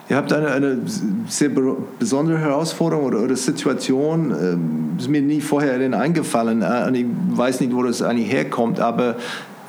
Ihr 0.09 0.17
habt 0.17 0.33
eine, 0.33 0.47
eine 0.47 0.77
sehr 1.29 1.49
besondere 1.97 2.37
Herausforderung 2.37 3.05
oder, 3.05 3.19
oder 3.19 3.35
Situation, 3.35 4.31
äh, 4.31 4.99
ist 4.99 5.07
mir 5.07 5.21
nie 5.21 5.39
vorher 5.39 5.75
eingefallen. 5.97 6.61
Äh, 6.61 6.91
ich 6.97 7.05
weiß 7.29 7.61
nicht, 7.61 7.73
wo 7.73 7.83
das 7.83 8.01
eigentlich 8.01 8.31
herkommt, 8.31 8.79
aber 8.79 9.15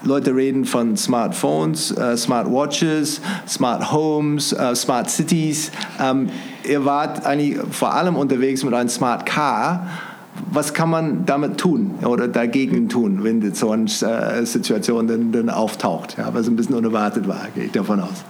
Leute 0.03 0.35
reden 0.35 0.65
von 0.65 0.97
Smartphones, 0.97 1.93
äh, 1.93 2.17
Smartwatches, 2.17 3.21
Smart 3.49 3.93
Homes, 3.93 4.53
äh, 4.53 4.75
Smart 4.75 5.09
Cities. 5.09 5.71
Ähm, 6.01 6.29
ihr 6.69 6.85
wart 6.85 7.25
eigentlich 7.25 7.59
vor 7.71 7.95
allem 7.95 8.17
unterwegs 8.17 8.65
mit 8.65 8.75
einem 8.75 8.89
Smart 8.89 9.25
Car. 9.25 9.87
Was 10.51 10.75
kann 10.75 10.91
man 10.91 11.25
damit 11.27 11.59
tun 11.59 11.95
oder 12.05 12.27
dagegen 12.27 12.89
tun, 12.89 13.23
wenn 13.23 13.55
so 13.55 13.71
eine 13.71 13.85
äh, 13.85 14.45
Situation 14.45 15.07
dann, 15.07 15.31
dann 15.31 15.49
auftaucht, 15.49 16.17
ja, 16.19 16.35
was 16.35 16.49
ein 16.49 16.57
bisschen 16.57 16.75
unerwartet 16.75 17.29
war, 17.29 17.47
gehe 17.55 17.67
ich 17.67 17.73
davon 17.73 18.01
aus. 18.01 18.25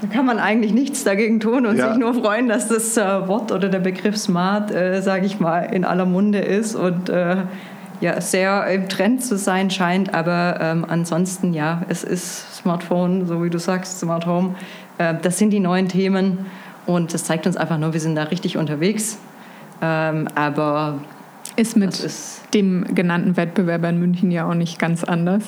Da 0.00 0.08
kann 0.08 0.26
man 0.26 0.38
eigentlich 0.38 0.72
nichts 0.72 1.04
dagegen 1.04 1.40
tun 1.40 1.64
und 1.64 1.78
ja. 1.78 1.88
sich 1.88 1.98
nur 1.98 2.12
freuen, 2.14 2.48
dass 2.48 2.68
das 2.68 2.96
äh, 2.96 3.28
Wort 3.28 3.50
oder 3.50 3.68
der 3.68 3.78
Begriff 3.78 4.16
Smart, 4.16 4.70
äh, 4.70 5.00
sage 5.00 5.24
ich 5.24 5.40
mal, 5.40 5.60
in 5.60 5.84
aller 5.84 6.04
Munde 6.04 6.38
ist 6.38 6.74
und 6.74 7.08
äh, 7.08 7.36
ja, 8.00 8.20
sehr 8.20 8.66
im 8.66 8.88
Trend 8.90 9.24
zu 9.24 9.38
sein 9.38 9.70
scheint. 9.70 10.12
Aber 10.12 10.58
ähm, 10.60 10.84
ansonsten, 10.86 11.54
ja, 11.54 11.82
es 11.88 12.04
ist 12.04 12.56
Smartphone, 12.56 13.26
so 13.26 13.42
wie 13.42 13.48
du 13.48 13.58
sagst, 13.58 13.98
Smart 14.00 14.26
Home. 14.26 14.54
Äh, 14.98 15.14
das 15.22 15.38
sind 15.38 15.50
die 15.50 15.60
neuen 15.60 15.88
Themen 15.88 16.46
und 16.84 17.14
das 17.14 17.24
zeigt 17.24 17.46
uns 17.46 17.56
einfach 17.56 17.78
nur, 17.78 17.94
wir 17.94 18.00
sind 18.00 18.16
da 18.16 18.24
richtig 18.24 18.58
unterwegs. 18.58 19.18
Ähm, 19.80 20.28
aber 20.34 20.98
ist 21.56 21.76
mit 21.76 22.00
ist 22.00 22.42
dem 22.52 22.94
genannten 22.94 23.36
Wettbewerber 23.36 23.88
in 23.88 23.98
München 23.98 24.30
ja 24.30 24.48
auch 24.48 24.54
nicht 24.54 24.78
ganz 24.78 25.04
anders. 25.04 25.44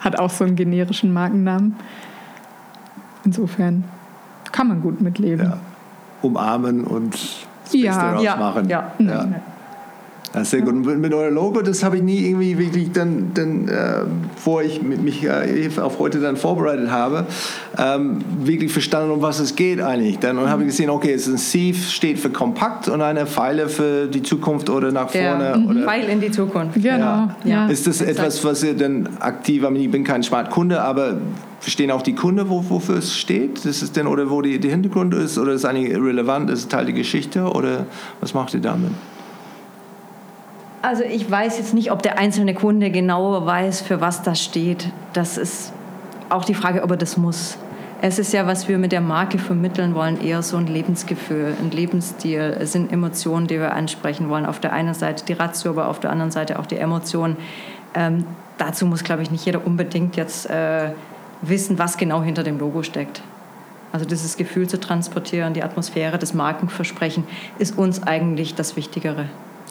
Hat 0.00 0.18
auch 0.18 0.30
so 0.30 0.44
einen 0.44 0.56
generischen 0.56 1.12
Markennamen. 1.12 1.76
Insofern 3.26 3.82
kann 4.52 4.68
man 4.68 4.80
gut 4.80 5.00
mitleben. 5.00 5.46
Ja. 5.46 5.58
Umarmen 6.22 6.84
und 6.84 7.12
das 7.12 7.72
ja, 7.72 8.12
Beste 8.12 8.24
ja, 8.24 8.36
machen. 8.36 8.68
Ja. 8.68 8.92
ja. 8.98 9.28
Ja, 10.36 10.44
sehr 10.44 10.60
gut. 10.60 10.74
Und 10.74 11.00
mit 11.00 11.14
eurem 11.14 11.34
Logo, 11.34 11.62
das 11.62 11.82
habe 11.82 11.96
ich 11.96 12.02
nie 12.02 12.28
irgendwie 12.28 12.58
wirklich 12.58 12.92
dann, 12.92 13.30
dann 13.32 13.68
äh, 13.68 14.02
bevor 14.34 14.62
ich 14.62 14.82
mich 14.82 15.24
äh, 15.24 15.70
auf 15.80 15.98
heute 15.98 16.20
dann 16.20 16.36
vorbereitet 16.36 16.90
habe, 16.90 17.24
ähm, 17.78 18.18
wirklich 18.42 18.70
verstanden, 18.70 19.12
um 19.12 19.22
was 19.22 19.40
es 19.40 19.56
geht 19.56 19.80
eigentlich. 19.80 20.18
Dann 20.18 20.36
mhm. 20.36 20.50
habe 20.50 20.62
ich 20.62 20.68
gesehen, 20.68 20.90
okay, 20.90 21.14
es 21.14 21.26
ist 21.26 21.32
ein 21.32 21.38
Sieve, 21.38 21.78
steht 21.78 22.18
für 22.18 22.28
kompakt 22.28 22.86
und 22.86 23.00
eine 23.00 23.24
Pfeile 23.24 23.70
für 23.70 24.08
die 24.08 24.22
Zukunft 24.22 24.68
oder 24.68 24.92
nach 24.92 25.08
vorne. 25.08 25.44
Ja. 25.52 25.56
Mhm. 25.56 25.70
Oder, 25.70 25.82
Pfeil 25.84 26.08
in 26.10 26.20
die 26.20 26.30
Zukunft. 26.30 26.74
Genau. 26.74 27.30
Ja. 27.44 27.68
Ist 27.68 27.86
das 27.86 28.02
Exakt. 28.02 28.18
etwas, 28.18 28.44
was 28.44 28.62
ihr 28.62 28.74
dann 28.74 29.08
aktiv, 29.20 29.64
ich 29.74 29.90
bin 29.90 30.04
kein 30.04 30.22
Smart-Kunde, 30.22 30.82
aber 30.82 31.16
verstehen 31.60 31.90
auch 31.90 32.02
die 32.02 32.14
Kunden, 32.14 32.50
wo, 32.50 32.62
wofür 32.68 32.98
es 32.98 33.16
steht? 33.16 33.64
Das 33.64 33.82
ist 33.82 33.96
denn, 33.96 34.06
oder 34.06 34.28
wo 34.28 34.42
die, 34.42 34.58
die 34.58 34.68
Hintergrund 34.68 35.14
ist? 35.14 35.38
Oder 35.38 35.52
ist 35.52 35.62
es 35.62 35.64
eigentlich 35.64 35.90
irrelevant? 35.90 36.50
Ist 36.50 36.58
es 36.58 36.68
Teil 36.68 36.84
der 36.84 36.94
Geschichte? 36.94 37.44
Oder 37.44 37.86
was 38.20 38.34
macht 38.34 38.52
ihr 38.52 38.60
damit? 38.60 38.90
Also 40.86 41.02
ich 41.02 41.28
weiß 41.28 41.58
jetzt 41.58 41.74
nicht, 41.74 41.90
ob 41.90 42.00
der 42.00 42.16
einzelne 42.16 42.54
Kunde 42.54 42.92
genau 42.92 43.44
weiß, 43.44 43.80
für 43.80 44.00
was 44.00 44.22
das 44.22 44.40
steht. 44.40 44.92
Das 45.14 45.36
ist 45.36 45.72
auch 46.28 46.44
die 46.44 46.54
Frage, 46.54 46.84
ob 46.84 46.92
er 46.92 46.96
das 46.96 47.16
muss. 47.16 47.58
Es 48.02 48.20
ist 48.20 48.32
ja, 48.32 48.46
was 48.46 48.68
wir 48.68 48.78
mit 48.78 48.92
der 48.92 49.00
Marke 49.00 49.40
vermitteln 49.40 49.96
wollen, 49.96 50.24
eher 50.24 50.42
so 50.42 50.56
ein 50.56 50.68
Lebensgefühl, 50.68 51.56
ein 51.60 51.72
Lebensstil. 51.72 52.56
Es 52.60 52.70
sind 52.70 52.92
Emotionen, 52.92 53.48
die 53.48 53.58
wir 53.58 53.72
ansprechen 53.72 54.28
wollen. 54.28 54.46
Auf 54.46 54.60
der 54.60 54.72
einen 54.72 54.94
Seite 54.94 55.24
die 55.24 55.32
Ratio, 55.32 55.72
aber 55.72 55.88
auf 55.88 55.98
der 55.98 56.10
anderen 56.10 56.30
Seite 56.30 56.56
auch 56.56 56.66
die 56.66 56.76
Emotionen. 56.76 57.36
Ähm, 57.92 58.24
dazu 58.56 58.86
muss, 58.86 59.02
glaube 59.02 59.22
ich, 59.22 59.32
nicht 59.32 59.44
jeder 59.44 59.66
unbedingt 59.66 60.14
jetzt 60.14 60.48
äh, 60.48 60.90
wissen, 61.42 61.80
was 61.80 61.96
genau 61.96 62.22
hinter 62.22 62.44
dem 62.44 62.60
Logo 62.60 62.84
steckt. 62.84 63.22
Also 63.90 64.06
dieses 64.06 64.36
Gefühl 64.36 64.68
zu 64.68 64.78
transportieren, 64.78 65.52
die 65.52 65.64
Atmosphäre, 65.64 66.16
das 66.16 66.32
Markenversprechen 66.32 67.24
ist 67.58 67.76
uns 67.76 68.04
eigentlich 68.04 68.54
das 68.54 68.76
Wichtigere. 68.76 69.24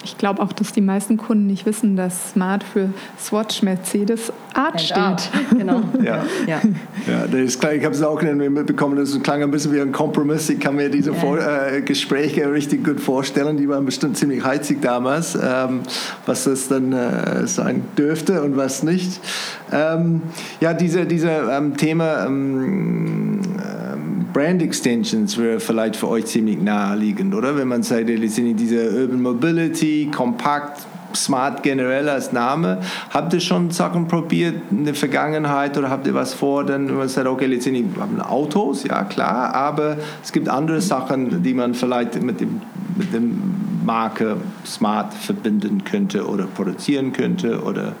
Ich 0.06 0.18
glaube 0.18 0.40
auch, 0.40 0.52
dass 0.52 0.72
die 0.72 0.80
meisten 0.80 1.16
Kunden 1.16 1.48
nicht 1.48 1.66
wissen, 1.66 1.96
dass 1.96 2.30
Smart 2.30 2.62
für 2.62 2.90
Swatch 3.18 3.62
Mercedes 3.62 4.32
Art 4.54 4.80
steht. 4.80 4.96
Art. 4.96 5.28
Genau. 5.50 5.82
ja. 6.02 6.24
Ja. 6.46 6.60
ja, 7.08 7.26
das 7.26 7.40
ist 7.40 7.60
klar. 7.60 7.74
Ich 7.74 7.84
habe 7.84 7.92
es 7.92 8.02
auch 8.02 8.22
mitbekommen, 8.22 8.96
das 8.96 9.20
klang 9.20 9.42
ein 9.42 9.50
bisschen 9.50 9.72
wie 9.72 9.80
ein 9.80 9.90
Kompromiss. 9.90 10.48
Ich 10.48 10.60
kann 10.60 10.76
mir 10.76 10.88
diese 10.88 11.10
ja. 11.10 11.16
Vor 11.16 11.38
äh, 11.38 11.82
Gespräche 11.82 12.50
richtig 12.52 12.84
gut 12.84 13.00
vorstellen. 13.00 13.56
Die 13.56 13.68
waren 13.68 13.84
bestimmt 13.84 14.16
ziemlich 14.16 14.44
heizig 14.44 14.80
damals, 14.80 15.34
ähm, 15.34 15.80
was 16.24 16.44
das 16.44 16.68
dann 16.68 16.92
äh, 16.92 17.46
sein 17.48 17.82
dürfte 17.98 18.42
und 18.42 18.56
was 18.56 18.84
nicht. 18.84 19.20
Ähm, 19.72 20.22
ja, 20.60 20.72
diese, 20.72 21.04
diese 21.04 21.30
ähm, 21.50 21.76
Thema 21.76 22.26
ähm, 22.26 23.35
Brand 24.36 24.60
Extensions 24.60 25.38
wäre 25.38 25.60
vielleicht 25.60 25.96
für 25.96 26.08
euch 26.08 26.26
ziemlich 26.26 26.60
naheliegend, 26.60 27.34
oder? 27.34 27.56
Wenn 27.56 27.68
man 27.68 27.82
sagt, 27.82 28.06
diese 28.06 28.90
Urban 28.90 29.22
Mobility, 29.22 30.10
kompakt, 30.14 30.82
Smart 31.14 31.62
generell 31.62 32.06
als 32.10 32.32
Name. 32.32 32.80
Habt 33.08 33.32
ihr 33.32 33.40
schon 33.40 33.70
Sachen 33.70 34.06
probiert 34.06 34.56
in 34.70 34.84
der 34.84 34.94
Vergangenheit 34.94 35.78
oder 35.78 35.88
habt 35.88 36.06
ihr 36.06 36.12
was 36.12 36.34
vor? 36.34 36.64
Dann, 36.64 36.86
wenn 36.88 36.96
man 36.96 37.08
sagt, 37.08 37.26
okay, 37.26 37.46
letztendlich 37.46 37.86
haben 37.98 38.20
Autos, 38.20 38.84
ja 38.84 39.04
klar, 39.04 39.54
aber 39.54 39.96
es 40.22 40.32
gibt 40.32 40.50
andere 40.50 40.82
Sachen, 40.82 41.42
die 41.42 41.54
man 41.54 41.72
vielleicht 41.72 42.22
mit 42.22 42.38
dem, 42.38 42.60
mit 42.94 43.14
dem 43.14 43.54
Marke 43.86 44.36
Smart 44.66 45.14
verbinden 45.14 45.84
könnte 45.84 46.26
oder 46.26 46.46
produzieren 46.46 47.12
könnte 47.12 47.62
oder 47.62 47.94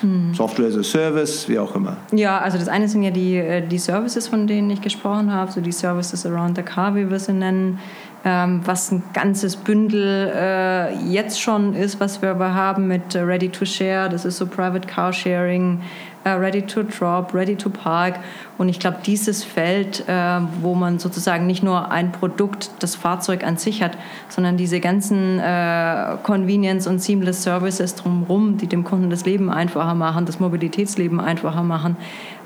hm. 0.00 0.32
Software 0.34 0.68
as 0.68 0.76
a 0.76 0.84
Service, 0.84 1.48
wie 1.48 1.58
auch 1.58 1.74
immer. 1.74 1.96
Ja, 2.12 2.38
also 2.38 2.58
das 2.58 2.68
eine 2.68 2.88
sind 2.88 3.02
ja 3.02 3.10
die, 3.10 3.36
äh, 3.36 3.66
die 3.66 3.78
Services, 3.78 4.28
von 4.28 4.46
denen 4.46 4.70
ich 4.70 4.80
gesprochen 4.80 5.32
habe, 5.32 5.50
so 5.50 5.60
die 5.60 5.72
Services 5.72 6.24
around 6.24 6.56
the 6.56 6.62
car, 6.62 6.94
wie 6.94 7.10
wir 7.10 7.18
sie 7.18 7.32
nennen, 7.32 7.80
ähm, 8.24 8.60
was 8.64 8.92
ein 8.92 9.02
ganzes 9.12 9.56
Bündel 9.56 10.32
äh, 10.32 10.94
jetzt 11.10 11.40
schon 11.40 11.74
ist, 11.74 11.98
was 11.98 12.22
wir 12.22 12.30
aber 12.30 12.54
haben 12.54 12.86
mit 12.86 13.14
Ready 13.16 13.48
to 13.48 13.64
Share, 13.64 14.08
das 14.08 14.24
ist 14.24 14.38
so 14.38 14.46
Private 14.46 14.86
Car 14.86 15.12
Sharing, 15.12 15.80
Ready 16.30 16.62
to 16.62 16.82
Drop, 16.82 17.34
Ready 17.34 17.56
to 17.56 17.70
Park. 17.70 18.20
Und 18.58 18.68
ich 18.68 18.78
glaube, 18.78 18.98
dieses 19.04 19.44
Feld, 19.44 20.08
äh, 20.08 20.40
wo 20.60 20.74
man 20.74 20.98
sozusagen 20.98 21.46
nicht 21.46 21.62
nur 21.62 21.90
ein 21.90 22.12
Produkt, 22.12 22.70
das 22.80 22.94
Fahrzeug 22.94 23.44
an 23.44 23.56
sich 23.56 23.82
hat, 23.82 23.98
sondern 24.28 24.56
diese 24.56 24.80
ganzen 24.80 25.38
äh, 25.40 26.16
Convenience 26.22 26.86
und 26.86 27.00
Seamless 27.00 27.42
Services 27.42 27.94
drumherum, 27.94 28.58
die 28.58 28.66
dem 28.66 28.84
Kunden 28.84 29.10
das 29.10 29.24
Leben 29.24 29.50
einfacher 29.50 29.94
machen, 29.94 30.26
das 30.26 30.40
Mobilitätsleben 30.40 31.20
einfacher 31.20 31.62
machen, 31.62 31.96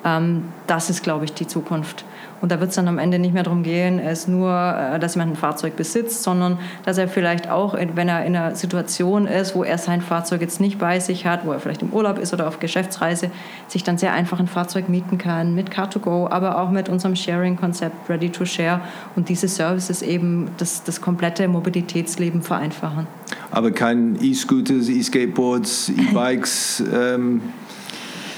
Ähm, 0.06 0.44
das 0.66 0.88
ist, 0.88 1.02
glaube 1.02 1.24
ich, 1.24 1.32
die 1.34 1.46
Zukunft. 1.46 2.04
Und 2.40 2.52
da 2.52 2.60
wird 2.60 2.70
es 2.70 2.76
dann 2.76 2.88
am 2.88 2.98
Ende 2.98 3.18
nicht 3.18 3.34
mehr 3.34 3.42
darum 3.42 3.62
gehen, 3.62 3.98
es 3.98 4.28
nur, 4.28 4.50
äh, 4.50 4.98
dass 4.98 5.14
jemand 5.14 5.32
ein 5.32 5.36
Fahrzeug 5.36 5.76
besitzt, 5.76 6.22
sondern 6.22 6.58
dass 6.84 6.98
er 6.98 7.08
vielleicht 7.08 7.48
auch, 7.50 7.74
wenn 7.74 8.08
er 8.08 8.24
in 8.24 8.36
einer 8.36 8.54
Situation 8.54 9.26
ist, 9.26 9.54
wo 9.54 9.64
er 9.64 9.78
sein 9.78 10.00
Fahrzeug 10.00 10.40
jetzt 10.40 10.60
nicht 10.60 10.78
bei 10.78 11.00
sich 11.00 11.26
hat, 11.26 11.46
wo 11.46 11.52
er 11.52 11.60
vielleicht 11.60 11.82
im 11.82 11.92
Urlaub 11.92 12.18
ist 12.18 12.32
oder 12.32 12.48
auf 12.48 12.60
Geschäftsreise, 12.60 13.30
sich 13.68 13.84
dann 13.84 13.98
sehr 13.98 14.12
einfach 14.12 14.38
ein 14.38 14.48
Fahrzeug 14.48 14.88
mieten 14.88 15.18
kann 15.18 15.54
mit 15.54 15.70
Car2Go, 15.70 16.30
aber 16.30 16.60
auch 16.60 16.70
mit 16.70 16.88
unserem 16.88 17.16
Sharing-Konzept 17.16 18.08
Ready 18.08 18.30
to 18.30 18.44
Share 18.44 18.80
und 19.14 19.28
diese 19.28 19.48
Services 19.48 20.02
eben 20.02 20.50
das, 20.58 20.84
das 20.84 21.00
komplette 21.00 21.48
Mobilitätsleben 21.48 22.42
vereinfachen. 22.42 23.06
Aber 23.50 23.70
kein 23.70 24.18
E-Scooters, 24.20 24.88
E-Skateboards, 24.88 25.90
E-Bikes. 25.90 26.84
ähm 26.94 27.40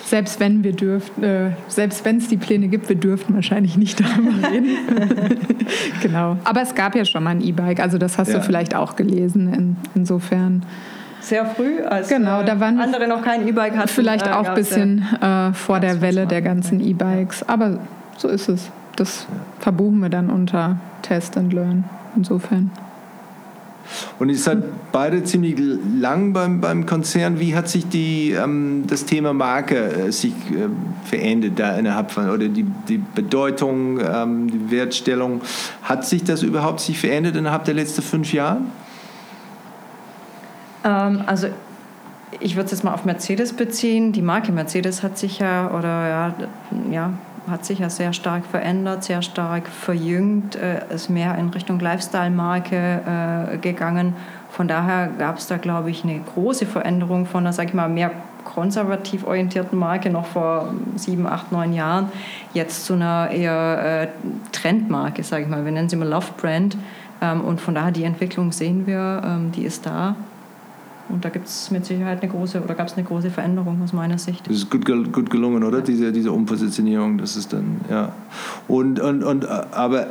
selbst 0.09 0.41
wenn 0.41 0.65
wir 0.65 0.73
dürften, 0.73 1.23
äh, 1.23 1.51
selbst 1.69 2.05
wenn 2.05 2.19
es 2.19 2.29
die 2.29 2.37
Pläne 2.37 2.69
gibt, 2.69 2.89
wir 2.89 2.97
dürften 2.97 3.35
wahrscheinlich 3.35 3.77
nicht 3.77 4.01
darüber 4.01 4.51
reden. 4.51 4.77
genau. 6.03 6.37
Aber 6.45 6.63
es 6.63 6.75
gab 6.75 6.95
ja 6.95 7.05
schon 7.05 7.23
mal 7.23 7.31
ein 7.31 7.41
E-Bike, 7.41 7.81
also 7.81 7.99
das 7.99 8.19
hast 8.19 8.29
ja. 8.29 8.39
du 8.39 8.43
vielleicht 8.43 8.75
auch 8.75 8.97
gelesen. 8.97 9.53
In, 9.53 9.77
insofern. 9.95 10.65
Sehr 11.21 11.45
früh, 11.47 11.83
als 11.83 12.09
genau, 12.09 12.43
da 12.43 12.61
waren 12.61 12.79
andere 12.79 13.09
noch 13.09 13.23
kein 13.23 13.47
E-Bike 13.47 13.77
hatten. 13.77 13.89
Vielleicht 13.89 14.27
äh, 14.27 14.31
auch 14.31 14.49
ein 14.49 14.55
bisschen 14.55 15.05
äh, 15.21 15.53
vor 15.53 15.81
der 15.81 16.01
Welle 16.01 16.27
der 16.27 16.43
ganzen 16.43 16.81
E-Bikes. 16.81 17.49
Aber 17.49 17.81
so 18.17 18.29
ist 18.29 18.49
es. 18.49 18.71
Das 18.97 19.27
verbuchen 19.61 20.01
wir 20.01 20.09
dann 20.09 20.31
unter 20.31 20.79
Test 21.03 21.37
and 21.37 21.53
Learn. 21.53 21.85
Insofern. 22.17 22.71
Und 24.19 24.29
ihr 24.29 24.39
seid 24.39 24.63
beide 24.93 25.25
ziemlich 25.25 25.57
lang 25.99 26.33
beim, 26.33 26.61
beim 26.61 26.87
Konzern. 26.87 27.41
Wie 27.41 27.55
hat 27.55 27.69
sich 27.69 27.89
die, 27.89 28.33
ähm, 28.33 28.85
das 28.87 29.05
Thema 29.05 29.33
Marke 29.33 29.77
äh, 29.77 30.13
sich 30.13 30.33
äh, 30.33 30.69
verändert 31.05 31.53
da 31.59 31.77
innerhalb 31.77 32.11
von, 32.11 32.31
oder 32.31 32.49
die, 32.49 32.65
die 32.89 32.99
Bedeutung, 32.99 34.01
ähm, 34.01 34.51
die 34.51 34.71
Wertstellung? 34.71 35.41
Hat 35.83 36.05
sich 36.05 36.25
das 36.25 36.43
überhaupt 36.43 36.81
sich 36.81 36.99
verändert 36.99 37.37
innerhalb 37.37 37.65
der 37.65 37.75
letzten 37.75 38.03
fünf 38.03 38.33
Jahre? 38.33 38.61
Ähm, 40.85 41.23
also 41.27 41.49
ich 42.41 42.57
würde 42.57 42.67
es 42.67 42.73
jetzt 42.73 42.85
mal 42.85 42.95
auf 42.95 43.05
Mercedes 43.05 43.53
beziehen. 43.53 44.13
Die 44.13 44.23
Marke 44.23 44.53
Mercedes 44.53 45.03
hat 45.03 45.19
sich 45.19 45.39
ja, 45.39 45.71
oder 45.71 46.09
ja, 46.09 46.35
ja 46.91 47.13
hat 47.51 47.65
sich 47.65 47.79
ja 47.79 47.91
sehr 47.91 48.13
stark 48.13 48.45
verändert, 48.45 49.05
sehr 49.05 49.23
stark 49.23 49.69
verjüngt, 49.69 50.57
äh, 50.57 50.81
ist 50.95 51.09
mehr 51.09 51.37
in 51.37 51.49
Richtung 51.49 51.81
Lifestyle-Marke 51.81 53.01
äh, 53.55 53.59
gegangen. 53.59 54.15
Von 54.51 54.69
daher 54.69 55.09
gab 55.19 55.39
es 55.39 55.47
da, 55.47 55.57
glaube 55.57 55.91
ich, 55.91 56.05
eine 56.05 56.21
große 56.21 56.67
Veränderung 56.67 57.27
von 57.27 57.45
einer, 57.45 57.53
sag 57.53 57.69
ich 57.69 57.75
mal, 57.75 57.89
mehr 57.89 58.11
konservativ 58.45 59.27
orientierten 59.27 59.79
Marke 59.79 60.11
noch 60.11 60.27
vor 60.27 60.73
sieben, 60.97 61.27
acht, 61.27 61.53
neun 61.53 61.75
Jahren, 61.75 62.11
jetzt 62.55 62.87
zu 62.87 62.95
einer 62.95 63.31
eher 63.31 64.03
äh, 64.03 64.09
Trendmarke, 64.53 65.23
sage 65.23 65.43
ich 65.43 65.49
mal. 65.49 65.65
Wir 65.65 65.73
nennen 65.73 65.89
sie 65.89 65.97
mal 65.97 66.09
Love 66.09 66.33
Brand. 66.41 66.77
Ähm, 67.21 67.43
und 67.43 67.61
von 67.61 67.75
daher 67.75 67.91
die 67.91 68.05
Entwicklung 68.05 68.53
sehen 68.53 68.87
wir, 68.87 69.23
ähm, 69.25 69.53
die 69.53 69.65
ist 69.65 69.85
da. 69.87 70.17
Und 71.09 71.25
da 71.25 71.31
gibt 71.31 71.47
es 71.47 71.71
mit 71.71 71.87
Sicherheit 71.87 72.23
eine 72.23 72.31
große, 72.31 72.63
oder 72.63 72.75
gab 72.75 72.89
es 72.89 72.95
eine 72.95 73.05
große 73.05 73.31
Veränderung 73.31 73.81
aus 73.83 73.93
meiner 73.93 74.19
Sicht. 74.19 74.47
Das 74.47 74.57
ist 74.57 74.71
gut, 74.71 74.85
gut 74.87 75.31
gelungen, 75.31 75.65
oder? 75.65 75.81
Diese, 75.81 76.13
diese 76.13 76.33
Umpositionierung, 76.33 77.19
das 77.19 77.37
ist 77.37 77.53
dann, 77.53 77.81
ja. 77.91 78.13
Und, 78.67 79.01
und, 79.01 79.25
und, 79.25 79.47
aber 79.47 80.09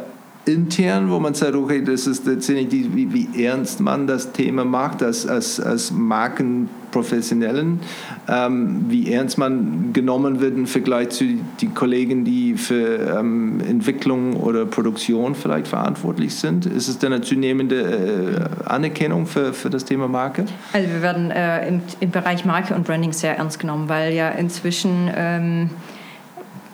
intern, 0.48 1.10
wo 1.10 1.20
man 1.20 1.34
sagt, 1.34 1.56
okay, 1.56 1.84
das 1.84 2.08
ist 2.08 2.26
letztendlich, 2.26 2.88
wie, 2.94 3.14
wie 3.14 3.44
ernst 3.44 3.80
man 3.80 4.08
das 4.08 4.32
Thema 4.32 4.66
macht, 4.66 5.04
als, 5.04 5.28
als, 5.28 5.60
als 5.60 5.92
Markenprofessionellen, 5.92 7.80
ähm, 8.28 8.86
wie 8.90 9.12
ernst 9.12 9.38
man 9.38 9.94
genommen 9.94 10.40
wird 10.40 10.56
im 10.56 10.68
Vergleich 10.68 11.10
zu 11.10 11.26
den 11.62 11.74
Kollegen, 11.74 12.26
die 12.26 12.56
für 12.56 13.18
ähm, 13.20 13.60
Entwicklung 13.68 14.36
oder 14.36 14.66
Produktion 14.66 15.36
vielleicht 15.36 15.68
verantwortlich 15.68 16.36
sind. 16.36 16.66
Ist 16.66 16.88
es 16.88 16.98
denn 16.98 17.14
eine 17.14 17.22
zunehmende 17.22 18.50
äh, 18.66 18.70
Anerkennung 18.70 19.26
für, 19.26 19.54
für 19.54 19.70
das 19.70 19.86
Thema 19.86 20.08
Marke? 20.08 20.46
Also 20.74 20.90
wir 20.90 21.02
werden 21.02 21.32
äh, 21.32 21.68
im, 21.68 21.82
im 22.00 22.12
Bereich 22.12 22.46
Marke 22.46 22.74
und 22.74 22.86
Branding 22.86 23.14
sehr 23.14 23.38
ernst 23.38 23.60
genommen, 23.60 23.90
weil 23.90 24.14
ja 24.14 24.30
inzwischen... 24.30 25.10
Ähm, 25.16 25.70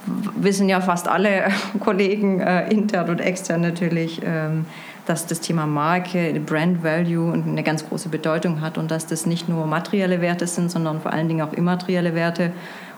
wissen 0.06 0.70
ja 0.70 0.82
fast 0.82 1.08
alle 1.08 1.46
Kollegen, 1.80 2.40
äh, 2.40 2.70
intern 2.70 3.10
und 3.10 3.20
extern 3.20 3.62
natürlich, 3.62 4.22
ähm, 4.24 4.66
dass 5.06 5.28
das 5.28 5.42
Thema 5.42 5.66
Marke, 5.68 6.40
Brand 6.46 6.84
Value 6.84 7.34
eine 7.34 7.64
ganz 7.64 7.88
große 7.88 8.10
Bedeutung 8.10 8.62
hat 8.62 8.78
und 8.78 8.90
dass 8.90 9.06
das 9.06 9.26
nicht 9.26 9.50
nur 9.50 9.66
materielle 9.66 10.22
Werte 10.22 10.48
sind, 10.48 10.72
sondern 10.72 11.02
vor 11.02 11.12
allen 11.12 11.28
Dingen 11.28 11.42
auch 11.42 11.54
immaterielle 11.54 12.16
Werte. 12.16 12.52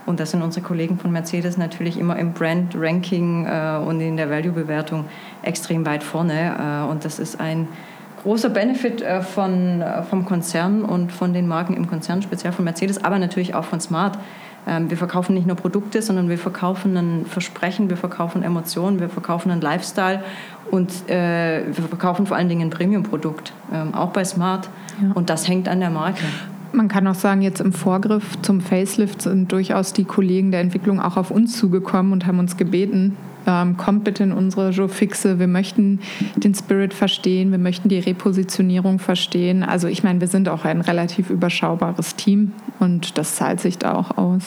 Und 0.06 0.20
das 0.20 0.32
sind 0.32 0.44
unsere 0.44 0.64
Kollegen 0.64 1.00
von 1.00 1.12
Mercedes 1.12 1.58
natürlich 1.58 1.98
immer 1.98 2.18
im 2.18 2.34
Brand-Ranking 2.34 3.48
äh, 3.48 3.78
und 3.84 4.02
in 4.02 4.18
der 4.18 4.30
Value-Bewertung 4.30 5.06
extrem 5.42 5.86
weit 5.86 6.04
vorne. 6.04 6.84
Äh, 6.88 6.92
und 6.92 7.06
das 7.06 7.18
ist 7.18 7.40
ein 7.40 7.68
großer 8.26 8.50
Benefit 8.50 9.02
äh, 9.02 9.22
von, 9.22 9.82
äh, 9.82 10.04
vom 10.04 10.26
Konzern 10.26 10.84
und 10.84 11.12
von 11.12 11.34
den 11.34 11.48
Marken 11.48 11.76
im 11.76 11.88
Konzern, 11.88 12.22
speziell 12.22 12.54
von 12.54 12.66
Mercedes, 12.66 13.04
aber 13.04 13.18
natürlich 13.18 13.56
auch 13.56 13.66
von 13.66 13.80
Smart 13.80 14.18
wir 14.66 14.98
verkaufen 14.98 15.36
nicht 15.36 15.46
nur 15.46 15.56
Produkte, 15.56 16.02
sondern 16.02 16.28
wir 16.28 16.40
verkaufen 16.40 16.98
ein 16.98 17.26
Versprechen, 17.28 17.90
wir 17.90 17.98
verkaufen 17.98 18.42
Emotionen, 18.42 19.00
wir 19.00 19.10
verkaufen 19.10 19.52
einen 19.52 19.62
Lifestyle 19.62 20.24
und 20.72 21.08
äh, 21.08 21.66
wir 21.68 21.84
verkaufen 21.88 22.26
vor 22.26 22.36
allen 22.36 22.50
Dingen 22.50 22.64
ein 22.64 22.70
Premium-Produkt, 22.72 23.54
ähm, 23.74 23.94
auch 23.94 24.10
bei 24.10 24.26
Smart. 24.26 24.70
Ja. 25.02 25.12
Und 25.14 25.30
das 25.30 25.48
hängt 25.48 25.68
an 25.68 25.80
der 25.80 25.92
Marke. 25.92 26.24
Man 26.72 26.88
kann 26.88 27.08
auch 27.08 27.16
sagen, 27.16 27.42
jetzt 27.42 27.62
im 27.62 27.74
Vorgriff 27.74 28.42
zum 28.42 28.60
Facelift 28.60 29.22
sind 29.22 29.52
durchaus 29.52 29.94
die 29.94 30.04
Kollegen 30.04 30.52
der 30.52 30.62
Entwicklung 30.62 31.00
auch 31.00 31.16
auf 31.16 31.32
uns 31.32 31.58
zugekommen 31.58 32.12
und 32.12 32.26
haben 32.26 32.40
uns 32.40 32.58
gebeten, 32.58 33.16
ähm, 33.46 33.78
kommt 33.78 34.04
bitte 34.04 34.24
in 34.24 34.32
unsere 34.32 34.70
Joe 34.72 34.90
Fixe, 34.90 35.40
wir 35.40 35.48
möchten 35.48 36.00
den 36.36 36.54
Spirit 36.54 36.94
verstehen, 36.94 37.52
wir 37.52 37.58
möchten 37.58 37.90
die 37.90 38.00
Repositionierung 38.00 39.00
verstehen. 39.00 39.64
Also 39.64 39.88
ich 39.88 40.04
meine, 40.04 40.22
wir 40.22 40.28
sind 40.28 40.50
auch 40.50 40.66
ein 40.66 40.82
relativ 40.82 41.30
überschaubares 41.30 42.16
Team 42.16 42.54
und 42.80 43.18
das 43.18 43.36
zahlt 43.36 43.60
sich 43.60 43.78
da 43.78 43.94
auch 43.94 44.18
aus. 44.18 44.44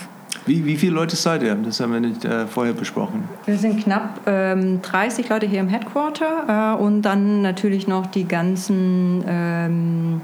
Wie, 0.46 0.64
wie 0.64 0.76
viele 0.76 0.94
Leute 0.94 1.16
seid 1.16 1.42
ihr? 1.42 1.54
Das 1.54 1.80
haben 1.80 1.92
wir 1.92 2.00
nicht 2.00 2.24
äh, 2.24 2.46
vorher 2.46 2.72
besprochen. 2.72 3.24
Wir 3.44 3.58
sind 3.58 3.82
knapp 3.82 4.20
ähm, 4.26 4.80
30 4.82 5.28
Leute 5.28 5.46
hier 5.46 5.60
im 5.60 5.68
Headquarter 5.68 6.76
äh, 6.78 6.82
und 6.82 7.02
dann 7.02 7.42
natürlich 7.42 7.86
noch 7.86 8.06
die 8.06 8.26
ganzen 8.26 9.22
ähm, 9.26 10.20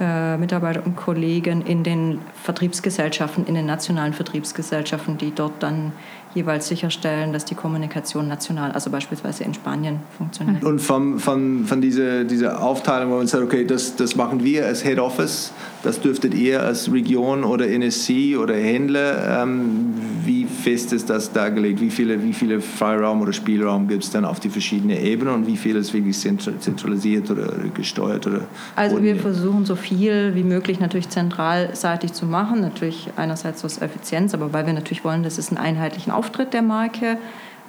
äh, 0.00 0.36
Mitarbeiter 0.38 0.84
und 0.84 0.96
Kollegen 0.96 1.62
in 1.62 1.84
den 1.84 2.18
Vertriebsgesellschaften, 2.42 3.46
in 3.46 3.54
den 3.54 3.66
nationalen 3.66 4.12
Vertriebsgesellschaften, 4.12 5.18
die 5.18 5.32
dort 5.32 5.62
dann 5.62 5.92
jeweils 6.34 6.68
sicherstellen, 6.68 7.32
dass 7.32 7.44
die 7.44 7.54
Kommunikation 7.54 8.28
national, 8.28 8.72
also 8.72 8.90
beispielsweise 8.90 9.44
in 9.44 9.54
Spanien, 9.54 10.00
funktioniert. 10.16 10.64
Und 10.64 10.80
von, 10.80 11.18
von, 11.18 11.64
von 11.64 11.80
dieser, 11.80 12.24
dieser 12.24 12.62
Aufteilung, 12.62 13.12
wo 13.12 13.16
man 13.16 13.26
sagt, 13.26 13.44
okay, 13.44 13.64
das, 13.64 13.96
das 13.96 14.16
machen 14.16 14.42
wir 14.44 14.66
als 14.66 14.82
Head 14.82 14.98
Office, 14.98 15.52
das 15.82 16.00
dürftet 16.00 16.34
ihr 16.34 16.62
als 16.62 16.90
Region 16.90 17.44
oder 17.44 17.68
NSC 17.68 18.36
oder 18.36 18.54
Händler, 18.54 19.42
ähm, 19.42 19.94
wie 20.24 20.44
fest 20.44 20.92
ist 20.92 21.10
das 21.10 21.32
dargelegt? 21.32 21.80
Wie 21.80 21.90
viele, 21.90 22.22
wie 22.22 22.32
viele 22.32 22.60
Freiraum 22.60 23.20
oder 23.20 23.32
Spielraum 23.32 23.88
gibt 23.88 24.04
es 24.04 24.10
dann 24.10 24.24
auf 24.24 24.40
die 24.40 24.48
verschiedenen 24.48 24.96
Ebenen 24.96 25.34
und 25.34 25.46
wie 25.46 25.56
viel 25.56 25.76
ist 25.76 25.92
wirklich 25.92 26.18
zentralisiert 26.18 27.30
oder 27.30 27.52
gesteuert? 27.74 28.26
Oder 28.26 28.40
also 28.76 29.02
wir 29.02 29.16
versuchen 29.16 29.66
so 29.66 29.76
viel 29.76 30.34
wie 30.34 30.42
möglich 30.42 30.80
natürlich 30.80 31.08
zentralseitig 31.10 32.12
zu 32.12 32.26
machen, 32.26 32.60
natürlich 32.60 33.10
einerseits 33.16 33.64
aus 33.64 33.78
Effizienz, 33.78 34.34
aber 34.34 34.52
weil 34.52 34.66
wir 34.66 34.72
natürlich 34.72 35.04
wollen, 35.04 35.22
dass 35.22 35.38
es 35.38 35.48
einen 35.48 35.58
einheitlichen 35.58 36.12
Auftritt 36.24 36.54
der 36.54 36.62
Marke 36.62 37.18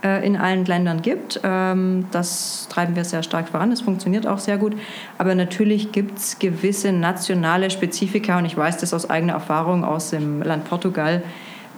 äh, 0.02 0.26
in 0.26 0.38
allen 0.38 0.66
Ländern 0.66 1.02
gibt. 1.02 1.42
Ähm, 1.44 2.06
das 2.12 2.68
treiben 2.70 2.96
wir 2.96 3.04
sehr 3.04 3.22
stark 3.22 3.50
voran. 3.50 3.70
Das 3.70 3.82
funktioniert 3.82 4.26
auch 4.28 4.40
sehr 4.40 4.58
gut. 4.58 4.74
Aber 5.18 5.36
natürlich 5.36 5.92
gibt 5.92 6.18
es 6.18 6.40
gewisse 6.40 6.94
nationale 6.94 7.70
Spezifika 7.70 8.38
und 8.38 8.46
ich 8.46 8.56
weiß 8.56 8.78
das 8.78 8.94
aus 8.94 9.10
eigener 9.10 9.34
Erfahrung 9.34 9.84
aus 9.84 10.12
dem 10.12 10.42
Land 10.42 10.66
Portugal, 10.70 11.22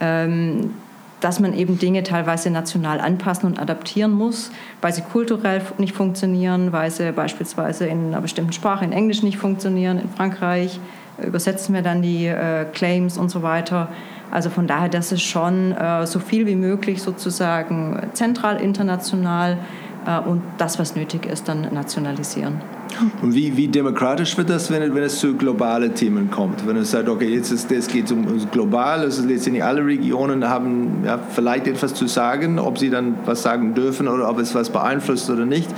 ähm, 0.00 0.74
dass 1.20 1.40
man 1.40 1.52
eben 1.52 1.80
Dinge 1.80 2.04
teilweise 2.04 2.48
national 2.50 3.00
anpassen 3.00 3.46
und 3.46 3.58
adaptieren 3.58 4.12
muss, 4.12 4.52
weil 4.80 4.92
sie 4.92 5.02
kulturell 5.02 5.60
nicht 5.78 5.96
funktionieren, 5.96 6.70
weil 6.70 6.92
sie 6.92 7.10
beispielsweise 7.10 7.86
in 7.86 8.08
einer 8.08 8.20
bestimmten 8.20 8.52
Sprache, 8.52 8.84
in 8.84 8.92
Englisch 8.92 9.24
nicht 9.24 9.38
funktionieren. 9.38 9.98
In 9.98 10.08
Frankreich 10.08 10.78
übersetzen 11.20 11.74
wir 11.74 11.82
dann 11.82 12.02
die 12.02 12.26
äh, 12.26 12.66
Claims 12.72 13.18
und 13.18 13.30
so 13.30 13.42
weiter. 13.42 13.88
Also 14.30 14.50
von 14.50 14.66
daher, 14.66 14.88
das 14.88 15.12
ist 15.12 15.22
schon 15.22 15.72
äh, 15.72 16.06
so 16.06 16.18
viel 16.18 16.46
wie 16.46 16.56
möglich 16.56 17.02
sozusagen 17.02 18.10
zentral, 18.12 18.60
international 18.60 19.58
äh, 20.06 20.18
und 20.20 20.42
das, 20.58 20.78
was 20.78 20.96
nötig 20.96 21.26
ist, 21.26 21.48
dann 21.48 21.72
nationalisieren. 21.72 22.60
Und 23.22 23.34
wie, 23.34 23.56
wie 23.56 23.68
demokratisch 23.68 24.36
wird 24.36 24.50
das, 24.50 24.70
wenn, 24.70 24.94
wenn 24.94 25.02
es 25.02 25.18
zu 25.18 25.34
globalen 25.34 25.94
Themen 25.94 26.30
kommt? 26.30 26.66
Wenn 26.66 26.76
es 26.76 26.90
sagt, 26.90 27.08
okay, 27.08 27.28
jetzt 27.28 27.50
ist, 27.50 27.70
es 27.70 27.88
geht 27.88 28.10
um 28.10 28.26
global, 28.50 29.00
also 29.00 29.26
letztendlich 29.26 29.62
alle 29.64 29.84
Regionen 29.84 30.48
haben 30.48 31.04
ja, 31.04 31.18
vielleicht 31.18 31.66
etwas 31.66 31.94
zu 31.94 32.06
sagen, 32.06 32.58
ob 32.58 32.78
sie 32.78 32.90
dann 32.90 33.14
was 33.24 33.42
sagen 33.42 33.74
dürfen 33.74 34.08
oder 34.08 34.28
ob 34.28 34.38
es 34.38 34.54
was 34.54 34.70
beeinflusst 34.70 35.30
oder 35.30 35.46
nicht. 35.46 35.68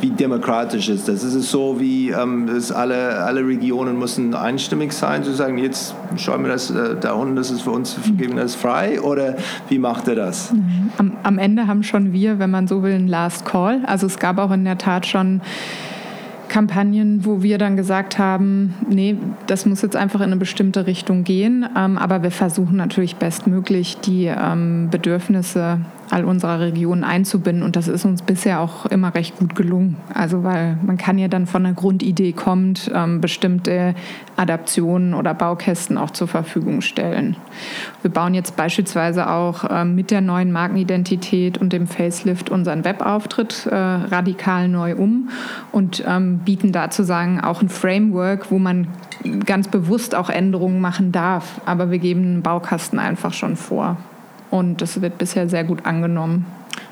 Wie 0.00 0.10
demokratisch 0.10 0.88
ist 0.88 1.08
das? 1.08 1.24
Ist 1.24 1.34
es 1.34 1.50
so, 1.50 1.80
wie 1.80 2.10
ähm, 2.10 2.46
dass 2.46 2.70
alle, 2.72 3.24
alle 3.24 3.46
Regionen 3.46 3.98
müssen 3.98 4.34
einstimmig 4.34 4.92
sein, 4.92 5.24
zu 5.24 5.32
sagen, 5.32 5.58
jetzt 5.58 5.94
schauen 6.16 6.42
wir 6.42 6.50
das 6.50 6.70
äh, 6.70 6.96
da 7.00 7.12
unten, 7.12 7.36
das 7.36 7.50
ist 7.50 7.62
für 7.62 7.70
uns, 7.70 7.96
geben 8.16 8.36
das 8.36 8.54
frei 8.54 9.00
oder 9.00 9.36
wie 9.68 9.78
macht 9.78 10.08
er 10.08 10.14
das? 10.14 10.52
Am, 10.98 11.12
am 11.22 11.38
Ende 11.38 11.66
haben 11.66 11.82
schon 11.82 12.12
wir, 12.12 12.38
wenn 12.38 12.50
man 12.50 12.66
so 12.66 12.82
will, 12.82 12.94
ein 12.94 13.08
Last 13.08 13.44
Call. 13.44 13.82
Also 13.86 14.06
es 14.06 14.18
gab 14.18 14.38
auch 14.38 14.50
in 14.50 14.64
der 14.64 14.78
Tat 14.78 15.06
schon 15.06 15.40
Kampagnen, 16.48 17.24
wo 17.24 17.42
wir 17.42 17.58
dann 17.58 17.76
gesagt 17.76 18.18
haben, 18.18 18.74
nee, 18.88 19.16
das 19.46 19.66
muss 19.66 19.82
jetzt 19.82 19.96
einfach 19.96 20.20
in 20.20 20.26
eine 20.26 20.36
bestimmte 20.36 20.86
Richtung 20.86 21.24
gehen. 21.24 21.66
Ähm, 21.76 21.98
aber 21.98 22.22
wir 22.22 22.30
versuchen 22.30 22.76
natürlich 22.76 23.16
bestmöglich 23.16 23.98
die 23.98 24.26
ähm, 24.26 24.88
Bedürfnisse 24.90 25.80
all 26.10 26.24
unserer 26.24 26.60
Regionen 26.60 27.04
einzubinden. 27.04 27.62
Und 27.62 27.76
das 27.76 27.88
ist 27.88 28.04
uns 28.04 28.22
bisher 28.22 28.60
auch 28.60 28.86
immer 28.86 29.14
recht 29.14 29.36
gut 29.36 29.54
gelungen. 29.54 29.96
Also 30.12 30.44
weil 30.44 30.78
man 30.84 30.96
kann 30.96 31.18
ja 31.18 31.28
dann 31.28 31.46
von 31.46 31.64
einer 31.64 31.74
Grundidee 31.74 32.32
kommt, 32.32 32.90
ähm, 32.94 33.20
bestimmte 33.20 33.94
Adaptionen 34.36 35.14
oder 35.14 35.34
Baukästen 35.34 35.98
auch 35.98 36.10
zur 36.10 36.28
Verfügung 36.28 36.80
stellen. 36.80 37.36
Wir 38.02 38.10
bauen 38.10 38.34
jetzt 38.34 38.56
beispielsweise 38.56 39.28
auch 39.30 39.64
ähm, 39.70 39.94
mit 39.94 40.10
der 40.10 40.20
neuen 40.20 40.52
Markenidentität 40.52 41.58
und 41.58 41.72
dem 41.72 41.86
Facelift 41.86 42.50
unseren 42.50 42.84
Webauftritt 42.84 43.66
äh, 43.66 43.74
radikal 43.74 44.68
neu 44.68 44.96
um 44.96 45.28
und 45.72 46.04
ähm, 46.06 46.38
bieten 46.38 46.72
dazu 46.72 47.02
sagen 47.02 47.40
auch 47.40 47.62
ein 47.62 47.68
Framework, 47.68 48.50
wo 48.50 48.58
man 48.58 48.88
ganz 49.44 49.68
bewusst 49.68 50.14
auch 50.14 50.30
Änderungen 50.30 50.80
machen 50.80 51.12
darf. 51.12 51.60
Aber 51.66 51.90
wir 51.90 51.98
geben 51.98 52.22
einen 52.22 52.42
Baukasten 52.42 52.98
einfach 52.98 53.32
schon 53.32 53.56
vor. 53.56 53.96
Und 54.50 54.80
das 54.80 55.00
wird 55.00 55.18
bisher 55.18 55.48
sehr 55.48 55.64
gut 55.64 55.84
angenommen. 55.84 56.46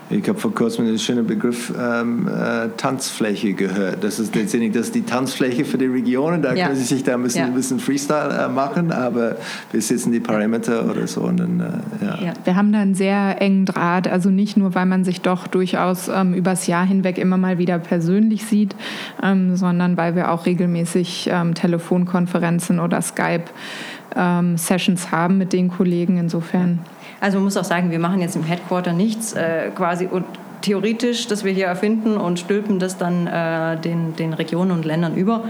Ich 0.08 0.28
habe 0.28 0.38
vor 0.38 0.54
kurzem 0.54 0.86
den 0.86 1.00
schönen 1.00 1.26
Begriff 1.26 1.74
ähm, 1.76 2.28
äh, 2.28 2.68
Tanzfläche 2.76 3.54
gehört. 3.54 4.04
Das 4.04 4.20
ist 4.20 4.36
letztendlich 4.36 4.72
das 4.72 4.86
ist 4.86 4.94
die 4.94 5.02
Tanzfläche 5.02 5.64
für 5.64 5.78
die 5.78 5.86
Regionen. 5.86 6.42
Da 6.42 6.54
ja. 6.54 6.66
können 6.66 6.78
Sie 6.78 6.84
sich 6.84 7.02
da 7.02 7.14
ein 7.14 7.24
bisschen, 7.24 7.40
ja. 7.40 7.48
ein 7.48 7.54
bisschen 7.54 7.80
Freestyle 7.80 8.32
äh, 8.32 8.46
machen, 8.48 8.92
aber 8.92 9.34
wir 9.72 9.82
setzen 9.82 10.12
die 10.12 10.20
Parameter 10.20 10.88
oder 10.88 11.08
so. 11.08 11.22
Und 11.22 11.38
dann, 11.38 11.58
äh, 11.58 11.72
ja. 12.04 12.18
ja. 12.26 12.34
Wir 12.44 12.54
haben 12.54 12.72
da 12.72 12.78
einen 12.78 12.94
sehr 12.94 13.42
engen 13.42 13.64
Draht. 13.64 14.06
Also 14.06 14.30
nicht 14.30 14.56
nur, 14.56 14.76
weil 14.76 14.86
man 14.86 15.02
sich 15.02 15.22
doch 15.22 15.48
durchaus 15.48 16.06
ähm, 16.06 16.34
übers 16.34 16.68
Jahr 16.68 16.86
hinweg 16.86 17.18
immer 17.18 17.36
mal 17.36 17.58
wieder 17.58 17.80
persönlich 17.80 18.44
sieht, 18.44 18.76
ähm, 19.24 19.56
sondern 19.56 19.96
weil 19.96 20.14
wir 20.14 20.30
auch 20.30 20.46
regelmäßig 20.46 21.30
ähm, 21.32 21.54
Telefonkonferenzen 21.54 22.78
oder 22.78 23.02
Skype-Sessions 23.02 25.04
ähm, 25.04 25.10
haben 25.10 25.36
mit 25.36 25.52
den 25.52 25.68
Kollegen. 25.68 26.16
Insofern. 26.16 26.78
Also 27.20 27.38
man 27.38 27.44
muss 27.44 27.56
auch 27.56 27.64
sagen, 27.64 27.90
wir 27.90 27.98
machen 27.98 28.20
jetzt 28.20 28.36
im 28.36 28.44
Headquarter 28.44 28.92
nichts 28.92 29.32
äh, 29.32 29.70
quasi 29.74 30.06
und 30.06 30.24
theoretisch, 30.62 31.28
dass 31.28 31.44
wir 31.44 31.52
hier 31.52 31.66
erfinden 31.66 32.16
und 32.16 32.38
stülpen 32.38 32.78
das 32.78 32.98
dann 32.98 33.26
äh, 33.26 33.80
den, 33.80 34.16
den 34.16 34.32
Regionen 34.32 34.72
und 34.72 34.84
Ländern 34.84 35.14
über. 35.16 35.44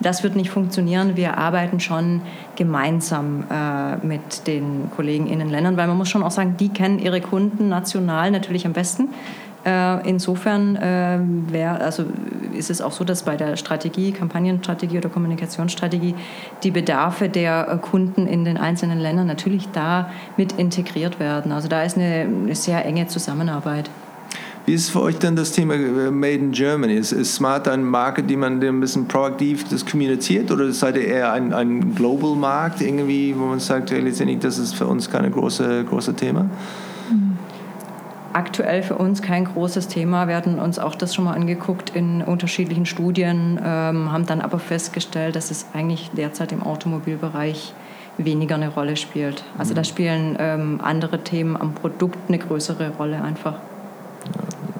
Das 0.00 0.22
wird 0.22 0.34
nicht 0.34 0.50
funktionieren. 0.50 1.16
Wir 1.16 1.36
arbeiten 1.36 1.78
schon 1.78 2.22
gemeinsam 2.56 3.44
äh, 3.50 3.96
mit 4.06 4.46
den 4.46 4.90
Kollegen 4.96 5.26
in 5.26 5.40
den 5.40 5.50
Ländern, 5.50 5.76
weil 5.76 5.88
man 5.88 5.98
muss 5.98 6.08
schon 6.08 6.22
auch 6.22 6.30
sagen, 6.30 6.56
die 6.58 6.70
kennen 6.70 6.98
ihre 6.98 7.20
Kunden 7.20 7.68
national 7.68 8.30
natürlich 8.30 8.64
am 8.64 8.72
besten. 8.72 9.08
Äh, 9.64 10.08
insofern 10.08 10.76
äh, 10.76 11.18
wär, 11.48 11.80
also 11.82 12.04
ist 12.54 12.70
es 12.70 12.80
auch 12.80 12.92
so, 12.92 13.04
dass 13.04 13.24
bei 13.24 13.36
der 13.36 13.56
Strategie, 13.56 14.12
Kampagnenstrategie 14.12 14.96
oder 14.96 15.10
Kommunikationsstrategie 15.10 16.14
die 16.62 16.70
Bedarfe 16.70 17.28
der 17.28 17.68
äh, 17.68 17.76
Kunden 17.76 18.26
in 18.26 18.44
den 18.44 18.56
einzelnen 18.56 18.98
Ländern 18.98 19.26
natürlich 19.26 19.68
da 19.72 20.10
mit 20.38 20.52
integriert 20.52 21.20
werden. 21.20 21.52
Also 21.52 21.68
da 21.68 21.82
ist 21.82 21.98
eine, 21.98 22.26
eine 22.26 22.54
sehr 22.54 22.84
enge 22.86 23.06
Zusammenarbeit. 23.06 23.90
Wie 24.64 24.74
ist 24.74 24.90
für 24.90 25.02
euch 25.02 25.18
denn 25.18 25.36
das 25.36 25.52
Thema 25.52 25.76
Made 25.76 26.34
in 26.34 26.52
Germany? 26.52 26.94
Ist, 26.94 27.12
ist 27.12 27.34
Smart 27.34 27.66
ein 27.68 27.84
Markt, 27.84 28.30
die 28.30 28.36
man 28.36 28.62
ein 28.62 28.80
bisschen 28.80 29.08
proaktiv 29.08 29.64
das 29.68 29.84
kommuniziert 29.84 30.50
oder 30.50 30.70
seid 30.72 30.96
ihr 30.96 31.06
eher 31.06 31.32
ein, 31.32 31.52
ein 31.52 31.94
Global 31.94 32.36
Markt 32.36 32.80
irgendwie, 32.80 33.34
wo 33.36 33.46
man 33.46 33.58
sagt, 33.58 33.90
letztendlich 33.90 34.38
das 34.38 34.58
ist 34.58 34.74
für 34.74 34.86
uns 34.86 35.10
kein 35.10 35.30
große, 35.32 35.84
große 35.84 36.14
Thema? 36.14 36.48
Aktuell 38.32 38.82
für 38.82 38.96
uns 38.96 39.22
kein 39.22 39.44
großes 39.44 39.88
Thema. 39.88 40.28
Wir 40.28 40.36
hatten 40.36 40.58
uns 40.58 40.78
auch 40.78 40.94
das 40.94 41.14
schon 41.14 41.24
mal 41.24 41.34
angeguckt 41.34 41.90
in 41.90 42.22
unterschiedlichen 42.22 42.86
Studien, 42.86 43.60
ähm, 43.64 44.12
haben 44.12 44.26
dann 44.26 44.40
aber 44.40 44.58
festgestellt, 44.58 45.36
dass 45.36 45.50
es 45.50 45.66
eigentlich 45.72 46.10
derzeit 46.16 46.52
im 46.52 46.62
Automobilbereich 46.62 47.72
weniger 48.18 48.56
eine 48.56 48.68
Rolle 48.68 48.96
spielt. 48.96 49.44
Also 49.58 49.74
da 49.74 49.80
mhm. 49.80 49.84
spielen 49.84 50.36
ähm, 50.38 50.80
andere 50.82 51.22
Themen 51.24 51.56
am 51.56 51.74
Produkt 51.74 52.18
eine 52.28 52.38
größere 52.38 52.90
Rolle 52.98 53.22
einfach. 53.22 53.56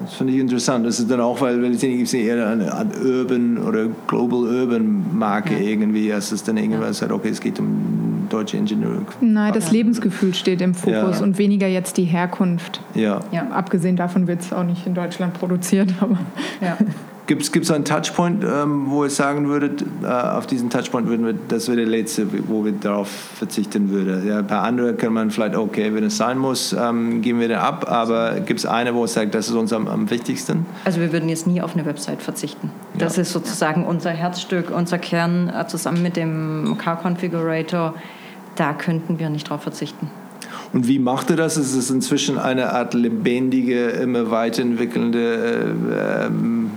Das 0.00 0.14
finde 0.14 0.32
ich 0.32 0.40
interessant. 0.40 0.86
Das 0.86 0.98
ist 0.98 1.10
dann 1.10 1.20
auch, 1.20 1.40
weil 1.40 1.62
wenn 1.62 1.72
ich 1.72 1.80
denke, 1.80 2.02
ich 2.02 2.14
eher 2.14 2.48
eine 2.48 2.72
Art 2.72 2.88
Urban 3.02 3.58
oder 3.58 3.86
Global 4.06 4.40
Urban 4.40 5.16
Marke 5.16 5.54
ja. 5.54 5.60
irgendwie, 5.60 6.12
als 6.12 6.32
es 6.32 6.42
dann 6.42 6.56
irgendwann 6.56 6.82
ja. 6.82 6.92
sagt, 6.92 7.12
okay, 7.12 7.28
es 7.28 7.40
geht 7.40 7.58
um 7.58 8.09
deutsche 8.32 8.56
Ingenieure. 8.56 9.02
Nein, 9.20 9.52
das 9.52 9.70
Lebensgefühl 9.70 10.34
steht 10.34 10.60
im 10.62 10.74
Fokus 10.74 11.18
ja. 11.18 11.22
und 11.22 11.38
weniger 11.38 11.66
jetzt 11.66 11.96
die 11.96 12.04
Herkunft. 12.04 12.80
Ja. 12.94 13.20
ja. 13.32 13.48
Abgesehen 13.50 13.96
davon 13.96 14.26
wird 14.26 14.40
es 14.40 14.52
auch 14.52 14.64
nicht 14.64 14.86
in 14.86 14.94
Deutschland 14.94 15.34
produziert, 15.34 15.92
aber. 16.00 16.18
Ja. 16.60 16.76
Gibt 17.30 17.44
es 17.44 17.70
einen 17.70 17.84
Touchpoint, 17.84 18.42
ähm, 18.42 18.86
wo 18.90 19.04
ihr 19.04 19.10
sagen 19.10 19.46
würdet, 19.46 19.84
äh, 20.02 20.06
auf 20.08 20.48
diesen 20.48 20.68
Touchpoint 20.68 21.06
würden 21.06 21.24
wir, 21.24 21.34
das 21.46 21.68
wäre 21.68 21.76
der 21.76 21.86
letzte, 21.86 22.26
wo 22.48 22.64
wir 22.64 22.72
darauf 22.72 23.08
verzichten 23.08 23.88
würden? 23.90 24.26
Ja, 24.26 24.42
bei 24.42 24.58
anderen 24.58 24.96
kann 24.96 25.12
man 25.12 25.30
vielleicht, 25.30 25.54
okay, 25.54 25.94
wenn 25.94 26.02
es 26.02 26.16
sein 26.16 26.38
muss, 26.38 26.72
ähm, 26.72 27.22
geben 27.22 27.38
wir 27.38 27.46
den 27.46 27.58
ab, 27.58 27.88
aber 27.88 28.40
gibt 28.40 28.58
es 28.58 28.66
eine, 28.66 28.96
wo 28.96 29.04
es 29.04 29.12
sagt, 29.12 29.32
das 29.36 29.48
ist 29.48 29.54
uns 29.54 29.72
am, 29.72 29.86
am, 29.86 30.10
wichtigsten? 30.10 30.66
Also 30.84 31.00
wir 31.00 31.12
würden 31.12 31.28
jetzt 31.28 31.46
nie 31.46 31.62
auf 31.62 31.76
eine 31.76 31.86
Website 31.86 32.20
verzichten. 32.20 32.72
Das 32.98 33.14
ja. 33.14 33.22
ist 33.22 33.30
sozusagen 33.30 33.86
unser 33.86 34.10
Herzstück, 34.10 34.72
unser 34.76 34.98
Kern, 34.98 35.52
äh, 35.56 35.68
zusammen 35.68 36.02
mit 36.02 36.16
dem 36.16 36.76
Car 36.78 37.00
Configurator. 37.00 37.94
Da 38.60 38.74
könnten 38.74 39.18
wir 39.18 39.30
nicht 39.30 39.48
drauf 39.48 39.62
verzichten. 39.62 40.10
Und 40.74 40.86
wie 40.86 40.98
macht 40.98 41.30
er 41.30 41.36
das? 41.36 41.56
Ist 41.56 41.74
es 41.74 41.90
inzwischen 41.90 42.36
eine 42.36 42.74
Art 42.74 42.92
lebendige, 42.92 43.86
immer 43.86 44.30
weiterentwickelnde 44.30 45.74
äh, 45.90 46.26
ähm, 46.26 46.70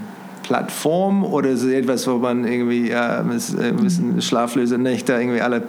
Plattform 0.44 1.26
oder 1.26 1.50
ist 1.50 1.62
es 1.62 1.74
etwas, 1.74 2.08
wo 2.08 2.20
man 2.20 2.46
irgendwie 2.46 2.90
ja, 2.90 3.20
ein 3.20 3.28
bisschen 3.28 4.22
schlaflose 4.22 4.78
Nächte 4.78 5.12
irgendwie 5.12 5.42
alle 5.42 5.64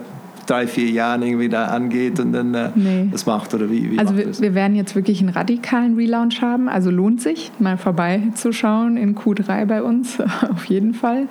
drei, 0.45 0.67
vier 0.67 0.89
Jahren 0.89 1.21
irgendwie 1.21 1.49
da 1.49 1.65
angeht 1.65 2.19
und 2.19 2.33
dann 2.33 2.53
äh, 2.53 2.69
nee. 2.75 3.07
das 3.11 3.25
macht 3.25 3.53
oder 3.53 3.69
wie? 3.69 3.91
wie 3.91 3.99
also 3.99 4.17
wir, 4.17 4.39
wir, 4.39 4.55
werden 4.55 4.75
jetzt 4.75 4.95
wirklich 4.95 5.19
einen 5.19 5.29
radikalen 5.29 5.95
Relaunch 5.95 6.41
haben, 6.41 6.69
also 6.69 6.91
lohnt 6.91 7.21
sich 7.21 7.51
mal 7.59 7.77
vorbeizuschauen 7.77 8.97
in 8.97 9.15
Q3 9.15 9.65
bei 9.65 9.83
uns 9.83 10.19
auf 10.51 10.65
jeden 10.65 10.93
Fall. 10.93 11.27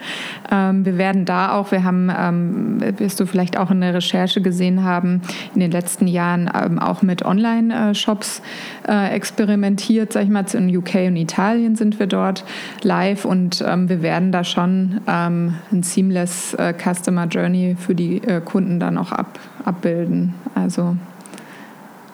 Ähm, 0.51 0.85
wir 0.85 0.99
werden 0.99 1.25
da 1.25 1.53
auch, 1.53 1.71
wir 1.71 1.85
haben, 1.85 2.11
ähm, 2.17 2.99
wirst 2.99 3.21
du 3.21 3.27
vielleicht 3.27 3.57
auch 3.59 3.71
in 3.71 3.81
der 3.81 3.95
Recherche 3.95 4.41
gesehen 4.41 4.85
haben, 4.85 5.23
in 5.55 5.61
den 5.61 5.71
letzten 5.71 6.07
Jahren 6.07 6.51
ähm, 6.55 6.79
auch 6.79 7.03
mit 7.03 7.25
Online-Shops 7.25 8.43
äh, 8.89 9.15
experimentiert, 9.15 10.13
sag 10.13 10.25
ich 10.25 10.31
mal, 10.31 10.45
in 10.53 10.77
UK 10.77 10.95
und 11.07 11.17
Italien 11.17 11.77
sind 11.77 11.99
wir 11.99 12.07
dort 12.07 12.45
live 12.83 13.25
und 13.25 13.65
ähm, 13.67 13.89
wir 13.89 14.03
werden 14.03 14.33
da 14.33 14.45
schon 14.45 15.01
ähm, 15.07 15.55
ein 15.73 15.83
seamless 15.83 16.55
äh, 16.55 16.75
Customer 16.75 17.27
Journey 17.27 17.77
für 17.79 17.95
die 17.95 18.19
äh, 18.19 18.41
Kunden 18.41 18.81
dann 18.81 18.99
auch 18.99 19.13
ab, 19.13 19.39
abbilden. 19.65 20.35
Also 20.55 20.97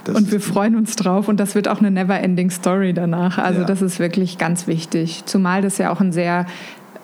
das 0.05 0.16
und 0.16 0.33
wir 0.33 0.41
freuen 0.41 0.77
uns 0.77 0.97
drauf 0.97 1.29
und 1.29 1.39
das 1.39 1.55
wird 1.55 1.68
auch 1.68 1.79
eine 1.79 1.91
never-ending 1.91 2.51
Story 2.51 2.95
danach. 2.95 3.39
Also 3.39 3.61
ja. 3.61 3.66
das 3.66 3.83
ist 3.83 3.99
wirklich 3.99 4.39
ganz 4.39 4.66
wichtig. 4.66 5.25
Zumal 5.27 5.62
das 5.62 5.79
ja 5.79 5.91
auch 5.91 6.01
ein 6.01 6.12
sehr 6.12 6.47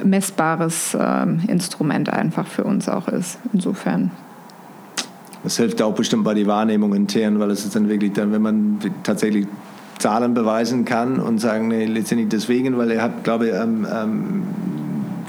messbares 0.02 0.96
ähm, 0.98 1.40
Instrument 1.48 2.10
einfach 2.10 2.46
für 2.46 2.64
uns 2.64 2.88
auch 2.88 3.08
ist. 3.08 3.38
Insofern. 3.52 4.10
Das 5.46 5.58
hilft 5.58 5.80
auch 5.80 5.94
bestimmt 5.94 6.24
bei 6.24 6.34
der 6.34 6.48
Wahrnehmung 6.48 6.92
intern, 6.92 7.38
weil 7.38 7.52
es 7.52 7.64
ist 7.64 7.76
dann 7.76 7.88
wirklich 7.88 8.12
dann, 8.14 8.32
wenn 8.32 8.42
man 8.42 8.80
tatsächlich 9.04 9.46
Zahlen 9.96 10.34
beweisen 10.34 10.84
kann 10.84 11.20
und 11.20 11.38
sagen, 11.38 11.68
nee, 11.68 11.84
letztendlich 11.84 12.30
deswegen, 12.30 12.76
weil 12.78 12.90
er 12.90 13.02
hat, 13.02 13.22
glaube 13.22 13.46
ich, 13.46 13.54
ähm, 13.54 13.86
ähm, 13.88 14.42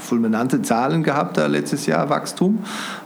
fulminante 0.00 0.60
Zahlen 0.62 1.04
gehabt 1.04 1.36
da 1.36 1.46
letztes 1.46 1.86
Jahr, 1.86 2.10
Wachstum, 2.10 2.58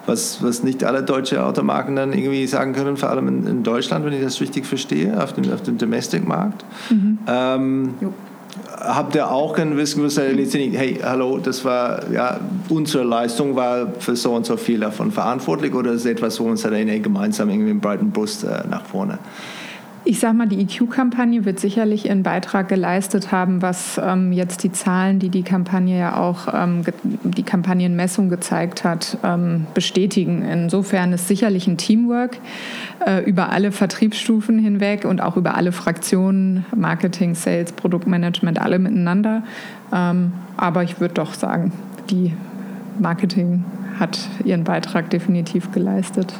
was, 0.06 0.42
was 0.42 0.62
nicht 0.62 0.84
alle 0.84 1.02
deutsche 1.02 1.44
Automarken 1.44 1.96
dann 1.96 2.14
irgendwie 2.14 2.46
sagen 2.46 2.72
können, 2.72 2.96
vor 2.96 3.10
allem 3.10 3.28
in, 3.28 3.46
in 3.46 3.62
Deutschland, 3.62 4.06
wenn 4.06 4.14
ich 4.14 4.22
das 4.22 4.40
richtig 4.40 4.64
verstehe, 4.64 5.22
auf 5.22 5.34
dem, 5.34 5.52
auf 5.52 5.60
dem 5.60 5.76
Domestic-Markt. 5.76 6.64
Mhm. 6.88 7.18
Ähm, 7.26 7.94
habt 8.78 9.14
ihr 9.14 9.30
auch 9.30 9.56
ein 9.58 9.76
gewusst, 9.96 10.18
hey, 10.18 10.98
hallo, 11.02 11.38
das 11.38 11.64
war, 11.64 12.10
ja, 12.10 12.40
unsere 12.68 13.04
Leistung 13.04 13.56
war 13.56 13.92
für 13.98 14.16
so 14.16 14.34
und 14.34 14.44
so 14.44 14.56
viel 14.56 14.80
davon 14.80 15.10
verantwortlich 15.10 15.74
oder 15.74 15.92
ist 15.92 16.04
etwas, 16.04 16.38
wo 16.40 16.44
uns 16.44 16.64
halt 16.64 16.74
gemeinsam 17.02 17.48
irgendwie 17.50 17.70
einen 17.70 17.80
breiten 17.80 18.10
Brust 18.10 18.44
äh, 18.44 18.62
nach 18.68 18.84
vorne? 18.84 19.18
Ich 20.04 20.18
sage 20.18 20.34
mal, 20.34 20.48
die 20.48 20.60
EQ-Kampagne 20.60 21.44
wird 21.44 21.60
sicherlich 21.60 22.06
ihren 22.06 22.24
Beitrag 22.24 22.68
geleistet 22.68 23.30
haben, 23.30 23.62
was 23.62 24.00
ähm, 24.02 24.32
jetzt 24.32 24.64
die 24.64 24.72
Zahlen, 24.72 25.20
die 25.20 25.28
die 25.28 25.44
Kampagne 25.44 25.96
ja 25.96 26.16
auch, 26.16 26.48
ähm, 26.52 26.82
die 27.04 27.44
Kampagnenmessung 27.44 28.28
gezeigt 28.28 28.82
hat, 28.82 29.16
ähm, 29.22 29.66
bestätigen. 29.74 30.42
Insofern 30.42 31.12
ist 31.12 31.28
sicherlich 31.28 31.68
ein 31.68 31.76
Teamwork 31.76 32.38
äh, 33.06 33.22
über 33.24 33.50
alle 33.50 33.70
Vertriebsstufen 33.70 34.58
hinweg 34.58 35.04
und 35.04 35.20
auch 35.20 35.36
über 35.36 35.54
alle 35.54 35.70
Fraktionen, 35.70 36.66
Marketing, 36.74 37.36
Sales, 37.36 37.70
Produktmanagement, 37.70 38.60
alle 38.60 38.80
miteinander. 38.80 39.44
Ähm, 39.92 40.32
aber 40.56 40.82
ich 40.82 40.98
würde 40.98 41.14
doch 41.14 41.32
sagen, 41.32 41.70
die 42.10 42.32
Marketing 42.98 43.64
hat 44.00 44.18
ihren 44.44 44.64
Beitrag 44.64 45.10
definitiv 45.10 45.70
geleistet. 45.70 46.34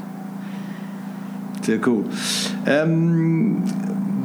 Sehr 1.66 1.78
cool. 1.86 2.04
Ähm, 2.66 3.62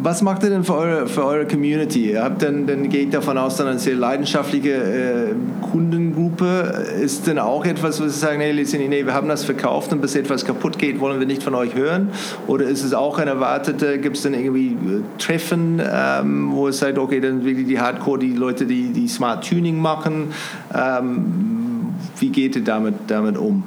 was 0.03 0.21
macht 0.21 0.43
ihr 0.43 0.49
denn 0.49 0.63
für 0.63 0.75
eure, 0.75 1.07
für 1.07 1.25
eure 1.25 1.47
Community? 1.47 2.11
Ihr 2.11 2.23
habt 2.23 2.41
dann, 2.41 2.67
dann 2.67 2.89
geht 2.89 3.13
davon 3.13 3.37
aus, 3.37 3.57
dann 3.57 3.67
eine 3.67 3.79
sehr 3.79 3.95
leidenschaftliche 3.95 4.71
äh, 4.71 5.35
Kundengruppe. 5.71 6.85
Ist 7.01 7.27
denn 7.27 7.39
auch 7.39 7.65
etwas, 7.65 7.99
was 8.01 8.13
Sie 8.13 8.19
sagen, 8.19 8.39
hey, 8.39 8.53
nee, 8.53 9.05
wir 9.05 9.13
haben 9.13 9.27
das 9.27 9.43
verkauft 9.43 9.91
und 9.91 10.01
bis 10.01 10.15
etwas 10.15 10.45
kaputt 10.45 10.77
geht, 10.77 10.99
wollen 10.99 11.19
wir 11.19 11.27
nicht 11.27 11.43
von 11.43 11.55
euch 11.55 11.75
hören? 11.75 12.09
Oder 12.47 12.65
ist 12.65 12.83
es 12.83 12.93
auch 12.93 13.17
ein 13.17 13.27
erwartete, 13.27 13.97
gibt 13.97 14.17
es 14.17 14.23
dann 14.23 14.33
irgendwie 14.33 14.69
äh, 14.69 15.01
Treffen, 15.17 15.81
ähm, 15.83 16.51
wo 16.53 16.67
es 16.67 16.79
sagt, 16.79 16.97
okay, 16.97 17.19
dann 17.19 17.43
wirklich 17.43 17.67
die 17.67 17.79
Hardcore, 17.79 18.19
die 18.19 18.33
Leute, 18.33 18.65
die, 18.65 18.93
die 18.93 19.07
Smart 19.07 19.47
Tuning 19.47 19.79
machen, 19.79 20.31
ähm, 20.73 21.95
wie 22.19 22.29
geht 22.29 22.55
ihr 22.55 22.63
damit, 22.63 22.95
damit 23.07 23.37
um? 23.37 23.63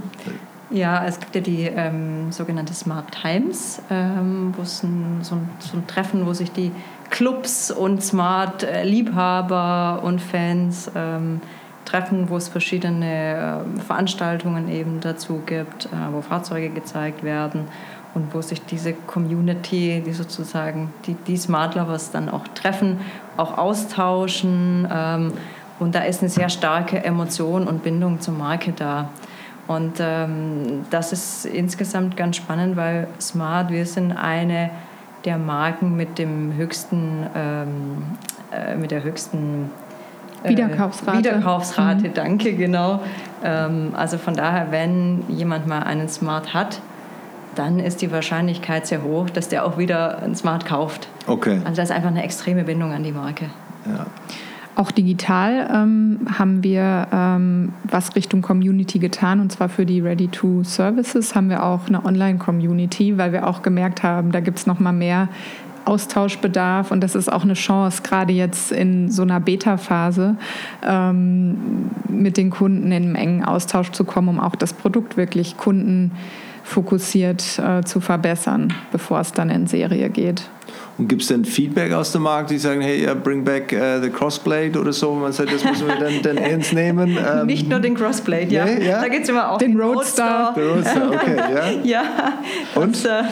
Ja, 0.71 1.05
es 1.05 1.19
gibt 1.19 1.35
ja 1.35 1.41
die 1.41 1.65
ähm, 1.65 2.31
sogenannte 2.31 2.75
Smart 2.75 3.11
Times, 3.11 3.83
ähm, 3.91 4.55
wo 4.57 4.63
es 4.63 4.85
ein, 4.85 5.19
so, 5.23 5.35
ein, 5.35 5.51
so 5.59 5.77
ein 5.77 5.85
Treffen, 5.89 6.27
wo 6.27 6.33
sich 6.33 6.53
die 6.53 6.71
Clubs 7.11 7.73
und 7.73 8.05
Smart-Liebhaber 8.05 10.01
und 10.05 10.21
Fans 10.21 10.89
ähm, 10.95 11.41
treffen, 11.85 12.31
wo 12.31 12.37
es 12.37 12.47
verschiedene 12.47 13.65
äh, 13.77 13.81
Veranstaltungen 13.81 14.69
eben 14.71 15.01
dazu 15.01 15.43
gibt, 15.45 15.87
äh, 15.87 16.13
wo 16.13 16.23
Fahrzeuge 16.23 16.71
gezeigt 16.71 17.25
werden 17.25 17.65
und 18.15 18.33
wo 18.33 18.41
sich 18.41 18.65
diese 18.65 18.93
Community, 18.93 20.01
die 20.07 20.13
sozusagen 20.13 20.95
die, 21.07 21.15
die 21.15 21.37
Smart 21.37 21.75
Lovers 21.75 22.13
dann 22.13 22.29
auch 22.29 22.47
treffen, 22.55 23.01
auch 23.37 23.59
austauschen. 23.59 24.87
Ähm, 24.93 25.33
und 25.81 25.97
da 25.97 26.05
ist 26.05 26.21
eine 26.21 26.29
sehr 26.29 26.49
starke 26.49 27.03
Emotion 27.03 27.67
und 27.67 27.83
Bindung 27.83 28.21
zur 28.21 28.35
Marke 28.35 28.73
da. 28.73 29.09
Und 29.71 29.99
ähm, 30.01 30.85
das 30.91 31.13
ist 31.13 31.45
insgesamt 31.45 32.17
ganz 32.17 32.35
spannend, 32.35 32.77
weil 32.77 33.07
Smart, 33.21 33.71
wir 33.71 33.87
sind 33.87 34.11
eine 34.11 34.71
der 35.25 35.39
Marken 35.39 35.97
mit 35.97 36.19
dem 36.19 36.57
höchsten, 36.57 37.25
ähm, 37.37 38.03
äh, 38.51 38.75
mit 38.75 38.91
der 38.91 39.05
höchsten 39.05 39.71
äh, 40.43 40.49
Wiederkaufsrate. 40.49 41.19
Wiederkaufsrate, 41.19 42.09
mhm. 42.09 42.15
danke, 42.15 42.55
genau. 42.55 42.99
Ähm, 43.45 43.93
also 43.97 44.19
von 44.19 44.35
daher, 44.35 44.73
wenn 44.73 45.23
jemand 45.29 45.69
mal 45.69 45.85
einen 45.85 46.09
Smart 46.09 46.53
hat, 46.53 46.81
dann 47.55 47.79
ist 47.79 48.03
die 48.03 48.11
Wahrscheinlichkeit 48.11 48.89
sehr 48.89 49.05
hoch, 49.05 49.31
dass 49.31 49.51
der 49.51 49.65
auch 49.65 49.79
wieder 49.79 50.21
ein 50.21 50.35
Smart 50.35 50.67
kauft. 50.67 51.07
Okay. 51.29 51.61
Also 51.65 51.77
das 51.77 51.91
ist 51.91 51.95
einfach 51.95 52.11
eine 52.11 52.25
extreme 52.25 52.65
Bindung 52.65 52.93
an 52.93 53.05
die 53.05 53.13
Marke. 53.13 53.51
Ja. 53.87 54.07
Auch 54.81 54.93
digital 54.93 55.69
ähm, 55.71 56.21
haben 56.39 56.65
wir 56.65 57.07
ähm, 57.13 57.75
was 57.85 58.17
Richtung 58.17 58.41
Community 58.41 58.99
getan 58.99 59.41
und 59.41 59.53
zwar 59.53 59.69
für 59.69 59.85
die 59.85 60.01
Ready-to-Services 60.01 61.35
haben 61.35 61.51
wir 61.51 61.65
auch 61.65 61.89
eine 61.89 62.03
Online-Community, 62.03 63.19
weil 63.19 63.33
wir 63.33 63.47
auch 63.47 63.61
gemerkt 63.61 64.03
haben, 64.03 64.33
da 64.33 64.41
gibt 64.41 64.59
es 64.59 64.67
noch 64.67 64.81
mal 64.81 64.93
mehr 64.93 65.29
Austauschbedarf 65.85 66.93
und 66.93 67.03
das 67.03 67.15
ist 67.15 67.31
auch 67.31 67.43
eine 67.43 67.53
Chance, 67.53 68.01
gerade 68.03 68.33
jetzt 68.33 68.73
in 68.73 69.11
so 69.11 69.21
einer 69.21 69.39
Beta-Phase 69.39 70.37
ähm, 70.83 71.91
mit 72.09 72.39
den 72.39 72.49
Kunden 72.49 72.91
in 72.91 73.03
einem 73.03 73.17
engen 73.17 73.45
Austausch 73.45 73.91
zu 73.91 74.05
kommen, 74.05 74.29
um 74.29 74.41
auch 74.41 74.57
das 74.57 74.73
Produkt 74.73 75.19
wirklich 75.19 75.59
kundenfokussiert 75.59 77.59
äh, 77.59 77.83
zu 77.83 78.01
verbessern, 78.01 78.73
bevor 78.93 79.21
es 79.21 79.33
dann 79.33 79.51
in 79.51 79.67
Serie 79.67 80.09
geht. 80.09 80.49
Und 81.01 81.09
gibt 81.09 81.23
es 81.23 81.29
dann 81.29 81.47
Feedback 81.47 81.95
aus 81.95 82.13
dem 82.13 82.21
Markt, 82.21 82.51
die 82.51 82.59
sagen, 82.59 82.83
hey, 82.83 83.09
uh, 83.09 83.15
bring 83.15 83.43
back 83.43 83.73
uh, 83.73 84.03
the 84.03 84.11
Crossblade 84.11 84.79
oder 84.79 84.93
so? 84.93 85.15
Man 85.15 85.33
sagt, 85.33 85.51
das 85.51 85.65
müssen 85.65 85.89
wir 85.89 85.97
dann, 85.97 86.21
dann 86.23 86.37
ernst 86.37 86.75
nehmen. 86.75 87.17
Ähm, 87.17 87.47
Nicht 87.47 87.71
nur 87.71 87.81
den 87.81 87.95
Crossblade, 87.95 88.53
ja. 88.53 88.67
Nee, 88.67 88.87
ja? 88.87 89.01
Da 89.01 89.09
geht 89.09 89.23
es 89.23 89.31
immer 89.31 89.51
auch 89.51 89.57
den, 89.57 89.73
den 89.73 89.81
Roadster. 89.81 90.53
Roadster. 90.55 91.07
Roadster, 91.07 91.11
okay, 91.11 91.37
ja. 91.85 92.03
ja. 92.03 92.03
Und? 92.75 93.03
Das, 93.03 93.05
äh, 93.07 93.29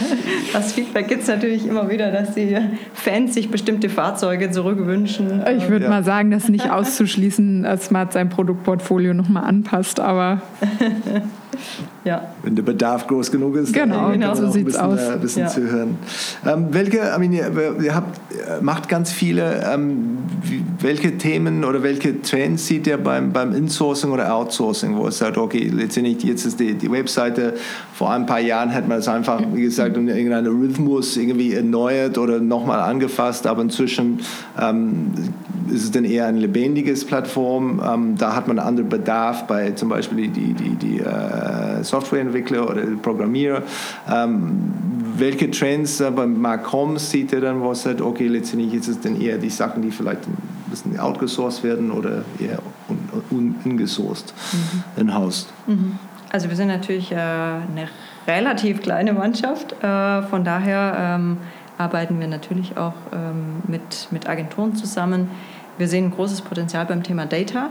das 0.50 0.72
Feedback 0.72 1.08
gibt 1.08 1.24
es 1.24 1.28
natürlich 1.28 1.66
immer 1.66 1.90
wieder, 1.90 2.10
dass 2.10 2.34
die 2.34 2.56
Fans 2.94 3.34
sich 3.34 3.50
bestimmte 3.50 3.90
Fahrzeuge 3.90 4.50
zurückwünschen. 4.50 5.42
Ich 5.58 5.68
würde 5.68 5.84
ja. 5.84 5.90
mal 5.90 6.04
sagen, 6.04 6.30
das 6.30 6.44
ist 6.44 6.48
nicht 6.48 6.70
auszuschließen, 6.70 7.64
dass 7.64 7.84
Smart 7.84 8.14
sein 8.14 8.30
Produktportfolio 8.30 9.12
nochmal 9.12 9.44
anpasst, 9.44 10.00
aber... 10.00 10.40
ja. 12.04 12.34
Wenn 12.42 12.56
der 12.56 12.62
Bedarf 12.62 13.06
groß 13.06 13.30
genug 13.30 13.56
ist, 13.56 13.72
genau, 13.72 14.10
genau 14.10 14.34
so 14.34 14.50
sieht 14.50 14.68
es 14.68 14.76
aus. 14.76 14.98
Ein 14.98 15.20
bisschen 15.20 15.42
ja. 15.42 15.48
zu 15.48 15.60
hören. 15.62 15.98
Ähm, 16.46 16.66
welche, 16.70 16.98
I 16.98 17.18
mean, 17.18 17.32
ihr, 17.32 17.94
habt, 17.94 18.18
macht 18.62 18.88
ganz 18.88 19.12
viele, 19.12 19.64
ähm, 19.72 20.18
welche 20.80 21.18
Themen 21.18 21.64
oder 21.64 21.82
welche 21.82 22.20
Trends 22.22 22.66
sieht 22.66 22.86
ihr 22.86 22.98
beim, 22.98 23.32
beim 23.32 23.54
Insourcing 23.54 24.10
oder 24.10 24.34
Outsourcing, 24.34 24.96
wo 24.96 25.06
es 25.08 25.18
sagt, 25.18 25.38
okay, 25.38 25.70
letztendlich 25.72 26.22
jetzt 26.22 26.44
ist 26.44 26.60
die, 26.60 26.74
die 26.74 26.90
Webseite, 26.90 27.54
vor 27.94 28.10
ein 28.10 28.26
paar 28.26 28.40
Jahren 28.40 28.72
hat 28.72 28.86
man 28.86 28.98
es 28.98 29.08
einfach, 29.08 29.40
wie 29.52 29.62
gesagt, 29.62 29.96
in 29.96 30.08
irgendeinem 30.08 30.60
Rhythmus 30.60 31.16
irgendwie 31.16 31.54
erneuert 31.54 32.18
oder 32.18 32.38
nochmal 32.40 32.80
angefasst, 32.80 33.46
aber 33.46 33.62
inzwischen 33.62 34.20
ähm, 34.60 35.12
ist 35.70 35.84
es 35.84 35.90
dann 35.90 36.04
eher 36.04 36.26
ein 36.26 36.36
lebendiges 36.36 37.04
Plattform. 37.04 37.82
Ähm, 37.84 38.14
da 38.16 38.34
hat 38.34 38.48
man 38.48 38.58
einen 38.58 38.68
anderen 38.68 38.88
Bedarf 38.88 39.46
bei 39.46 39.72
zum 39.72 39.88
Beispiel 39.88 40.28
die, 40.28 40.52
die, 40.54 40.76
die 40.76 40.98
äh, 41.00 41.04
Softwareentwickler 41.82 42.68
oder 42.68 42.82
Programmierer. 43.02 43.62
Ähm, 44.10 44.72
welche 45.16 45.50
Trends 45.50 46.00
äh, 46.00 46.10
beim 46.10 46.40
Mark 46.40 46.72
Holmes 46.72 47.10
sieht 47.10 47.32
er 47.32 47.40
dann, 47.40 47.60
wo 47.60 47.70
er 47.70 47.74
sagt, 47.74 48.00
okay, 48.00 48.28
letztendlich 48.28 48.74
ist 48.74 48.88
es 48.88 49.00
dann 49.00 49.20
eher 49.20 49.38
die 49.38 49.50
Sachen, 49.50 49.82
die 49.82 49.90
vielleicht 49.90 50.26
ein 50.26 50.36
bisschen 50.70 50.98
outgesourced 50.98 51.64
werden 51.64 51.90
oder 51.90 52.24
eher 52.38 52.58
un, 52.88 52.98
un, 53.30 53.54
ungesourced 53.64 54.32
mhm. 54.52 55.02
in-house? 55.02 55.48
Mhm. 55.66 55.98
Also 56.30 56.48
wir 56.48 56.56
sind 56.56 56.68
natürlich 56.68 57.10
äh, 57.10 57.16
eine 57.16 57.88
relativ 58.26 58.82
kleine 58.82 59.12
Mannschaft, 59.12 59.72
äh, 59.82 60.22
von 60.22 60.44
daher 60.44 61.16
ähm, 61.16 61.38
arbeiten 61.78 62.20
wir 62.20 62.26
natürlich 62.26 62.76
auch 62.76 62.94
ähm, 63.12 63.62
mit, 63.66 64.08
mit 64.10 64.28
Agenturen 64.28 64.74
zusammen. 64.74 65.30
Wir 65.78 65.88
sehen 65.88 66.06
ein 66.06 66.10
großes 66.10 66.42
Potenzial 66.42 66.84
beim 66.86 67.02
Thema 67.02 67.24
Data. 67.24 67.70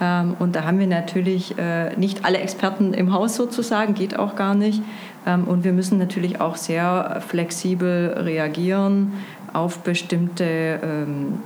Ähm, 0.00 0.36
und 0.38 0.54
da 0.56 0.64
haben 0.64 0.78
wir 0.78 0.86
natürlich 0.86 1.58
äh, 1.58 1.94
nicht 1.96 2.24
alle 2.24 2.38
Experten 2.38 2.94
im 2.94 3.12
Haus 3.12 3.36
sozusagen, 3.36 3.94
geht 3.94 4.18
auch 4.18 4.36
gar 4.36 4.54
nicht. 4.54 4.82
Ähm, 5.26 5.44
und 5.44 5.64
wir 5.64 5.72
müssen 5.72 5.98
natürlich 5.98 6.40
auch 6.40 6.56
sehr 6.56 7.22
flexibel 7.26 8.14
reagieren 8.18 9.14
auf 9.52 9.78
bestimmte 9.78 10.80
ähm, 10.82 11.40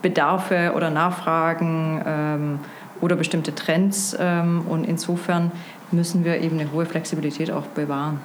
Bedarfe 0.00 0.72
oder 0.76 0.90
Nachfragen 0.90 2.60
oder 3.00 3.16
bestimmte 3.16 3.52
Trends. 3.52 4.14
und 4.14 4.84
insofern 4.86 5.50
müssen 5.90 6.24
wir 6.24 6.40
eben 6.40 6.60
eine 6.60 6.70
hohe 6.70 6.86
Flexibilität 6.86 7.50
auch 7.50 7.66
bewahren. 7.66 8.20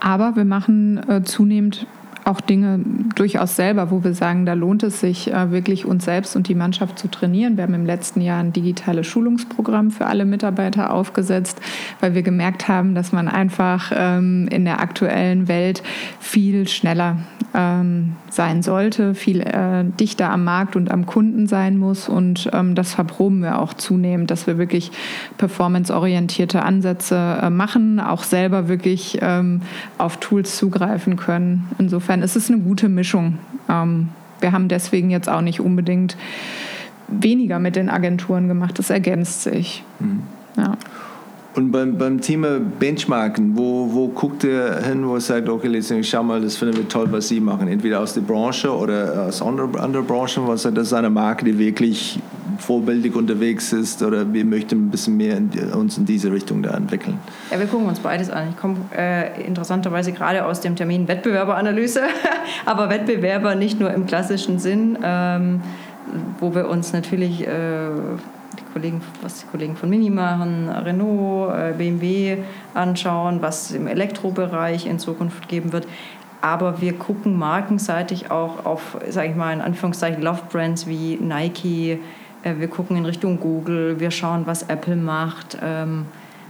Aber 0.00 0.36
wir 0.36 0.44
machen 0.44 0.98
äh, 1.08 1.22
zunehmend 1.22 1.86
auch 2.26 2.40
Dinge 2.40 2.80
durchaus 3.14 3.54
selber, 3.54 3.90
wo 3.92 4.02
wir 4.02 4.12
sagen, 4.12 4.46
da 4.46 4.54
lohnt 4.54 4.82
es 4.82 5.00
sich 5.00 5.32
äh, 5.32 5.52
wirklich 5.52 5.86
uns 5.86 6.04
selbst 6.04 6.34
und 6.34 6.48
die 6.48 6.56
Mannschaft 6.56 6.98
zu 6.98 7.08
trainieren. 7.08 7.56
Wir 7.56 7.62
haben 7.62 7.74
im 7.74 7.86
letzten 7.86 8.20
Jahr 8.20 8.40
ein 8.40 8.52
digitales 8.52 9.06
Schulungsprogramm 9.06 9.92
für 9.92 10.06
alle 10.06 10.24
Mitarbeiter 10.24 10.92
aufgesetzt, 10.92 11.60
weil 12.00 12.14
wir 12.14 12.22
gemerkt 12.22 12.66
haben, 12.66 12.96
dass 12.96 13.12
man 13.12 13.28
einfach 13.28 13.92
ähm, 13.94 14.48
in 14.50 14.64
der 14.64 14.80
aktuellen 14.80 15.46
Welt 15.46 15.84
viel 16.18 16.66
schneller 16.66 17.18
ähm, 17.54 18.16
sein 18.28 18.62
sollte, 18.62 19.14
viel 19.14 19.40
äh, 19.40 19.84
dichter 19.84 20.30
am 20.30 20.42
Markt 20.42 20.74
und 20.74 20.90
am 20.90 21.06
Kunden 21.06 21.46
sein 21.46 21.78
muss. 21.78 22.08
Und 22.08 22.50
ähm, 22.52 22.74
das 22.74 22.92
verproben 22.92 23.40
wir 23.42 23.60
auch 23.60 23.72
zunehmend, 23.72 24.32
dass 24.32 24.48
wir 24.48 24.58
wirklich 24.58 24.90
performanceorientierte 25.38 26.62
Ansätze 26.62 27.38
äh, 27.40 27.50
machen, 27.50 28.00
auch 28.00 28.24
selber 28.24 28.68
wirklich 28.68 29.20
auf 29.98 30.18
Tools 30.18 30.56
zugreifen 30.56 31.16
können. 31.16 31.68
Insofern 31.78 32.15
insofern 32.16 32.22
ist 32.22 32.36
es 32.36 32.50
eine 32.50 32.60
gute 32.60 32.88
Mischung. 32.88 33.38
Ähm, 33.68 34.08
wir 34.40 34.52
haben 34.52 34.68
deswegen 34.68 35.10
jetzt 35.10 35.28
auch 35.28 35.40
nicht 35.40 35.60
unbedingt 35.60 36.16
weniger 37.08 37.58
mit 37.58 37.76
den 37.76 37.88
Agenturen 37.88 38.48
gemacht. 38.48 38.78
Das 38.78 38.90
ergänzt 38.90 39.42
sich. 39.42 39.84
Mhm. 40.00 40.22
Ja. 40.56 40.76
Und 41.56 41.72
beim, 41.72 41.96
beim 41.96 42.20
Thema 42.20 42.60
Benchmarken, 42.60 43.56
wo, 43.56 43.88
wo 43.90 44.08
guckt 44.08 44.44
ihr 44.44 44.78
hin, 44.82 45.08
wo 45.08 45.14
ihr 45.14 45.22
sagt, 45.22 45.48
okay, 45.48 45.68
letztendlich 45.68 46.10
schau 46.10 46.22
mal, 46.22 46.38
das 46.38 46.58
finden 46.58 46.76
wir 46.76 46.86
toll, 46.86 47.06
was 47.10 47.28
Sie 47.28 47.40
machen, 47.40 47.66
entweder 47.68 48.00
aus 48.00 48.12
der 48.12 48.20
Branche 48.20 48.70
oder 48.70 49.24
aus 49.26 49.40
anderen 49.40 49.74
andere 49.78 50.02
Branchen, 50.02 50.46
was 50.46 50.64
das 50.64 50.74
ist 50.74 50.92
eine 50.92 51.08
Marke, 51.08 51.46
die 51.46 51.58
wirklich 51.58 52.20
vorbildlich 52.58 53.14
unterwegs 53.14 53.72
ist 53.72 54.02
oder 54.02 54.30
wir 54.30 54.44
möchten 54.44 54.86
ein 54.86 54.90
bisschen 54.90 55.16
mehr 55.16 55.38
in, 55.38 55.50
uns 55.72 55.96
in 55.96 56.04
diese 56.04 56.30
Richtung 56.30 56.62
da 56.62 56.74
entwickeln? 56.76 57.18
Ja, 57.50 57.58
wir 57.58 57.66
gucken 57.66 57.86
uns 57.86 58.00
beides 58.00 58.28
an. 58.28 58.48
Ich 58.50 58.56
komme 58.58 58.76
äh, 58.94 59.42
interessanterweise 59.46 60.12
gerade 60.12 60.44
aus 60.44 60.60
dem 60.60 60.76
Termin 60.76 61.08
Wettbewerberanalyse, 61.08 62.02
aber 62.66 62.90
Wettbewerber 62.90 63.54
nicht 63.54 63.80
nur 63.80 63.94
im 63.94 64.04
klassischen 64.04 64.58
Sinn, 64.58 64.98
ähm, 65.02 65.62
wo 66.38 66.54
wir 66.54 66.68
uns 66.68 66.92
natürlich 66.92 67.46
äh, 67.46 67.88
die 68.56 68.72
Kollegen, 68.72 69.00
was 69.22 69.40
die 69.40 69.46
Kollegen 69.46 69.76
von 69.76 69.88
Mini 69.88 70.10
machen, 70.10 70.68
Renault, 70.68 71.54
äh, 71.54 71.74
BMW 71.76 72.38
anschauen, 72.74 73.42
was 73.42 73.70
es 73.70 73.76
im 73.76 73.86
Elektrobereich 73.86 74.86
in 74.86 74.98
Zukunft 74.98 75.48
geben 75.48 75.72
wird. 75.72 75.86
Aber 76.40 76.80
wir 76.80 76.92
gucken 76.94 77.38
markenseitig 77.38 78.30
auch 78.30 78.64
auf, 78.64 78.98
sage 79.08 79.30
ich 79.30 79.36
mal, 79.36 79.52
in 79.52 79.60
Anführungszeichen 79.60 80.22
Love-Brands 80.22 80.86
wie 80.86 81.16
Nike. 81.16 81.98
Äh, 82.42 82.54
wir 82.58 82.68
gucken 82.68 82.96
in 82.96 83.06
Richtung 83.06 83.40
Google. 83.40 83.98
Wir 84.00 84.10
schauen, 84.10 84.42
was 84.46 84.64
Apple 84.64 84.96
macht. 84.96 85.58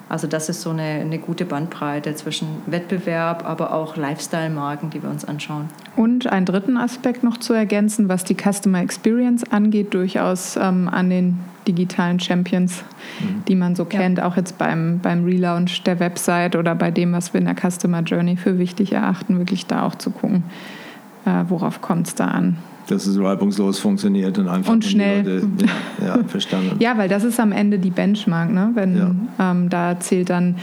Also 0.09 0.29
das 0.29 0.49
ist 0.49 0.63
so 0.63 0.71
eine, 0.71 0.83
eine 0.83 1.19
gute 1.19 1.45
Bandbreite 1.45 2.15
zwischen 2.15 2.47
Wettbewerb, 2.67 3.45
aber 3.45 3.73
auch 3.73 3.97
Lifestyle-Marken, 3.97 4.91
die 4.91 5.03
wir 5.03 5.11
uns 5.11 5.25
anschauen. 5.25 5.69
Und 5.97 6.29
einen 6.29 6.47
dritten 6.47 6.77
Aspekt 6.77 7.25
noch 7.25 7.39
zu 7.39 7.53
ergänzen, 7.53 8.09
was 8.09 8.23
die 8.23 8.37
Customer 8.37 8.81
Experience 8.81 9.43
angeht, 9.51 9.95
durchaus 9.95 10.57
ähm, 10.57 10.89
an 10.89 11.11
den 11.11 11.41
digitalen 11.67 12.21
Champions, 12.21 12.85
mhm. 13.19 13.45
die 13.49 13.57
man 13.57 13.75
so 13.75 13.83
ja. 13.83 13.89
kennt, 13.99 14.23
auch 14.23 14.37
jetzt 14.37 14.59
beim, 14.59 15.01
beim 15.01 15.25
Relaunch 15.25 15.83
der 15.83 15.99
Website 15.99 16.55
oder 16.55 16.77
bei 16.77 16.93
dem, 16.93 17.13
was 17.13 17.35
wir 17.35 17.41
in 17.41 17.47
der 17.47 17.57
Customer 17.57 18.03
Journey 18.03 18.37
für 18.37 18.59
wichtig 18.59 18.93
erachten, 18.93 19.39
wirklich 19.39 19.67
da 19.67 19.85
auch 19.85 19.97
zu 19.97 20.11
gucken, 20.11 20.45
äh, 21.25 21.45
worauf 21.49 21.81
kommt 21.81 22.07
es 22.07 22.15
da 22.15 22.27
an 22.27 22.59
dass 22.89 23.07
es 23.07 23.19
reibungslos 23.19 23.79
funktioniert 23.79 24.39
und 24.39 24.49
einfach 24.49 24.73
und 24.73 24.85
schnell. 24.85 25.19
Leute, 25.19 25.49
ja, 26.01 26.17
ja, 26.17 26.25
verstanden. 26.25 26.77
ja, 26.79 26.97
weil 26.97 27.09
das 27.09 27.25
ist 27.25 27.41
am 27.41 27.53
Ende 27.53 27.79
die 27.79 27.91
Benchmark, 27.91 28.51
ne? 28.53 28.71
Wenn 28.75 28.97
ja. 28.97 29.11
ähm, 29.51 29.69
da 29.69 29.99
zählt 29.99 30.31
dann 30.31 30.57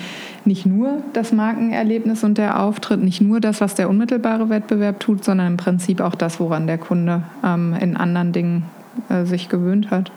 nicht 0.46 0.66
nur 0.66 1.02
das 1.14 1.32
Markenerlebnis 1.32 2.24
und 2.24 2.38
der 2.38 2.60
Auftritt, 2.62 3.02
nicht 3.02 3.22
nur 3.22 3.40
das, 3.40 3.62
was 3.62 3.76
der 3.76 3.90
unmittelbare 3.90 4.50
Wettbewerb 4.50 5.00
tut, 5.00 5.24
sondern 5.24 5.48
im 5.48 5.58
Prinzip 5.58 6.02
auch 6.02 6.16
das, 6.16 6.40
woran 6.40 6.68
der 6.68 6.78
Kunde 6.78 7.24
ähm, 7.44 7.76
in 7.80 7.96
anderen 7.96 8.32
Dingen 8.34 8.64
äh, 9.10 9.26
sich 9.26 9.50
gewöhnt 9.50 9.92
hat. 9.92 10.12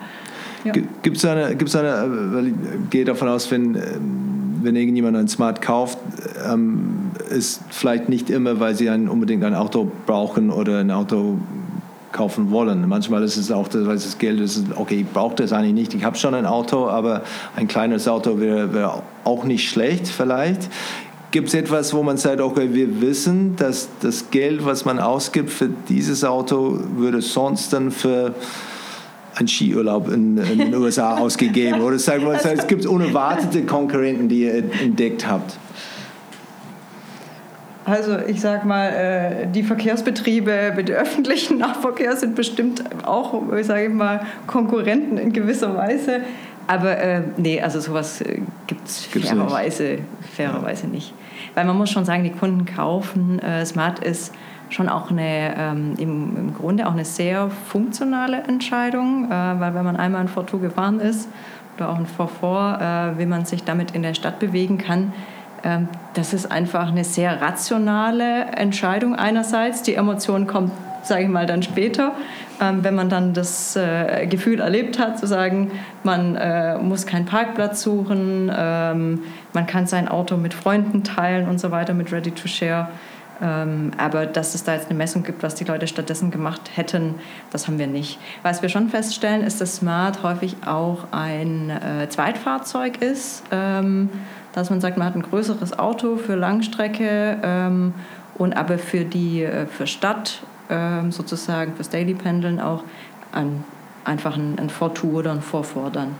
Ja. 0.64 0.72
Gibt 0.72 1.16
es 1.16 1.24
eine, 1.24 1.54
gibt's 1.54 1.76
eine, 1.76 2.08
weil 2.32 2.48
ich 2.48 2.54
gehe 2.90 3.04
davon 3.04 3.28
aus, 3.28 3.50
wenn, 3.52 3.78
wenn 4.62 4.74
irgendjemand 4.74 5.16
ein 5.16 5.28
Smart 5.28 5.62
kauft, 5.62 5.98
ähm, 6.44 7.12
ist 7.30 7.62
vielleicht 7.70 8.08
nicht 8.08 8.30
immer, 8.30 8.58
weil 8.58 8.74
sie 8.74 8.90
ein, 8.90 9.08
unbedingt 9.08 9.44
ein 9.44 9.54
Auto 9.54 9.90
brauchen 10.06 10.50
oder 10.50 10.80
ein 10.80 10.90
Auto 10.90 11.38
kaufen 12.12 12.50
wollen. 12.50 12.88
Manchmal 12.88 13.22
ist 13.22 13.36
es 13.36 13.50
auch, 13.50 13.68
weil 13.72 13.94
das 13.94 14.18
Geld 14.18 14.40
ist, 14.40 14.64
okay, 14.74 15.00
ich 15.00 15.06
brauche 15.06 15.36
das 15.36 15.52
eigentlich 15.52 15.74
nicht, 15.74 15.94
ich 15.94 16.04
habe 16.04 16.16
schon 16.16 16.34
ein 16.34 16.46
Auto, 16.46 16.88
aber 16.88 17.22
ein 17.56 17.68
kleines 17.68 18.08
Auto 18.08 18.40
wäre, 18.40 18.72
wäre 18.72 19.02
auch 19.24 19.44
nicht 19.44 19.68
schlecht 19.68 20.08
vielleicht. 20.08 20.68
Gibt 21.32 21.48
es 21.48 21.54
etwas, 21.54 21.92
wo 21.92 22.02
man 22.02 22.16
sagt, 22.16 22.40
okay, 22.40 22.68
wir 22.72 23.00
wissen, 23.00 23.56
dass 23.56 23.88
das 24.00 24.30
Geld, 24.30 24.64
was 24.64 24.84
man 24.84 24.98
ausgibt 24.98 25.50
für 25.50 25.68
dieses 25.88 26.24
Auto, 26.24 26.78
würde 26.96 27.20
sonst 27.20 27.72
dann 27.72 27.90
für 27.90 28.34
einen 29.34 29.48
Skiurlaub 29.48 30.08
in, 30.08 30.38
in 30.38 30.58
den 30.58 30.74
USA 30.82 31.18
ausgegeben? 31.18 31.80
Oder 31.82 31.98
sagen 31.98 32.24
wir, 32.24 32.32
es 32.34 32.66
gibt 32.66 32.86
unerwartete 32.86 33.62
Konkurrenten, 33.64 34.28
die 34.28 34.44
ihr 34.44 34.64
entdeckt 34.80 35.28
habt? 35.28 35.58
Also 37.86 38.18
ich 38.18 38.40
sag 38.40 38.64
mal, 38.64 38.88
äh, 38.88 39.46
die 39.46 39.62
Verkehrsbetriebe 39.62 40.72
mit 40.74 40.90
öffentlichen 40.90 41.58
Nahverkehr 41.58 42.16
sind 42.16 42.34
bestimmt 42.34 42.82
auch, 43.06 43.40
sage 43.62 43.86
ich 43.86 43.92
mal, 43.92 44.26
Konkurrenten 44.48 45.18
in 45.18 45.32
gewisser 45.32 45.76
Weise. 45.76 46.20
Aber 46.66 46.98
äh, 46.98 47.22
nee, 47.36 47.62
also 47.62 47.78
sowas 47.78 48.20
äh, 48.22 48.40
gibt 48.66 48.88
es 48.88 49.06
fairerweise, 49.06 49.98
fairerweise 50.34 50.88
nicht. 50.88 51.14
Weil 51.54 51.64
man 51.64 51.78
muss 51.78 51.90
schon 51.90 52.04
sagen, 52.04 52.24
die 52.24 52.32
Kunden 52.32 52.66
kaufen. 52.66 53.38
Äh, 53.38 53.64
Smart 53.64 54.00
ist 54.00 54.34
schon 54.68 54.88
auch 54.88 55.12
eine, 55.12 55.54
ähm, 55.56 55.94
im, 55.96 56.36
im 56.36 56.54
Grunde 56.54 56.88
auch 56.88 56.92
eine 56.92 57.04
sehr 57.04 57.50
funktionale 57.50 58.38
Entscheidung, 58.38 59.26
äh, 59.26 59.30
weil 59.30 59.74
wenn 59.76 59.84
man 59.84 59.96
einmal 59.96 60.22
ein 60.22 60.28
Fortou 60.28 60.58
gefahren 60.58 60.98
ist 60.98 61.28
oder 61.76 61.90
auch 61.90 61.98
ein 61.98 62.06
Vorvor, 62.06 62.80
äh, 62.80 63.18
wie 63.20 63.26
man 63.26 63.44
sich 63.44 63.62
damit 63.62 63.92
in 63.92 64.02
der 64.02 64.14
Stadt 64.14 64.40
bewegen 64.40 64.76
kann, 64.76 65.12
das 66.14 66.32
ist 66.32 66.50
einfach 66.50 66.88
eine 66.88 67.04
sehr 67.04 67.40
rationale 67.40 68.46
Entscheidung 68.56 69.14
einerseits. 69.14 69.82
Die 69.82 69.94
Emotion 69.94 70.46
kommt, 70.46 70.72
sage 71.02 71.24
ich 71.24 71.28
mal, 71.28 71.46
dann 71.46 71.62
später, 71.62 72.12
ähm, 72.60 72.84
wenn 72.84 72.94
man 72.94 73.08
dann 73.08 73.34
das 73.34 73.76
äh, 73.76 74.26
Gefühl 74.26 74.60
erlebt 74.60 74.98
hat, 74.98 75.18
zu 75.18 75.26
sagen, 75.26 75.72
man 76.04 76.36
äh, 76.36 76.78
muss 76.78 77.06
keinen 77.06 77.26
Parkplatz 77.26 77.82
suchen, 77.82 78.50
ähm, 78.56 79.22
man 79.52 79.66
kann 79.66 79.86
sein 79.86 80.08
Auto 80.08 80.36
mit 80.36 80.54
Freunden 80.54 81.04
teilen 81.04 81.48
und 81.48 81.60
so 81.60 81.70
weiter 81.70 81.94
mit 81.94 82.12
Ready 82.12 82.30
to 82.30 82.48
Share. 82.48 82.88
aber 83.38 84.24
dass 84.24 84.54
es 84.54 84.64
da 84.64 84.72
jetzt 84.72 84.88
eine 84.88 84.96
Messung 84.96 85.22
gibt, 85.22 85.42
was 85.42 85.54
die 85.54 85.64
Leute 85.64 85.86
stattdessen 85.86 86.30
gemacht 86.30 86.70
hätten, 86.74 87.16
das 87.50 87.66
haben 87.66 87.78
wir 87.78 87.86
nicht. 87.86 88.18
Was 88.42 88.62
wir 88.62 88.70
schon 88.70 88.88
feststellen, 88.88 89.42
ist, 89.42 89.60
dass 89.60 89.76
Smart 89.76 90.22
häufig 90.22 90.56
auch 90.64 91.08
ein 91.10 91.68
äh, 91.68 92.08
Zweitfahrzeug 92.08 93.02
ist 93.02 93.42
dass 94.56 94.70
man 94.70 94.80
sagt, 94.80 94.96
man 94.96 95.06
hat 95.06 95.14
ein 95.14 95.22
größeres 95.22 95.78
Auto 95.78 96.16
für 96.16 96.34
Langstrecke 96.34 97.36
ähm, 97.42 97.92
und 98.38 98.56
aber 98.56 98.78
für 98.78 99.04
die 99.04 99.42
äh, 99.42 99.66
für 99.66 99.86
Stadt 99.86 100.42
ähm, 100.70 101.12
sozusagen 101.12 101.74
fürs 101.74 101.90
Daily 101.90 102.14
Pendeln 102.14 102.58
auch 102.58 102.82
ein, 103.32 103.64
einfach 104.04 104.34
ein, 104.36 104.58
ein 104.58 104.70
Vortour 104.70 105.18
oder 105.18 105.32
ein 105.32 105.42
Vorfordern. 105.42 106.12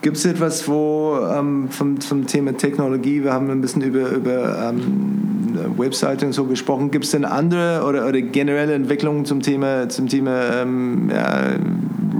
Gibt 0.00 0.16
es 0.16 0.24
etwas, 0.24 0.68
wo 0.68 1.18
ähm, 1.28 1.68
vom, 1.70 2.00
vom 2.00 2.24
Thema 2.24 2.56
Technologie, 2.56 3.24
wir 3.24 3.32
haben 3.32 3.50
ein 3.50 3.60
bisschen 3.60 3.82
über, 3.82 4.10
über 4.10 4.70
ähm, 4.70 5.58
Webseite 5.76 6.24
und 6.24 6.32
so 6.32 6.44
gesprochen, 6.44 6.92
gibt 6.92 7.04
es 7.04 7.10
denn 7.10 7.24
andere 7.24 7.84
oder, 7.84 8.06
oder 8.06 8.22
generelle 8.22 8.74
Entwicklungen 8.74 9.24
zum 9.24 9.42
Thema, 9.42 9.88
zum 9.88 10.06
Thema 10.08 10.62
ähm, 10.62 11.10
ja, 11.12 11.56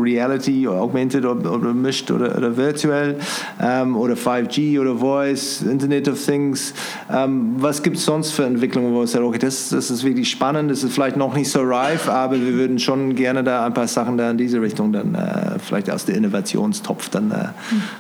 Reality, 0.01 0.66
Augmented 0.66 1.24
oder, 1.24 1.53
oder 1.53 1.74
Mischt 1.74 2.11
oder, 2.11 2.36
oder 2.36 2.57
virtuell 2.57 3.18
ähm, 3.61 3.96
oder 3.96 4.14
5G 4.14 4.80
oder 4.80 4.96
Voice, 4.96 5.62
Internet 5.62 6.09
of 6.09 6.24
Things. 6.24 6.74
Ähm, 7.12 7.55
was 7.57 7.82
gibt 7.82 7.96
es 7.96 8.05
sonst 8.05 8.32
für 8.32 8.44
Entwicklungen, 8.44 8.92
wo 8.92 8.98
man 8.98 9.07
sagt, 9.07 9.24
okay, 9.24 9.38
das, 9.38 9.70
das 9.70 9.90
ist 9.90 10.05
wirklich 10.05 10.30
spannend, 10.30 10.70
das 10.70 10.82
ist 10.82 10.94
vielleicht 10.94 11.16
noch 11.16 11.34
nicht 11.34 11.51
so 11.51 11.61
reif, 11.62 12.09
aber 12.09 12.40
wir 12.40 12.55
würden 12.55 12.78
schon 12.78 13.14
gerne 13.14 13.44
da 13.44 13.66
ein 13.66 13.74
paar 13.74 13.88
Sachen 13.88 14.16
da 14.16 14.30
in 14.30 14.38
diese 14.38 14.61
Richtung 14.61 14.92
dann 14.92 15.14
äh, 15.14 15.59
vielleicht 15.59 15.90
aus 15.90 16.05
der 16.05 16.16
Innovationstopf 16.16 17.09
dann 17.11 17.30
äh, 17.30 17.48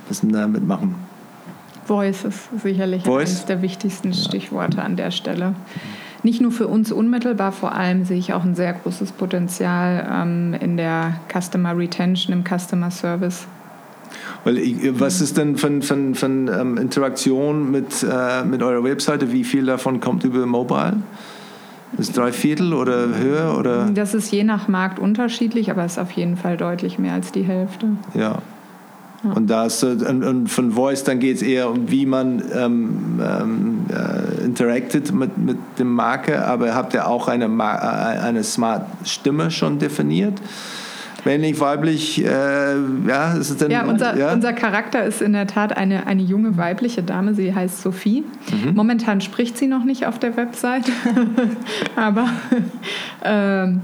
bisschen 0.08 0.32
da 0.32 0.46
mitmachen. 0.46 0.94
Voice 1.84 2.24
ist 2.24 2.48
sicherlich 2.62 3.02
Voice? 3.02 3.30
eines 3.30 3.44
der 3.46 3.62
wichtigsten 3.62 4.14
Stichworte 4.14 4.80
an 4.80 4.96
der 4.96 5.10
Stelle 5.10 5.54
nicht 6.22 6.40
nur 6.40 6.52
für 6.52 6.66
uns 6.66 6.92
unmittelbar, 6.92 7.52
vor 7.52 7.74
allem 7.74 8.04
sehe 8.04 8.18
ich 8.18 8.32
auch 8.32 8.44
ein 8.44 8.54
sehr 8.54 8.72
großes 8.72 9.12
Potenzial 9.12 10.08
ähm, 10.10 10.54
in 10.60 10.76
der 10.76 11.20
Customer 11.32 11.76
Retention, 11.76 12.32
im 12.32 12.44
Customer 12.44 12.90
Service. 12.90 13.46
Weil, 14.44 14.60
was 14.98 15.20
ist 15.20 15.36
denn 15.36 15.56
von, 15.56 15.82
von, 15.82 16.14
von 16.14 16.48
ähm, 16.48 16.76
Interaktion 16.78 17.70
mit, 17.70 18.02
äh, 18.02 18.44
mit 18.44 18.62
eurer 18.62 18.82
Webseite? 18.82 19.32
Wie 19.32 19.44
viel 19.44 19.66
davon 19.66 20.00
kommt 20.00 20.24
über 20.24 20.44
Mobile? 20.46 20.96
Ist 21.98 22.16
drei 22.16 22.32
Viertel 22.32 22.72
oder 22.72 23.16
höher? 23.18 23.58
Oder? 23.58 23.90
Das 23.92 24.14
ist 24.14 24.30
je 24.30 24.44
nach 24.44 24.68
Markt 24.68 24.98
unterschiedlich, 24.98 25.70
aber 25.70 25.84
es 25.84 25.92
ist 25.92 25.98
auf 25.98 26.12
jeden 26.12 26.36
Fall 26.36 26.56
deutlich 26.56 26.98
mehr 26.98 27.14
als 27.14 27.32
die 27.32 27.42
Hälfte. 27.42 27.88
Ja. 28.14 28.38
Und, 29.22 29.50
das, 29.50 29.84
und, 29.84 30.02
und, 30.02 30.48
von 30.48 30.72
Voice 30.72 31.04
dann 31.04 31.18
geht 31.18 31.36
es 31.36 31.42
eher 31.42 31.70
um, 31.70 31.90
wie 31.90 32.06
man 32.06 32.42
ähm, 32.54 33.20
ähm, 33.22 33.86
äh, 33.90 34.44
interacted 34.44 35.12
mit, 35.12 35.36
mit 35.36 35.58
dem 35.78 35.92
Marke, 35.92 36.44
aber 36.44 36.74
habt 36.74 36.94
ihr 36.94 37.06
auch 37.06 37.28
eine, 37.28 37.44
äh, 37.44 38.18
eine 38.18 38.42
Smart-Stimme 38.42 39.50
schon 39.50 39.78
definiert? 39.78 40.40
Männlich, 41.26 41.60
weiblich, 41.60 42.24
äh, 42.24 42.28
ja, 43.06 43.34
ist 43.34 43.50
es 43.50 43.56
denn. 43.58 43.70
Ja 43.70 43.84
unser, 43.84 44.16
ja? 44.16 44.32
unser 44.32 44.54
Charakter 44.54 45.04
ist 45.04 45.20
in 45.20 45.34
der 45.34 45.46
Tat 45.46 45.76
eine, 45.76 46.06
eine 46.06 46.22
junge 46.22 46.56
weibliche 46.56 47.02
Dame, 47.02 47.34
sie 47.34 47.54
heißt 47.54 47.82
Sophie. 47.82 48.24
Mhm. 48.50 48.74
Momentan 48.74 49.20
spricht 49.20 49.58
sie 49.58 49.66
noch 49.66 49.84
nicht 49.84 50.06
auf 50.06 50.18
der 50.18 50.36
Website, 50.36 50.90
aber. 51.96 52.28
Ähm, 53.22 53.82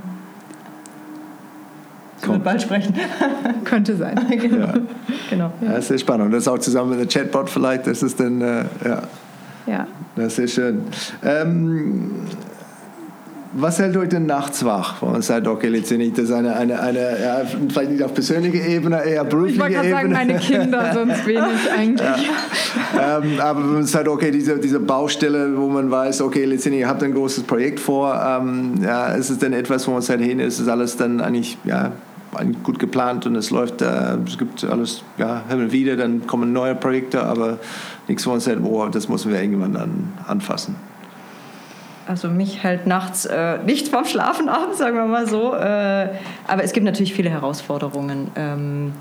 wird 2.29 2.45
bald 2.45 2.62
sprechen. 2.62 2.95
Könnte 3.64 3.97
sein. 3.97 4.18
genau. 4.31 4.66
Ja. 4.66 4.74
genau. 5.31 5.53
Ja. 5.61 5.68
Das 5.68 5.79
ist 5.81 5.89
sehr 5.89 5.99
spannend. 5.99 6.27
Und 6.27 6.33
das 6.33 6.49
auch 6.49 6.59
zusammen 6.59 6.99
mit 6.99 7.01
der 7.01 7.22
Chatbot 7.22 7.51
vielleicht, 7.51 7.87
das 7.87 8.03
ist 8.03 8.18
dann, 8.20 8.41
äh, 8.41 8.64
ja. 8.85 9.03
ja. 9.66 9.87
Das 10.16 10.39
ist 10.39 10.55
schön. 10.55 10.83
Ähm, 11.24 12.11
was 13.59 13.79
hält 13.79 13.97
euch 13.97 14.09
denn 14.11 14.27
nachts 14.27 14.64
wach? 14.64 15.01
Wo 15.01 15.07
man 15.07 15.22
sagt, 15.22 15.47
okay, 15.47 15.68
letztendlich 15.68 16.12
das 16.12 16.27
ist 16.27 16.33
eine, 16.33 16.55
eine, 16.55 16.79
eine 16.81 17.01
ja, 17.01 17.43
vielleicht 17.68 17.91
nicht 17.91 18.03
auf 18.03 18.12
persönlicher 18.12 18.66
Ebene, 18.66 19.03
eher 19.03 19.24
berufliche 19.24 19.64
Ebene. 19.64 19.77
Ich 19.77 19.83
wollte 19.83 19.91
sagen, 19.91 20.12
meine 20.12 20.39
Kinder, 20.39 20.91
sonst 20.95 21.27
wenig 21.27 21.70
eigentlich. 21.77 22.29
Ja. 22.95 23.18
Ähm, 23.18 23.41
aber 23.41 23.61
man 23.61 23.85
sagt, 23.85 24.09
okay, 24.09 24.31
diese, 24.31 24.59
diese 24.59 24.79
Baustelle, 24.79 25.57
wo 25.57 25.68
man 25.68 25.91
weiß, 25.91 26.20
okay, 26.20 26.45
letztendlich, 26.45 26.83
ihr 26.83 26.89
habt 26.89 27.03
ein 27.03 27.14
großes 27.14 27.45
Projekt 27.45 27.81
vor, 27.81 28.14
ähm, 28.14 28.74
ja, 28.83 29.09
ist 29.09 29.31
es 29.31 29.39
denn 29.39 29.55
etwas, 29.55 29.87
wo 29.89 29.93
man 29.93 30.03
sagt, 30.03 30.20
hey, 30.20 30.33
ist 30.43 30.61
das 30.61 30.68
alles 30.68 30.97
dann 30.97 31.20
eigentlich 31.20 31.57
ja, 31.64 31.93
gut 32.62 32.79
geplant 32.79 33.27
und 33.27 33.37
es 33.37 33.51
läuft, 33.51 33.83
äh, 33.83 34.16
es 34.27 34.37
gibt 34.39 34.62
alles 34.64 35.03
ja, 35.16 35.43
hin 35.49 35.72
wieder, 35.72 35.97
dann 35.97 36.27
kommen 36.27 36.53
neue 36.53 36.74
Projekte, 36.74 37.22
aber 37.22 37.59
nichts, 38.09 38.27
wo 38.27 38.31
man 38.31 38.41
sagt, 38.41 38.61
oh, 38.62 38.87
das 38.89 39.09
müssen 39.09 39.33
wir 39.33 39.41
irgendwann 39.41 39.74
dann 39.74 40.12
anfassen. 40.27 40.77
Also 42.07 42.29
mich 42.29 42.62
hält 42.62 42.87
nachts 42.87 43.24
äh, 43.24 43.59
nicht 43.64 43.89
vom 43.89 44.05
Schlafen 44.05 44.49
ab, 44.49 44.68
sagen 44.74 44.97
wir 44.97 45.07
mal 45.07 45.27
so. 45.27 45.55
Äh, 45.55 46.11
aber 46.47 46.62
es 46.62 46.72
gibt 46.72 46.85
natürlich 46.85 47.14
viele 47.14 47.31
Herausforderungen 47.31 48.31
ähm, 48.37 48.93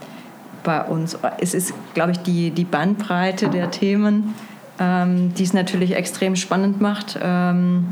bei 0.64 0.82
uns. 0.82 1.18
Es 1.40 1.54
ist, 1.54 1.74
glaube 1.94 2.12
ich, 2.12 2.20
die, 2.20 2.52
die 2.52 2.64
Bandbreite 2.64 3.50
der 3.50 3.70
Themen, 3.70 4.34
ähm, 4.80 5.34
die 5.36 5.44
es 5.44 5.54
natürlich 5.54 5.96
extrem 5.96 6.36
spannend 6.36 6.82
macht. 6.82 7.20
Ähm, 7.22 7.90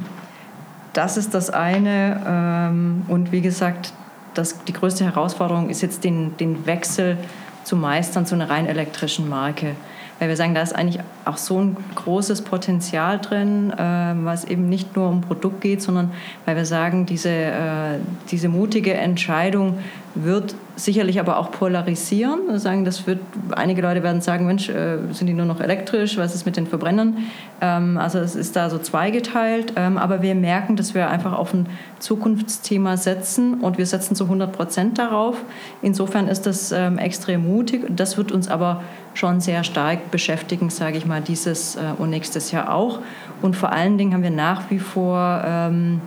das 0.93 1.17
ist 1.17 1.34
das 1.34 1.51
eine. 1.51 2.21
Ähm, 2.25 3.03
und 3.07 3.31
wie 3.31 3.41
gesagt, 3.41 3.93
das, 4.34 4.63
die 4.65 4.73
größte 4.73 5.05
Herausforderung 5.05 5.69
ist 5.69 5.81
jetzt 5.81 6.03
den, 6.03 6.36
den 6.38 6.65
Wechsel 6.65 7.17
zu 7.63 7.75
meistern 7.75 8.25
zu 8.25 8.36
einer 8.36 8.49
rein 8.49 8.67
elektrischen 8.67 9.29
Marke. 9.29 9.75
Weil 10.19 10.29
wir 10.29 10.38
sagen, 10.38 10.53
da 10.53 10.61
ist 10.61 10.73
eigentlich 10.73 11.03
auch 11.25 11.38
so 11.38 11.59
ein 11.59 11.75
großes 11.95 12.43
Potenzial 12.43 13.19
drin, 13.19 13.71
äh, 13.71 13.77
was 14.23 14.45
eben 14.45 14.69
nicht 14.69 14.95
nur 14.95 15.09
um 15.09 15.21
Produkt 15.21 15.61
geht, 15.61 15.81
sondern 15.81 16.11
weil 16.45 16.55
wir 16.55 16.65
sagen, 16.65 17.05
diese, 17.05 17.29
äh, 17.29 17.99
diese 18.29 18.47
mutige 18.47 18.93
Entscheidung 18.93 19.79
wird 20.16 20.55
sicherlich 20.76 21.20
aber 21.20 21.38
auch 21.38 21.51
polarisieren. 21.51 22.57
Sagen, 22.59 22.86
das 22.86 23.07
wird, 23.07 23.20
einige 23.55 23.82
Leute 23.82 24.03
werden 24.03 24.22
sagen, 24.22 24.45
Mensch, 24.45 24.70
äh, 24.70 24.97
sind 25.11 25.28
die 25.28 25.34
nur 25.34 25.45
noch 25.45 25.59
elektrisch, 25.59 26.18
was 26.18 26.36
ist 26.36 26.45
mit 26.45 26.55
den 26.55 26.68
Verbrennern? 26.68 27.18
Ähm, 27.61 27.97
also 27.97 28.20
es 28.20 28.36
ist 28.36 28.55
da 28.55 28.70
so 28.70 28.78
zweigeteilt, 28.78 29.74
ähm, 29.76 29.97
aber 29.97 30.22
wir 30.22 30.36
merken, 30.36 30.76
dass 30.76 30.93
wir 30.93 31.09
einfach 31.09 31.34
auf 31.34 31.53
ein 31.53 31.68
Zukunftsthema 31.99 32.97
setzen 32.97 33.61
und 33.61 33.78
wir 33.78 33.86
setzen 33.86 34.16
zu 34.16 34.26
100 34.26 34.51
Prozent 34.51 34.97
darauf. 34.97 35.38
Insofern 35.82 36.28
ist 36.28 36.45
das 36.45 36.72
ähm, 36.72 36.97
extrem 36.97 37.47
mutig. 37.47 37.86
Das 37.89 38.18
wird 38.18 38.32
uns 38.32 38.47
aber 38.47 38.84
schon 39.16 39.41
sehr 39.41 39.64
stark 39.64 40.11
beschäftigen, 40.11 40.70
sage 40.70 40.97
ich 40.97 41.05
mal, 41.05 41.22
dieses 41.22 41.76
äh, 41.76 41.80
und 41.97 42.09
nächstes 42.09 42.51
Jahr 42.51 42.74
auch. 42.74 42.99
Und 43.41 43.55
vor 43.55 43.72
allen 43.72 43.97
Dingen 43.97 44.14
haben 44.14 44.24
wir 44.24 44.32
nach 44.32 44.70
wie 44.70 44.80
vor 44.80 45.41
ähm, 45.45 46.01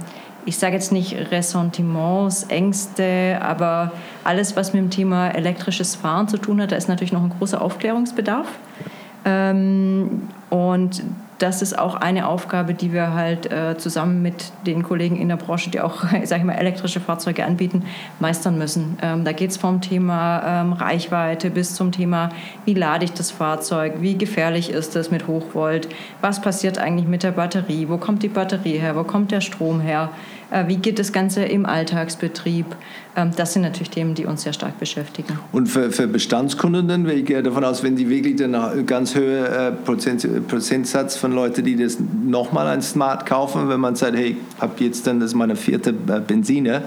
ich 0.47 0.59
sage 0.59 0.75
jetzt 0.75 0.93
nicht 0.93 1.15
Ressentiments, 1.31 2.45
Ängste, 2.45 3.39
aber 3.43 3.93
alles, 4.25 4.57
was 4.57 4.73
mit 4.73 4.83
dem 4.83 4.91
Thema 4.91 5.29
elektrisches 5.29 5.97
Fahren 5.97 6.29
zu 6.29 6.39
tun 6.39 6.63
hat, 6.63 6.73
da 6.73 6.77
ist 6.77 6.89
natürlich 6.89 7.13
noch 7.13 7.23
ein 7.23 7.33
großer 7.37 7.61
Aufklärungsbedarf. 7.61 8.47
Ähm, 9.25 10.29
und 10.49 11.03
das 11.39 11.61
ist 11.61 11.79
auch 11.79 11.97
eine 11.97 12.29
Aufgabe, 12.29 12.73
die 12.73 12.93
wir 12.93 13.13
halt 13.13 13.51
äh, 13.53 13.77
zusammen 13.77 14.23
mit 14.23 14.53
den 14.67 14.83
Kollegen 14.83 15.17
in 15.17 15.29
der 15.29 15.37
Branche, 15.37 15.71
die 15.71 15.81
auch, 15.81 16.05
sage 16.25 16.41
ich 16.41 16.45
mal, 16.45 16.55
elektrische 16.55 17.01
Fahrzeuge 17.01 17.45
anbieten, 17.45 17.85
meistern 18.21 18.57
müssen. 18.57 18.99
Ähm, 19.03 19.25
da 19.25 19.33
geht 19.33 19.51
es 19.51 19.57
vom 19.57 19.81
Thema 19.81 20.43
ähm, 20.63 20.73
Reichweite 20.73 21.51
bis 21.51 21.75
zum 21.75 21.93
Thema, 21.93 22.31
wie 22.65 22.75
lade 22.75 23.05
ich 23.05 23.13
das 23.13 23.31
Fahrzeug, 23.31 23.95
wie 24.01 24.17
gefährlich 24.17 24.71
ist 24.71 24.97
es 24.97 25.11
mit 25.11 25.27
Hochvolt, 25.27 25.89
was 26.21 26.41
passiert 26.41 26.79
eigentlich 26.79 27.07
mit 27.07 27.23
der 27.23 27.33
Batterie, 27.33 27.89
wo 27.89 27.99
kommt 27.99 28.23
die 28.23 28.29
Batterie 28.29 28.79
her, 28.79 28.97
wo 28.97 29.05
kommt 29.05 29.31
der 29.31 29.41
Strom 29.41 29.81
her. 29.81 30.11
Äh, 30.51 30.69
wie 30.69 30.77
geht 30.77 30.99
das 30.99 31.13
Ganze 31.13 31.45
im 31.45 31.67
Alltagsbetrieb? 31.67 32.67
Ähm, 33.17 33.31
das 33.35 33.55
sind 33.55 33.63
natürlich 33.63 33.89
Themen, 33.89 34.15
die 34.15 34.27
uns 34.27 34.43
sehr 34.43 34.53
stark 34.53 34.79
beschäftigen. 34.79 35.39
Und 35.51 35.69
für, 35.69 35.91
für 35.91 36.07
Bestandskunden, 36.07 37.09
ich 37.09 37.25
gehe 37.25 37.43
davon 37.43 37.65
aus, 37.65 37.83
wenn 37.83 37.97
die 37.97 38.11
wirklich 38.11 38.37
den 38.37 38.55
ganz 38.85 39.17
hohen 39.17 39.25
äh, 39.25 39.73
Prozent, 39.73 40.47
Prozentsatz 40.47 41.17
von 41.17 41.33
Leuten, 41.33 41.65
die 41.65 41.77
das 41.77 41.97
nochmal 41.99 42.67
ein 42.67 42.83
Smart 42.83 43.25
kaufen, 43.25 43.71
wenn 43.71 43.81
man 43.81 43.97
sagt, 43.97 44.17
hey, 44.17 44.37
ich 44.37 44.63
habe 44.63 44.85
jetzt 44.85 45.07
dann, 45.07 45.19
das 45.21 45.31
ist 45.31 45.35
meine 45.35 45.57
vierte 45.57 45.91
äh, 45.91 46.21
Benziner 46.21 46.83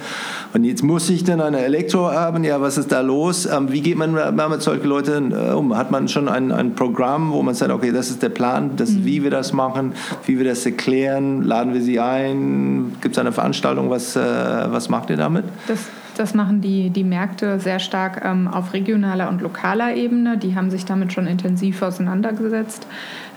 und 0.54 0.66
jetzt 0.66 0.84
muss 0.84 1.10
ich 1.10 1.24
dann 1.24 1.42
eine 1.42 1.62
Elektro 1.62 2.12
haben, 2.12 2.44
ja, 2.44 2.62
was 2.62 2.78
ist 2.78 2.92
da 2.92 3.02
los? 3.02 3.48
Ähm, 3.48 3.72
wie 3.72 3.82
geht 3.82 3.98
man 3.98 4.14
mit 4.14 4.62
solchen 4.62 4.88
Leuten 4.88 5.34
um? 5.34 5.76
Hat 5.76 5.90
man 5.90 6.08
schon 6.08 6.30
ein, 6.30 6.52
ein 6.52 6.76
Programm, 6.76 7.32
wo 7.32 7.42
man 7.42 7.56
sagt, 7.56 7.72
okay, 7.72 7.92
das 7.92 8.12
ist 8.12 8.22
der 8.22 8.30
Plan, 8.30 8.72
das, 8.76 8.92
mhm. 8.92 9.06
wie 9.06 9.24
wir 9.24 9.32
das 9.32 9.52
machen, 9.52 9.94
wie 10.26 10.38
wir 10.38 10.46
das 10.46 10.66
erklären, 10.66 11.44
laden 11.44 11.74
wir 11.74 11.82
sie 11.82 12.00
ein, 12.00 12.96
gibt 13.02 13.16
es 13.16 13.20
eine 13.20 13.32
Veranstaltung? 13.32 13.90
Was, 13.90 14.16
äh, 14.16 14.22
was 14.22 14.90
macht 14.90 15.10
ihr 15.10 15.18
damit? 15.18 15.46
Das, 15.68 15.80
das 16.20 16.34
machen 16.34 16.62
die, 16.62 16.90
die 16.90 17.04
Märkte 17.04 17.60
sehr 17.60 17.80
stark 17.80 18.22
ähm, 18.26 18.48
auf 18.48 18.74
regionaler 18.74 19.30
und 19.30 19.42
lokaler 19.42 19.96
Ebene. 19.96 20.38
Die 20.38 20.56
haben 20.56 20.70
sich 20.70 20.86
damit 20.86 21.14
schon 21.14 21.28
intensiv 21.28 21.82
auseinandergesetzt. 21.82 22.86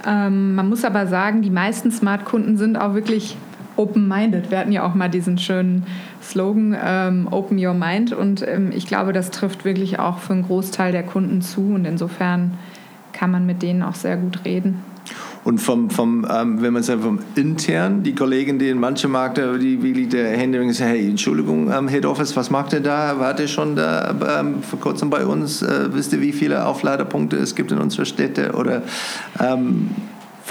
Ähm, 0.06 0.54
man 0.54 0.68
muss 0.68 0.84
aber 0.84 1.06
sagen, 1.06 1.42
die 1.42 1.50
meisten 1.50 1.90
Smart-Kunden 1.90 2.56
sind 2.56 2.76
auch 2.76 2.94
wirklich 2.94 3.36
open-minded. 3.76 4.50
Wir 4.50 4.58
hatten 4.58 4.72
ja 4.72 4.84
auch 4.84 4.94
mal 4.94 5.08
diesen 5.08 5.38
schönen 5.38 5.86
Slogan 6.22 6.76
ähm, 6.82 7.28
Open 7.30 7.64
Your 7.64 7.74
Mind 7.74 8.12
und 8.12 8.46
ähm, 8.46 8.70
ich 8.74 8.86
glaube, 8.86 9.12
das 9.12 9.30
trifft 9.30 9.64
wirklich 9.64 9.98
auch 9.98 10.18
für 10.18 10.32
einen 10.32 10.42
Großteil 10.42 10.92
der 10.92 11.02
Kunden 11.02 11.40
zu 11.40 11.60
und 11.74 11.84
insofern 11.84 12.58
kann 13.12 13.30
man 13.30 13.46
mit 13.46 13.62
denen 13.62 13.82
auch 13.82 13.94
sehr 13.94 14.16
gut 14.16 14.44
reden. 14.44 14.80
Und 15.44 15.58
vom, 15.58 15.90
vom 15.90 16.24
ähm, 16.30 16.62
wenn 16.62 16.72
man 16.72 16.82
sagt, 16.84 17.02
vom 17.02 17.18
intern, 17.34 18.04
die 18.04 18.14
Kollegen, 18.14 18.60
die 18.60 18.68
in 18.68 18.78
manchen 18.78 19.10
Märkten, 19.10 19.58
die 19.58 19.82
wirklich 19.82 20.08
der 20.08 20.36
Hände 20.36 20.58
sagen, 20.72 20.90
hey, 20.90 21.08
Entschuldigung, 21.08 21.70
ähm, 21.72 21.88
Head 21.88 22.06
Office, 22.06 22.36
was 22.36 22.50
macht 22.50 22.72
ihr 22.72 22.80
da? 22.80 23.18
Wart 23.18 23.40
ihr 23.40 23.48
schon 23.48 23.74
da 23.74 24.14
ähm, 24.40 24.62
vor 24.62 24.78
kurzem 24.78 25.10
bei 25.10 25.26
uns? 25.26 25.62
Äh, 25.62 25.92
wisst 25.92 26.12
ihr, 26.12 26.20
wie 26.20 26.32
viele 26.32 26.64
Aufladerpunkte 26.66 27.36
es 27.36 27.56
gibt 27.56 27.72
in 27.72 27.78
unserer 27.78 28.04
Städte? 28.04 28.52
Oder 28.52 28.82
ähm, 29.40 29.90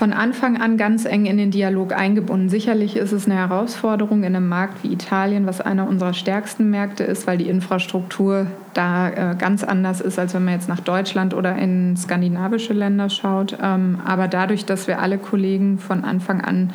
von 0.01 0.13
Anfang 0.13 0.59
an 0.59 0.77
ganz 0.77 1.05
eng 1.05 1.27
in 1.27 1.37
den 1.37 1.51
Dialog 1.51 1.93
eingebunden. 1.93 2.49
Sicherlich 2.49 2.95
ist 2.95 3.11
es 3.11 3.27
eine 3.27 3.35
Herausforderung 3.35 4.23
in 4.23 4.35
einem 4.35 4.49
Markt 4.49 4.83
wie 4.83 4.91
Italien, 4.91 5.45
was 5.45 5.61
einer 5.61 5.87
unserer 5.87 6.15
stärksten 6.15 6.71
Märkte 6.71 7.03
ist, 7.03 7.27
weil 7.27 7.37
die 7.37 7.47
Infrastruktur 7.47 8.47
da 8.73 9.09
äh, 9.09 9.35
ganz 9.35 9.63
anders 9.63 10.01
ist, 10.01 10.17
als 10.17 10.33
wenn 10.33 10.43
man 10.43 10.55
jetzt 10.55 10.67
nach 10.67 10.79
Deutschland 10.79 11.35
oder 11.35 11.55
in 11.55 11.95
skandinavische 11.95 12.73
Länder 12.73 13.11
schaut. 13.11 13.55
Ähm, 13.61 13.99
aber 14.03 14.27
dadurch, 14.27 14.65
dass 14.65 14.87
wir 14.87 14.99
alle 14.99 15.19
Kollegen 15.19 15.77
von 15.77 16.03
Anfang 16.03 16.41
an 16.41 16.71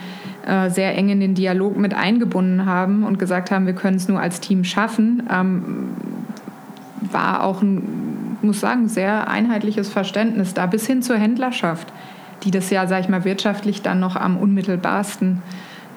äh, 0.46 0.70
sehr 0.70 0.96
eng 0.96 1.08
in 1.08 1.18
den 1.18 1.34
Dialog 1.34 1.76
mit 1.76 1.94
eingebunden 1.94 2.64
haben 2.64 3.02
und 3.02 3.18
gesagt 3.18 3.50
haben, 3.50 3.66
wir 3.66 3.74
können 3.74 3.96
es 3.96 4.06
nur 4.06 4.20
als 4.20 4.38
Team 4.38 4.62
schaffen, 4.62 5.24
ähm, 5.32 5.88
war 7.10 7.42
auch 7.42 7.60
ein, 7.60 8.38
muss 8.42 8.60
sagen, 8.60 8.86
sehr 8.86 9.28
einheitliches 9.28 9.88
Verständnis 9.88 10.54
da 10.54 10.66
bis 10.66 10.86
hin 10.86 11.02
zur 11.02 11.16
Händlerschaft 11.16 11.92
die 12.46 12.52
das 12.52 12.70
ja, 12.70 12.86
sage 12.86 13.02
ich 13.02 13.08
mal, 13.08 13.24
wirtschaftlich 13.24 13.82
dann 13.82 13.98
noch 13.98 14.14
am 14.16 14.38
unmittelbarsten 14.38 15.42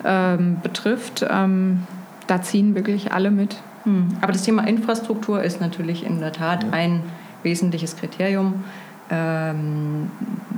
ähm, 0.03 0.57
betrifft. 0.61 1.25
Ähm, 1.29 1.83
da 2.27 2.41
ziehen 2.41 2.75
wirklich 2.75 3.13
alle 3.13 3.31
mit. 3.31 3.57
Hm. 3.83 4.09
Aber 4.19 4.33
das 4.33 4.43
Thema 4.43 4.67
Infrastruktur 4.67 5.43
ist 5.43 5.61
natürlich 5.61 6.03
in 6.03 6.19
der 6.19 6.31
Tat 6.31 6.63
ja. 6.63 6.69
ein 6.71 7.03
wesentliches 7.43 7.95
Kriterium, 7.95 8.63
ähm, 9.11 10.11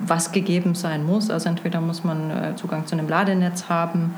was 0.05 0.31
gegeben 0.31 0.75
sein 0.75 1.05
muss. 1.05 1.29
Also 1.29 1.49
entweder 1.49 1.81
muss 1.81 2.03
man 2.05 2.31
äh, 2.31 2.55
Zugang 2.55 2.87
zu 2.87 2.95
einem 2.95 3.09
Ladenetz 3.09 3.67
haben 3.67 4.13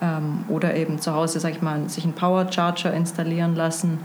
ähm, 0.00 0.44
oder 0.48 0.76
eben 0.76 1.00
zu 1.00 1.12
Hause, 1.12 1.40
sage 1.40 1.56
ich 1.56 1.62
mal, 1.62 1.88
sich 1.88 2.04
einen 2.04 2.14
Power 2.14 2.50
Charger 2.50 2.94
installieren 2.94 3.56
lassen 3.56 3.98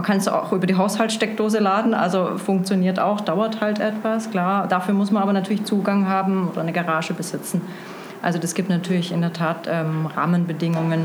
man 0.00 0.06
kann 0.06 0.16
es 0.16 0.28
auch 0.28 0.50
über 0.52 0.66
die 0.66 0.76
Haushaltssteckdose 0.76 1.58
laden, 1.58 1.92
also 1.92 2.38
funktioniert 2.38 2.98
auch, 2.98 3.20
dauert 3.20 3.60
halt 3.60 3.80
etwas, 3.80 4.30
klar. 4.30 4.66
Dafür 4.66 4.94
muss 4.94 5.10
man 5.10 5.22
aber 5.22 5.34
natürlich 5.34 5.64
Zugang 5.64 6.08
haben 6.08 6.48
oder 6.48 6.62
eine 6.62 6.72
Garage 6.72 7.12
besitzen. 7.12 7.60
Also 8.22 8.38
das 8.38 8.54
gibt 8.54 8.70
natürlich 8.70 9.12
in 9.12 9.20
der 9.20 9.34
Tat 9.34 9.68
ähm, 9.70 10.06
Rahmenbedingungen. 10.06 11.02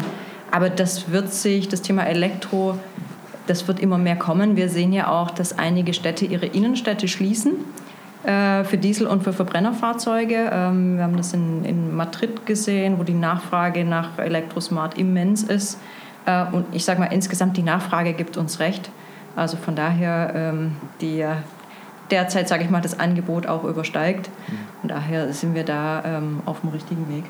Aber 0.49 0.69
das 0.69 1.11
wird 1.11 1.33
sich, 1.33 1.67
das 1.67 1.81
Thema 1.81 2.03
Elektro, 2.03 2.79
das 3.47 3.67
wird 3.67 3.81
immer 3.81 3.97
mehr 3.97 4.15
kommen. 4.15 4.55
Wir 4.55 4.69
sehen 4.69 4.93
ja 4.93 5.09
auch, 5.09 5.29
dass 5.29 5.59
einige 5.59 5.93
Städte 5.93 6.23
ihre 6.23 6.45
Innenstädte 6.45 7.09
schließen 7.09 7.55
äh, 8.23 8.63
für 8.63 8.77
Diesel- 8.77 9.07
und 9.07 9.25
für 9.25 9.33
Verbrennerfahrzeuge. 9.33 10.51
Ähm, 10.53 10.95
wir 10.95 11.03
haben 11.03 11.17
das 11.17 11.33
in, 11.33 11.65
in 11.65 11.93
Madrid 11.97 12.45
gesehen, 12.45 12.97
wo 12.97 13.03
die 13.03 13.13
Nachfrage 13.13 13.83
nach 13.83 14.17
Elektrosmart 14.19 14.97
immens 14.97 15.43
ist. 15.43 15.81
Äh, 16.25 16.45
und 16.51 16.65
ich 16.71 16.85
sage 16.85 16.99
mal, 16.99 17.07
insgesamt 17.07 17.57
die 17.57 17.63
Nachfrage 17.63 18.13
gibt 18.13 18.37
uns 18.37 18.59
recht. 18.59 18.89
Also 19.35 19.57
von 19.57 19.75
daher, 19.75 20.31
ähm, 20.35 20.71
die 21.01 21.25
derzeit, 22.11 22.47
sage 22.47 22.63
ich 22.63 22.69
mal, 22.69 22.81
das 22.81 22.99
Angebot 22.99 23.47
auch 23.47 23.63
übersteigt. 23.63 24.29
Mhm. 24.47 24.53
Und 24.83 24.91
daher 24.91 25.33
sind 25.33 25.55
wir 25.55 25.63
da 25.63 26.03
ähm, 26.05 26.41
auf 26.45 26.61
dem 26.61 26.69
richtigen 26.69 27.07
Weg. 27.09 27.25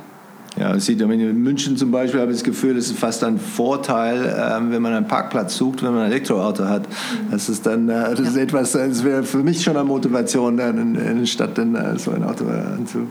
Ja, 0.58 0.74
es 0.74 0.86
sieht 0.86 1.02
in 1.02 1.44
München 1.44 1.76
zum 1.76 1.92
Beispiel, 1.92 2.22
habe 2.22 2.32
ich 2.32 2.38
das 2.38 2.44
Gefühl, 2.46 2.78
es 2.78 2.90
ist 2.90 2.98
fast 2.98 3.26
ein 3.26 3.38
Vorteil, 3.38 4.24
ähm, 4.24 4.72
wenn 4.72 4.82
man 4.82 4.94
einen 4.94 5.08
Parkplatz 5.08 5.58
sucht, 5.58 5.84
wenn 5.84 5.94
man 5.94 6.04
ein 6.04 6.12
Elektroauto 6.12 6.64
hat. 6.64 6.84
Mhm. 6.88 7.32
Das 7.32 7.50
ist 7.50 7.66
dann, 7.66 7.90
äh, 7.90 8.16
das 8.16 8.22
ist 8.22 8.38
etwas, 8.38 8.72
das 8.72 9.04
wäre 9.04 9.24
für 9.24 9.40
mich 9.40 9.62
schon 9.62 9.76
eine 9.76 9.86
Motivation, 9.86 10.56
dann 10.56 10.78
in, 10.78 10.96
in 10.96 11.20
der 11.20 11.26
Stadt 11.26 11.58
dann 11.58 11.76
äh, 11.76 12.00
so 12.00 12.12
ein 12.12 12.24
Auto 12.24 12.46
anzu, 12.46 13.08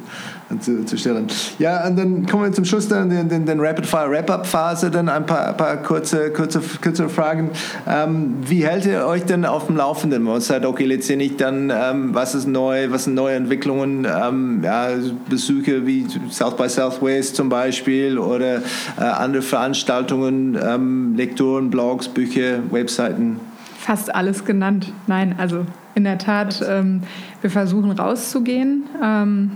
anzustellen. 0.55 1.27
Ja, 1.59 1.87
und 1.87 1.99
dann 1.99 2.27
kommen 2.27 2.45
wir 2.45 2.53
zum 2.53 2.65
Schluss 2.65 2.89
dann 2.89 3.11
in 3.11 3.29
den, 3.29 3.47
den 3.47 3.61
Rapid-Fire-Wrap-Up-Phase, 3.61 4.91
dann 4.91 5.09
ein 5.09 5.27
paar, 5.27 5.53
paar 5.55 5.77
kurze, 5.79 6.31
kurze, 6.31 6.61
kurze 6.83 7.09
Fragen. 7.09 7.51
Ähm, 7.87 8.37
wie 8.47 8.65
hält 8.65 8.87
ihr 8.87 9.07
euch 9.07 9.25
denn 9.25 9.45
auf 9.45 9.67
dem 9.67 9.77
Laufenden? 9.77 10.23
Man 10.23 10.41
sagt, 10.41 10.67
okay, 10.67 10.85
letztendlich 10.85 11.37
dann, 11.37 11.71
ähm, 11.71 12.15
was 12.15 12.35
ist 12.35 12.47
neu, 12.47 12.91
was 12.91 13.05
sind 13.05 13.15
neue 13.15 13.37
Entwicklungen, 13.37 14.07
ähm, 14.07 14.61
ja, 14.63 14.89
Besuche 15.29 15.87
wie 15.87 16.07
South 16.31 16.57
by 16.57 16.69
Southwest 16.69 17.37
zum 17.37 17.49
Beispiel 17.49 18.19
oder 18.19 18.57
äh, 18.57 18.61
andere 19.01 19.43
Veranstaltungen, 19.43 20.59
ähm, 20.63 21.15
Lektoren, 21.17 21.71
Blogs, 21.71 22.09
Bücher, 22.09 22.61
Webseiten? 22.71 23.41
fast 23.85 24.15
alles 24.15 24.45
genannt. 24.45 24.93
Nein, 25.07 25.35
also 25.39 25.67
in 25.95 26.05
der 26.05 26.19
Tat, 26.19 26.65
ähm, 26.67 27.03
wir 27.43 27.51
versuchen 27.51 27.91
rauszugehen. 27.91 28.85
Ähm, 29.03 29.53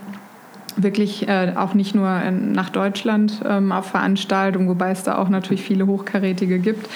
wirklich 0.83 1.29
äh, 1.29 1.53
auch 1.57 1.74
nicht 1.74 1.95
nur 1.95 2.20
in, 2.22 2.53
nach 2.53 2.70
Deutschland 2.70 3.41
ähm, 3.45 3.72
auf 3.72 3.87
Veranstaltungen, 3.87 4.68
wobei 4.68 4.91
es 4.91 5.03
da 5.03 5.18
auch 5.18 5.29
natürlich 5.29 5.62
viele 5.62 5.87
Hochkarätige 5.87 6.59
gibt, 6.59 6.89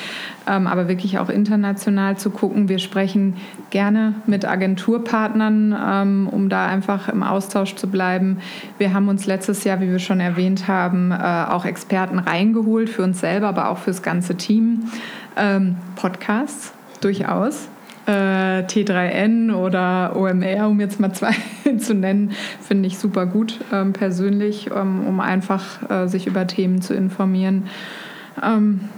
ähm, 0.47 0.67
aber 0.67 0.89
wirklich 0.89 1.19
auch 1.19 1.29
international 1.29 2.17
zu 2.17 2.31
gucken. 2.31 2.69
Wir 2.69 2.79
sprechen 2.79 3.37
gerne 3.71 4.15
mit 4.27 4.45
Agenturpartnern, 4.45 5.77
ähm, 5.85 6.29
um 6.31 6.49
da 6.49 6.67
einfach 6.67 7.09
im 7.09 7.23
Austausch 7.23 7.75
zu 7.75 7.89
bleiben. 7.89 8.39
Wir 8.79 8.95
haben 8.95 9.09
uns 9.09 9.27
letztes 9.27 9.65
Jahr, 9.65 9.81
wie 9.81 9.91
wir 9.91 9.99
schon 9.99 10.21
erwähnt 10.21 10.69
haben, 10.69 11.11
äh, 11.11 11.47
auch 11.49 11.65
Experten 11.65 12.19
reingeholt 12.19 12.89
für 12.89 13.03
uns 13.03 13.21
selber, 13.21 13.49
aber 13.49 13.71
auch 13.71 13.79
fürs 13.79 14.03
ganze 14.03 14.37
Team. 14.37 14.85
Ähm, 15.37 15.77
Podcasts 15.97 16.73
durchaus 17.01 17.69
äh, 18.07 18.63
T3N 18.63 19.55
oder 19.55 20.17
OMR, 20.17 20.69
um 20.69 20.81
jetzt 20.81 21.01
mal 21.01 21.13
zwei 21.15 21.35
zu 21.79 21.95
nennen, 21.95 22.33
finde 22.61 22.87
ich 22.87 22.99
super 22.99 23.27
gut 23.27 23.61
ähm, 23.73 23.93
persönlich, 23.93 24.71
ähm, 24.75 25.07
um 25.07 25.21
einfach 25.21 25.91
äh, 25.91 26.07
sich 26.09 26.27
über 26.27 26.47
Themen 26.47 26.83
zu 26.83 26.95
informieren. 26.95 27.69
Ähm, 28.43 28.89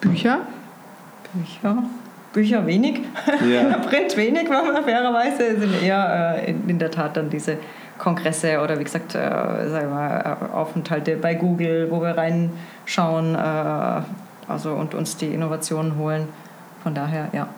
Bücher? 0.00 0.40
Bücher? 1.32 1.84
Bücher 2.32 2.64
wenig, 2.66 3.00
ja. 3.50 3.78
Print 3.88 4.16
wenig, 4.16 4.46
fairerweise, 4.48 5.58
sind 5.58 5.82
eher 5.82 6.38
äh, 6.38 6.50
in, 6.50 6.68
in, 6.68 6.78
der 6.78 6.92
Tat 6.92 7.16
dann 7.16 7.28
diese 7.28 7.56
Kongresse 7.98 8.60
oder 8.60 8.78
wie 8.78 8.84
gesagt, 8.84 9.16
äh, 9.16 9.18
sagen 9.18 9.88
wir 9.88 9.94
mal, 9.94 10.38
äh, 10.40 10.54
Aufenthalte 10.54 11.16
bei 11.16 11.34
Google, 11.34 11.90
wo 11.90 12.00
wir 12.00 12.16
reinschauen 12.16 13.34
äh, 13.34 14.02
also, 14.48 14.72
und 14.72 14.94
uns 14.94 15.16
die 15.16 15.26
Innovationen 15.26 15.96
holen. 15.96 16.28
Von 16.82 16.94
daher, 16.94 17.28
ja. 17.32 17.48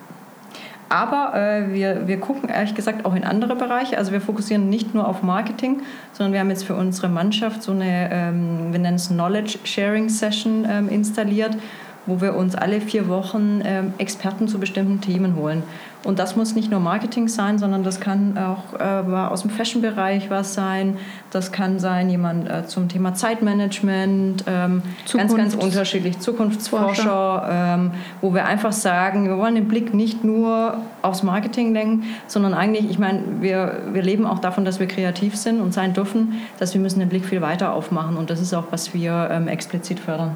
Aber 0.93 1.33
äh, 1.33 1.73
wir, 1.73 2.07
wir 2.07 2.19
gucken 2.19 2.49
ehrlich 2.49 2.75
gesagt 2.75 3.03
auch 3.03 3.15
in 3.15 3.23
andere 3.23 3.55
Bereiche. 3.55 3.97
Also 3.97 4.11
wir 4.11 4.21
fokussieren 4.21 4.69
nicht 4.69 4.93
nur 4.93 5.07
auf 5.07 5.23
Marketing, 5.23 5.81
sondern 6.11 6.33
wir 6.33 6.39
haben 6.39 6.51
jetzt 6.51 6.65
für 6.65 6.75
unsere 6.75 7.09
Mannschaft 7.09 7.63
so 7.63 7.71
eine, 7.71 8.11
ähm, 8.11 8.71
wir 8.71 8.77
nennen 8.77 8.97
es 8.97 9.07
Knowledge 9.07 9.57
Sharing 9.63 10.07
Session 10.07 10.67
ähm, 10.69 10.89
installiert, 10.89 11.57
wo 12.05 12.21
wir 12.21 12.35
uns 12.35 12.53
alle 12.53 12.79
vier 12.79 13.07
Wochen 13.07 13.63
ähm, 13.65 13.95
Experten 13.97 14.47
zu 14.47 14.59
bestimmten 14.59 15.01
Themen 15.01 15.35
holen. 15.35 15.63
Und 16.03 16.19
das 16.19 16.35
muss 16.35 16.53
nicht 16.53 16.69
nur 16.69 16.81
Marketing 16.81 17.29
sein, 17.29 17.57
sondern 17.57 17.83
das 17.83 18.01
kann 18.01 18.37
auch 18.37 18.77
äh, 18.77 19.15
aus 19.15 19.41
dem 19.41 19.49
Fashion-Bereich 19.49 20.29
was 20.29 20.53
sein. 20.53 20.97
Das 21.31 21.51
kann 21.53 21.79
sein 21.79 22.09
jemand 22.09 22.49
äh, 22.49 22.65
zum 22.67 22.89
Thema 22.89 23.13
Zeitmanagement, 23.13 24.43
ähm, 24.47 24.81
ganz, 25.13 25.35
ganz 25.35 25.55
unterschiedlich, 25.55 26.19
Zukunftsforscher, 26.19 27.47
ähm, 27.49 27.91
wo 28.21 28.33
wir 28.33 28.45
einfach 28.45 28.73
sagen, 28.73 29.27
wir 29.29 29.37
wollen 29.37 29.55
den 29.55 29.69
Blick 29.69 29.93
nicht 29.93 30.25
nur 30.25 30.77
aufs 31.01 31.23
Marketing 31.23 31.73
lenken, 31.73 32.03
sondern 32.27 32.53
eigentlich, 32.53 32.89
ich 32.89 32.99
meine, 32.99 33.21
wir, 33.39 33.83
wir 33.93 34.01
leben 34.01 34.25
auch 34.25 34.39
davon, 34.39 34.65
dass 34.65 34.81
wir 34.81 34.87
kreativ 34.87 35.37
sind 35.37 35.61
und 35.61 35.73
sein 35.73 35.93
dürfen, 35.93 36.33
dass 36.59 36.73
wir 36.73 36.81
müssen 36.81 36.99
den 36.99 37.09
Blick 37.09 37.25
viel 37.25 37.41
weiter 37.41 37.73
aufmachen. 37.73 38.17
Und 38.17 38.29
das 38.29 38.41
ist 38.41 38.53
auch, 38.53 38.65
was 38.71 38.93
wir 38.93 39.29
ähm, 39.31 39.47
explizit 39.47 39.99
fördern. 39.99 40.35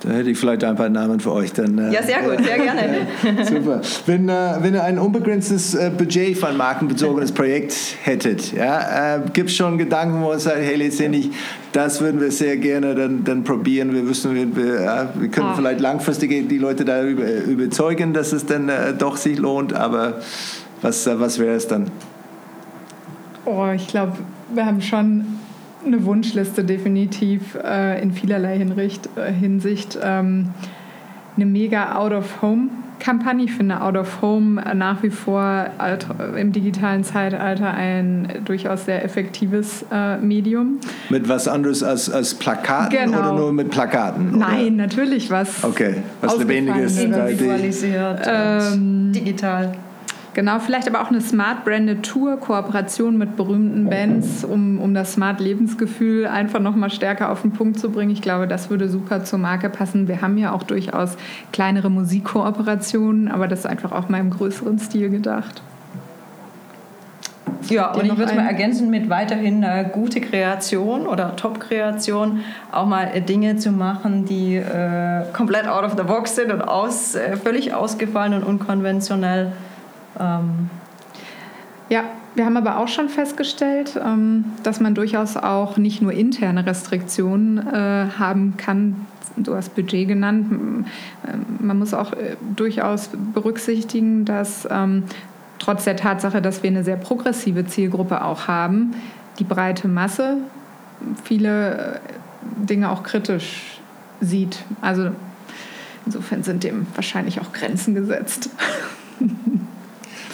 Da 0.00 0.10
hätte 0.10 0.30
ich 0.30 0.38
vielleicht 0.38 0.62
ein 0.62 0.76
paar 0.76 0.88
Namen 0.88 1.18
für 1.18 1.32
euch 1.32 1.52
dann. 1.52 1.76
Äh, 1.76 1.92
ja, 1.92 2.02
sehr 2.02 2.22
gut, 2.22 2.44
sehr 2.44 2.58
gerne. 2.58 3.44
Super. 3.44 3.80
Wenn, 4.06 4.28
äh, 4.28 4.56
wenn 4.60 4.74
ihr 4.74 4.84
ein 4.84 4.98
unbegrenztes 4.98 5.74
äh, 5.74 5.90
Budget 5.90 6.38
für 6.38 6.48
ein 6.48 6.56
markenbezogenes 6.56 7.32
Projekt 7.32 7.74
hättet, 8.02 8.52
ja, 8.52 9.16
äh, 9.16 9.20
gibt 9.32 9.50
es 9.50 9.56
schon 9.56 9.76
Gedanken, 9.76 10.22
wo 10.22 10.32
ihr 10.32 10.38
sagt, 10.38 10.58
hey, 10.58 10.76
letztendlich, 10.76 11.30
das 11.72 12.00
würden 12.00 12.20
wir 12.20 12.30
sehr 12.30 12.56
gerne 12.58 12.94
dann, 12.94 13.24
dann 13.24 13.42
probieren. 13.42 13.92
Wir 13.92 14.08
wissen, 14.08 14.34
wir, 14.34 14.56
wir, 14.56 15.10
wir 15.14 15.28
können 15.30 15.48
ah. 15.48 15.54
vielleicht 15.56 15.80
langfristig 15.80 16.48
die 16.48 16.58
Leute 16.58 16.84
da 16.84 17.02
über, 17.02 17.24
überzeugen, 17.42 18.12
dass 18.12 18.32
es 18.32 18.46
dann 18.46 18.68
äh, 18.68 18.94
doch 18.94 19.16
sich 19.16 19.36
lohnt, 19.36 19.72
aber 19.72 20.20
was, 20.80 21.08
äh, 21.08 21.18
was 21.18 21.40
wäre 21.40 21.56
es 21.56 21.66
dann? 21.66 21.90
Oh, 23.44 23.66
ich 23.74 23.88
glaube, 23.88 24.12
wir 24.54 24.64
haben 24.64 24.80
schon 24.80 25.37
eine 25.88 26.04
Wunschliste 26.04 26.64
definitiv 26.64 27.56
äh, 27.62 28.00
in 28.00 28.12
vielerlei 28.12 28.56
Hinricht, 28.58 29.08
äh, 29.16 29.32
Hinsicht. 29.32 29.98
Ähm, 30.02 30.50
eine 31.38 31.46
mega 31.46 31.94
Out-of-Home-Kampagne. 31.94 33.44
Ich 33.44 33.52
finde 33.52 33.80
Out-of-Home 33.80 34.60
nach 34.74 35.02
wie 35.04 35.10
vor 35.10 35.66
im 36.36 36.52
digitalen 36.52 37.04
Zeitalter 37.04 37.72
ein 37.72 38.42
durchaus 38.44 38.86
sehr 38.86 39.04
effektives 39.04 39.84
äh, 39.92 40.16
Medium. 40.16 40.80
Mit 41.08 41.28
was 41.28 41.46
anderes 41.46 41.84
als, 41.84 42.10
als 42.10 42.34
Plakaten 42.34 42.90
genau. 42.98 43.18
oder 43.20 43.32
nur 43.34 43.52
mit 43.52 43.70
Plakaten? 43.70 44.30
Oder? 44.30 44.48
Nein, 44.48 44.76
natürlich 44.76 45.30
was. 45.30 45.62
Okay, 45.62 46.02
was 46.20 46.38
Lebendiges. 46.38 46.98
Individualisiert, 46.98 48.22
ähm, 48.26 49.12
digital. 49.12 49.72
Genau, 50.38 50.60
vielleicht 50.60 50.86
aber 50.86 51.02
auch 51.02 51.10
eine 51.10 51.20
Smart 51.20 51.64
Branded 51.64 52.04
Tour, 52.04 52.36
Kooperation 52.36 53.18
mit 53.18 53.34
berühmten 53.34 53.90
Bands, 53.90 54.44
um, 54.44 54.78
um 54.78 54.94
das 54.94 55.14
Smart 55.14 55.40
Lebensgefühl 55.40 56.28
einfach 56.28 56.60
nochmal 56.60 56.90
stärker 56.90 57.32
auf 57.32 57.42
den 57.42 57.50
Punkt 57.50 57.80
zu 57.80 57.90
bringen. 57.90 58.12
Ich 58.12 58.22
glaube, 58.22 58.46
das 58.46 58.70
würde 58.70 58.88
super 58.88 59.24
zur 59.24 59.40
Marke 59.40 59.68
passen. 59.68 60.06
Wir 60.06 60.22
haben 60.22 60.38
ja 60.38 60.52
auch 60.52 60.62
durchaus 60.62 61.16
kleinere 61.50 61.90
Musikkooperationen, 61.90 63.26
aber 63.26 63.48
das 63.48 63.58
ist 63.58 63.66
einfach 63.66 63.90
auch 63.90 64.08
mal 64.08 64.20
im 64.20 64.30
größeren 64.30 64.78
Stil 64.78 65.10
gedacht. 65.10 65.60
Ja, 67.68 67.90
und 67.90 68.04
ich 68.04 68.16
würde 68.16 68.30
es 68.30 68.36
mal 68.36 68.46
ergänzen 68.46 68.90
mit 68.90 69.10
weiterhin 69.10 69.64
äh, 69.64 69.90
gute 69.92 70.20
Kreation 70.20 71.08
oder 71.08 71.34
Top-Kreation, 71.34 72.44
auch 72.70 72.86
mal 72.86 73.10
äh, 73.12 73.20
Dinge 73.22 73.56
zu 73.56 73.72
machen, 73.72 74.24
die 74.24 74.54
äh, 74.54 75.24
komplett 75.32 75.66
out 75.66 75.82
of 75.82 75.96
the 75.96 76.04
box 76.04 76.36
sind 76.36 76.52
und 76.52 76.62
aus, 76.62 77.16
äh, 77.16 77.36
völlig 77.36 77.74
ausgefallen 77.74 78.34
und 78.34 78.44
unkonventionell 78.44 79.50
ähm, 80.18 80.70
ja, 81.88 82.04
wir 82.34 82.44
haben 82.44 82.56
aber 82.56 82.78
auch 82.78 82.88
schon 82.88 83.08
festgestellt, 83.08 83.98
ähm, 84.02 84.44
dass 84.62 84.80
man 84.80 84.94
durchaus 84.94 85.36
auch 85.36 85.76
nicht 85.76 86.02
nur 86.02 86.12
interne 86.12 86.66
Restriktionen 86.66 87.58
äh, 87.58 88.06
haben 88.18 88.54
kann. 88.56 89.06
Du 89.36 89.54
hast 89.54 89.74
Budget 89.74 90.08
genannt. 90.08 90.86
Man 91.60 91.78
muss 91.78 91.94
auch 91.94 92.12
äh, 92.12 92.36
durchaus 92.54 93.10
berücksichtigen, 93.34 94.24
dass 94.24 94.68
ähm, 94.70 95.04
trotz 95.58 95.84
der 95.84 95.96
Tatsache, 95.96 96.42
dass 96.42 96.62
wir 96.62 96.70
eine 96.70 96.84
sehr 96.84 96.96
progressive 96.96 97.66
Zielgruppe 97.66 98.24
auch 98.24 98.48
haben, 98.48 98.94
die 99.38 99.44
breite 99.44 99.88
Masse 99.88 100.38
viele 101.24 101.76
äh, 101.76 102.00
Dinge 102.42 102.90
auch 102.90 103.02
kritisch 103.02 103.80
sieht. 104.20 104.64
Also 104.80 105.10
insofern 106.06 106.42
sind 106.42 106.64
dem 106.64 106.86
wahrscheinlich 106.94 107.40
auch 107.40 107.52
Grenzen 107.52 107.94
gesetzt. 107.94 108.50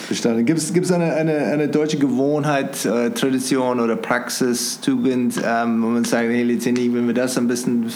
Verstanden. 0.05 0.45
Gibt 0.45 0.59
es 0.59 0.91
eine, 0.91 1.13
eine, 1.13 1.33
eine 1.37 1.67
deutsche 1.67 1.97
Gewohnheit, 1.97 2.85
äh, 2.85 3.09
Tradition 3.11 3.79
oder 3.79 3.95
Praxis, 3.95 4.79
Tugend, 4.79 5.41
ähm, 5.43 5.81
wo 5.81 5.87
man 5.87 6.05
sagt, 6.05 6.25
hey, 6.29 6.43
letztendlich, 6.43 6.93
wenn 6.93 7.07
wir 7.07 7.13
das 7.13 7.37
ein 7.37 7.47
bisschen 7.47 7.89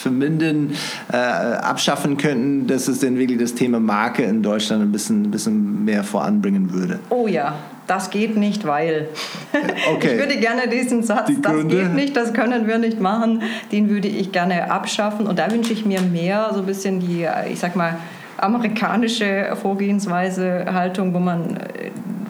vermindern, 0.00 0.72
äh, 1.12 1.16
abschaffen 1.16 2.16
könnten, 2.16 2.66
dass 2.66 2.86
es 2.88 3.00
denn 3.00 3.18
wirklich 3.18 3.38
das 3.38 3.54
Thema 3.54 3.80
Marke 3.80 4.22
in 4.22 4.42
Deutschland 4.42 4.82
ein 4.82 4.92
bisschen, 4.92 5.24
ein 5.24 5.30
bisschen 5.30 5.84
mehr 5.84 6.04
voranbringen 6.04 6.72
würde? 6.72 7.00
Oh 7.10 7.26
ja, 7.26 7.56
das 7.86 8.10
geht 8.10 8.36
nicht, 8.36 8.64
weil. 8.66 9.08
Okay. 9.94 10.12
Ich 10.14 10.18
würde 10.18 10.36
gerne 10.38 10.68
diesen 10.68 11.02
Satz, 11.02 11.26
Die 11.26 11.40
das 11.40 11.52
Gründe? 11.52 11.76
geht 11.76 11.94
nicht, 11.94 12.16
das 12.16 12.32
können 12.32 12.66
wir 12.66 12.78
nicht 12.78 13.00
machen, 13.00 13.42
den 13.72 13.88
würde 13.88 14.08
ich 14.08 14.32
gerne 14.32 14.70
abschaffen. 14.70 15.26
Und 15.26 15.38
da 15.38 15.50
wünsche 15.50 15.72
ich 15.72 15.84
mir 15.86 16.00
mehr, 16.00 16.50
so 16.52 16.60
ein 16.60 16.66
bisschen 16.66 17.00
die, 17.00 17.26
ich 17.50 17.58
sag 17.58 17.76
mal, 17.76 17.96
amerikanische 18.38 19.56
Vorgehensweise, 19.60 20.66
Haltung, 20.72 21.14
wo 21.14 21.18
man 21.18 21.58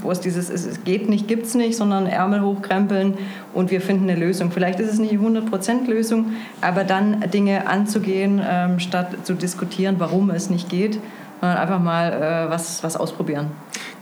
wo 0.06 0.12
es 0.12 0.20
dieses 0.20 0.48
es 0.50 0.84
geht 0.84 1.08
nicht, 1.08 1.28
gibt 1.28 1.46
es 1.46 1.54
nicht, 1.54 1.76
sondern 1.76 2.06
Ärmel 2.06 2.40
hochkrempeln 2.40 3.14
und 3.52 3.70
wir 3.70 3.80
finden 3.80 4.08
eine 4.08 4.18
Lösung. 4.18 4.50
Vielleicht 4.50 4.80
ist 4.80 4.92
es 4.92 4.98
nicht 4.98 5.12
eine 5.12 5.40
100% 5.40 5.88
Lösung, 5.88 6.32
aber 6.60 6.84
dann 6.84 7.24
Dinge 7.32 7.66
anzugehen, 7.66 8.40
ähm, 8.48 8.78
statt 8.78 9.08
zu 9.24 9.34
diskutieren, 9.34 9.96
warum 9.98 10.30
es 10.30 10.48
nicht 10.48 10.68
geht, 10.68 10.98
sondern 11.40 11.58
einfach 11.58 11.80
mal 11.80 12.12
äh, 12.12 12.50
was, 12.50 12.82
was 12.82 12.96
ausprobieren. 12.96 13.48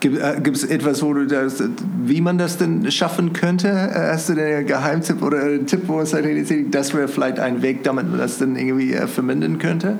Gibt 0.00 0.18
äh, 0.18 0.50
es 0.50 0.64
etwas, 0.64 1.02
wo 1.02 1.14
du 1.14 1.26
das, 1.26 1.62
wie 2.04 2.20
man 2.20 2.36
das 2.36 2.58
denn 2.58 2.90
schaffen 2.90 3.32
könnte? 3.32 3.68
Äh, 3.68 4.12
hast 4.12 4.28
du 4.28 4.34
einen 4.34 4.66
Geheimtipp 4.66 5.22
oder 5.22 5.40
einen 5.42 5.66
Tipp, 5.66 5.82
wo 5.86 6.00
es 6.00 6.12
halt, 6.12 6.26
das 6.74 6.92
wäre 6.92 7.08
vielleicht 7.08 7.40
ein 7.40 7.62
Weg, 7.62 7.82
damit 7.84 8.10
man 8.10 8.18
das 8.18 8.38
dann 8.38 8.56
irgendwie 8.56 8.92
äh, 8.92 9.06
vermindern 9.06 9.58
könnte? 9.58 9.96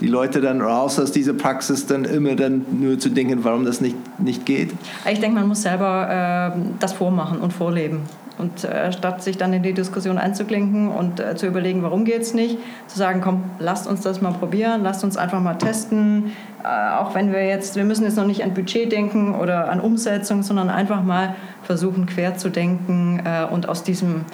Die 0.00 0.06
Leute 0.06 0.40
dann 0.40 0.60
raus 0.60 0.98
aus 0.98 1.12
dieser 1.12 1.34
Praxis, 1.34 1.86
dann 1.86 2.04
immer 2.04 2.34
dann 2.34 2.64
nur 2.70 2.98
zu 2.98 3.10
denken, 3.10 3.44
warum 3.44 3.64
das 3.64 3.80
nicht, 3.80 3.96
nicht 4.18 4.46
geht? 4.46 4.72
Ich 5.10 5.20
denke, 5.20 5.38
man 5.38 5.48
muss 5.48 5.62
selber 5.62 6.54
äh, 6.56 6.58
das 6.78 6.94
vormachen 6.94 7.38
und 7.40 7.52
vorleben. 7.52 8.00
Und 8.38 8.64
äh, 8.64 8.90
statt 8.90 9.22
sich 9.22 9.36
dann 9.36 9.52
in 9.52 9.62
die 9.62 9.74
Diskussion 9.74 10.16
einzuklinken 10.16 10.88
und 10.88 11.20
äh, 11.20 11.36
zu 11.36 11.46
überlegen, 11.46 11.82
warum 11.82 12.06
geht 12.06 12.22
es 12.22 12.32
nicht, 12.32 12.56
zu 12.86 12.96
sagen, 12.96 13.20
komm, 13.22 13.44
lasst 13.58 13.86
uns 13.86 14.00
das 14.00 14.22
mal 14.22 14.32
probieren, 14.32 14.82
lasst 14.82 15.04
uns 15.04 15.18
einfach 15.18 15.40
mal 15.40 15.56
testen. 15.56 16.32
Äh, 16.64 16.94
auch 16.94 17.14
wenn 17.14 17.32
wir 17.32 17.44
jetzt, 17.44 17.76
wir 17.76 17.84
müssen 17.84 18.04
jetzt 18.04 18.16
noch 18.16 18.26
nicht 18.26 18.42
an 18.42 18.54
Budget 18.54 18.90
denken 18.90 19.34
oder 19.34 19.70
an 19.70 19.78
Umsetzung, 19.78 20.42
sondern 20.42 20.70
einfach 20.70 21.02
mal 21.02 21.34
versuchen, 21.64 22.06
quer 22.06 22.38
zu 22.38 22.48
denken 22.48 23.22
äh, 23.26 23.44
und 23.52 23.68
aus 23.68 23.82
diesem 23.82 24.24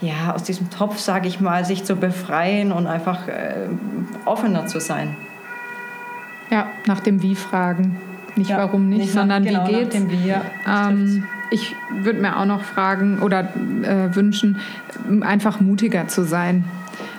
ja, 0.00 0.34
aus 0.34 0.42
diesem 0.44 0.70
Topf, 0.70 0.98
sage 0.98 1.28
ich 1.28 1.40
mal, 1.40 1.64
sich 1.64 1.84
zu 1.84 1.96
befreien 1.96 2.72
und 2.72 2.86
einfach 2.86 3.28
äh, 3.28 3.68
offener 4.24 4.66
zu 4.66 4.80
sein. 4.80 5.16
Ja, 6.50 6.66
nach 6.86 7.00
dem 7.00 7.22
Wie 7.22 7.34
fragen. 7.34 7.96
Nicht 8.36 8.50
ja, 8.50 8.58
warum 8.58 8.88
nicht, 8.88 9.00
nicht 9.00 9.12
sondern 9.12 9.44
genau, 9.44 9.66
wie 9.68 9.72
geht's. 9.72 9.96
Ähm, 10.66 11.24
ich 11.50 11.74
würde 11.90 12.20
mir 12.20 12.38
auch 12.38 12.46
noch 12.46 12.62
fragen 12.62 13.18
oder 13.20 13.40
äh, 13.82 14.14
wünschen, 14.14 14.58
einfach 15.20 15.60
mutiger 15.60 16.08
zu 16.08 16.24
sein. 16.24 16.64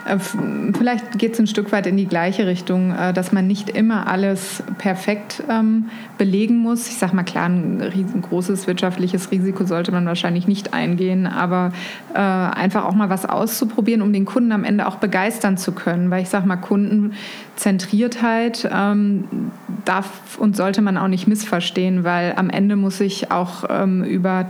Äh, 0.06 0.20
vielleicht 0.20 1.18
geht 1.18 1.34
es 1.34 1.40
ein 1.40 1.48
Stück 1.48 1.72
weit 1.72 1.88
in 1.88 1.98
die 1.98 2.08
gleiche 2.08 2.46
Richtung, 2.48 2.96
äh, 2.96 3.14
dass 3.14 3.32
man 3.32 3.48
nicht 3.48 3.70
immer 3.70 4.08
alles 4.08 4.64
perfekt 4.78 5.44
ähm, 5.50 5.86
belegen 6.18 6.58
muss. 6.58 6.88
Ich 6.88 6.98
sage 6.98 7.16
mal, 7.16 7.24
klar, 7.24 7.48
ein 7.48 7.82
riesengroßes 7.82 8.68
wirtschaftliches 8.68 9.32
Risiko 9.32 9.64
sollte 9.66 9.92
man 9.92 10.06
wahrscheinlich 10.06 10.48
nicht 10.48 10.74
eingehen, 10.74 11.28
aber 11.28 11.74
äh, 12.14 12.20
einfach 12.20 12.86
auch 12.86 12.96
mal 12.96 13.10
was 13.10 13.26
auszuprobieren, 13.26 14.02
um 14.02 14.14
den 14.14 14.26
Kunden 14.26 14.52
am 14.52 14.64
Ende 14.64 14.88
auch 14.88 14.98
begeistern 14.98 15.58
zu 15.58 15.72
können. 15.72 16.12
Weil 16.12 16.24
ich 16.24 16.30
sage 16.30 16.48
mal, 16.48 16.58
Kundenzentriertheit 16.58 18.70
ähm, 18.72 19.52
darf 19.86 20.38
und 20.38 20.56
sollte 20.56 20.82
man 20.82 20.98
auch 20.98 21.08
nicht 21.08 21.28
missverstehen, 21.28 22.04
weil 22.04 22.34
am 22.36 22.50
Ende 22.50 22.76
muss 22.76 23.00
ich 23.00 23.32
auch 23.32 23.66
ähm, 23.70 24.04
über 24.04 24.46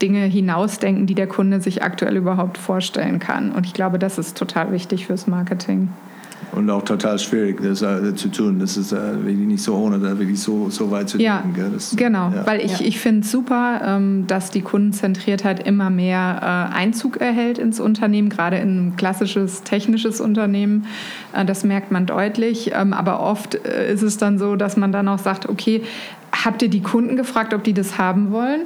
Dinge 0.00 0.24
hinausdenken, 0.24 1.06
die 1.06 1.14
der 1.14 1.26
Kunde 1.26 1.60
sich 1.60 1.82
aktuell 1.82 2.16
überhaupt 2.16 2.58
vorstellen 2.58 3.18
kann. 3.18 3.52
Und 3.52 3.66
ich 3.66 3.74
glaube, 3.74 3.98
das 3.98 4.18
ist 4.18 4.36
total 4.36 4.72
wichtig 4.72 5.06
fürs 5.06 5.26
Marketing. 5.26 5.88
Und 6.52 6.70
auch 6.70 6.82
total 6.82 7.18
schwierig, 7.18 7.60
das 7.62 7.82
äh, 7.82 8.14
zu 8.14 8.28
tun. 8.28 8.58
Das 8.58 8.76
ist 8.76 8.92
äh, 8.92 8.96
wirklich 8.96 9.46
nicht 9.46 9.62
so 9.62 9.74
ohne, 9.74 9.98
da 9.98 10.18
wirklich 10.18 10.40
so, 10.40 10.70
so 10.70 10.90
weit 10.90 11.08
zu 11.08 11.18
ja, 11.18 11.42
denken. 11.42 11.72
Das, 11.74 11.94
genau, 11.96 12.32
ja. 12.34 12.46
weil 12.46 12.64
ich, 12.64 12.80
ja. 12.80 12.86
ich 12.86 12.98
finde 12.98 13.20
es 13.20 13.30
super, 13.30 13.82
ähm, 13.84 14.26
dass 14.26 14.50
die 14.50 14.62
Kundenzentriertheit 14.62 15.66
immer 15.66 15.90
mehr 15.90 16.70
äh, 16.72 16.74
Einzug 16.74 17.18
erhält 17.18 17.58
ins 17.58 17.78
Unternehmen, 17.78 18.30
gerade 18.30 18.56
in 18.56 18.88
ein 18.88 18.96
klassisches 18.96 19.64
technisches 19.64 20.20
Unternehmen. 20.20 20.86
Äh, 21.34 21.44
das 21.44 21.62
merkt 21.64 21.92
man 21.92 22.06
deutlich. 22.06 22.72
Ähm, 22.74 22.92
aber 22.94 23.20
oft 23.20 23.54
äh, 23.66 23.92
ist 23.92 24.02
es 24.02 24.16
dann 24.16 24.38
so, 24.38 24.56
dass 24.56 24.76
man 24.76 24.92
dann 24.92 25.08
auch 25.08 25.18
sagt, 25.18 25.48
okay, 25.48 25.82
habt 26.32 26.62
ihr 26.62 26.70
die 26.70 26.82
Kunden 26.82 27.16
gefragt, 27.16 27.52
ob 27.52 27.64
die 27.64 27.74
das 27.74 27.98
haben 27.98 28.32
wollen? 28.32 28.62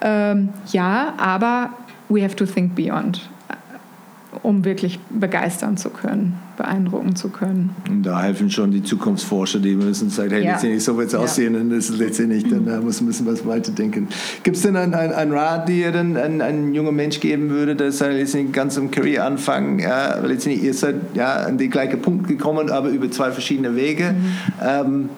Ähm, 0.00 0.48
ja, 0.72 1.14
aber 1.18 1.70
we 2.08 2.22
have 2.22 2.34
to 2.34 2.46
think 2.46 2.74
beyond 2.74 3.28
um 4.42 4.64
wirklich 4.64 4.98
begeistern 5.10 5.76
zu 5.76 5.90
können, 5.90 6.38
beeindrucken 6.58 7.16
zu 7.16 7.30
können. 7.30 7.70
Und 7.88 8.02
da 8.02 8.20
helfen 8.20 8.50
schon 8.50 8.70
die 8.70 8.82
Zukunftsforscher, 8.82 9.60
die 9.60 9.74
müssen 9.74 10.10
sagen, 10.10 10.30
hey, 10.30 10.44
ja. 10.44 10.52
letztendlich 10.52 10.84
so 10.84 10.98
wird 10.98 11.06
es 11.06 11.12
ja. 11.14 11.20
aussehen 11.20 11.54
und 11.54 11.70
das 11.70 11.88
ist 11.88 11.98
letztendlich, 11.98 12.46
dann 12.48 12.66
da 12.66 12.80
muss 12.80 13.00
man 13.00 13.06
ein 13.06 13.12
bisschen 13.12 13.26
was 13.26 13.46
weiterdenken. 13.46 14.08
Gibt 14.42 14.56
es 14.56 14.62
denn 14.64 14.76
einen 14.76 14.92
ein 14.94 15.32
Rat, 15.32 15.68
den 15.68 15.78
ihr 15.78 15.92
dann 15.92 16.16
ein, 16.16 16.42
ein 16.42 16.74
junger 16.74 16.92
Mensch 16.92 17.20
geben 17.20 17.48
würde, 17.48 17.76
der 17.76 17.92
seine 17.92 18.18
letztendlich 18.18 18.52
ganz 18.52 18.76
im 18.76 18.90
Career 18.90 19.24
anfangen, 19.24 19.78
ja, 19.78 20.18
letztendlich 20.18 20.64
ihr 20.64 20.74
seid 20.74 20.96
ja 21.14 21.44
an 21.44 21.56
den 21.56 21.70
gleichen 21.70 22.02
Punkt 22.02 22.28
gekommen, 22.28 22.70
aber 22.70 22.88
über 22.90 23.10
zwei 23.10 23.30
verschiedene 23.30 23.76
Wege. 23.76 24.12
Mhm. 24.12 24.32
Ähm, 24.62 25.08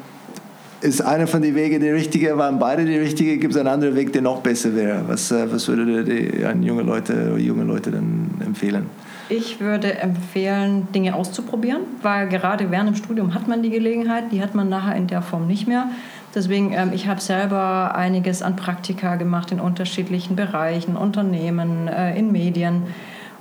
ist 0.83 1.03
einer 1.03 1.27
von 1.27 1.43
den 1.43 1.55
Wegen 1.55 1.81
der 1.81 1.95
richtige, 1.95 2.39
waren 2.39 2.59
beide 2.59 2.85
die 2.85 2.97
richtige, 2.97 3.37
gibt 3.39 3.55
es 3.55 3.59
einen 3.59 3.69
anderen 3.69 3.97
Weg, 3.97 4.13
der 4.13 4.23
noch 4.23 4.41
besser 4.41 4.75
wäre? 4.75 5.05
Was, 5.07 5.31
äh, 5.31 5.51
was 5.51 5.69
würde 5.69 6.05
die, 6.05 6.45
an 6.45 6.63
junge 6.63 6.83
Leute, 6.83 7.35
junge 7.39 7.65
Leute 7.65 7.91
dann 7.91 8.31
empfehlen? 8.45 8.87
Ich 9.31 9.61
würde 9.61 9.97
empfehlen, 9.97 10.89
Dinge 10.93 11.15
auszuprobieren, 11.15 11.83
weil 12.03 12.29
gerade 12.29 12.69
während 12.73 12.89
dem 12.89 12.97
Studium 12.97 13.33
hat 13.33 13.47
man 13.47 13.63
die 13.63 13.71
Gelegenheit, 13.71 14.33
die 14.33 14.43
hat 14.43 14.57
man 14.57 14.69
nachher 14.69 14.97
in 14.97 15.07
der 15.07 15.23
Form 15.23 15.47
nicht 15.47 15.69
mehr. 15.69 15.87
Deswegen, 16.35 16.73
ähm, 16.73 16.91
ich 16.93 17.07
habe 17.07 17.21
selber 17.21 17.95
einiges 17.95 18.43
an 18.43 18.57
Praktika 18.57 19.15
gemacht 19.15 19.53
in 19.53 19.61
unterschiedlichen 19.61 20.35
Bereichen, 20.35 20.97
Unternehmen, 20.97 21.87
äh, 21.87 22.19
in 22.19 22.33
Medien 22.33 22.83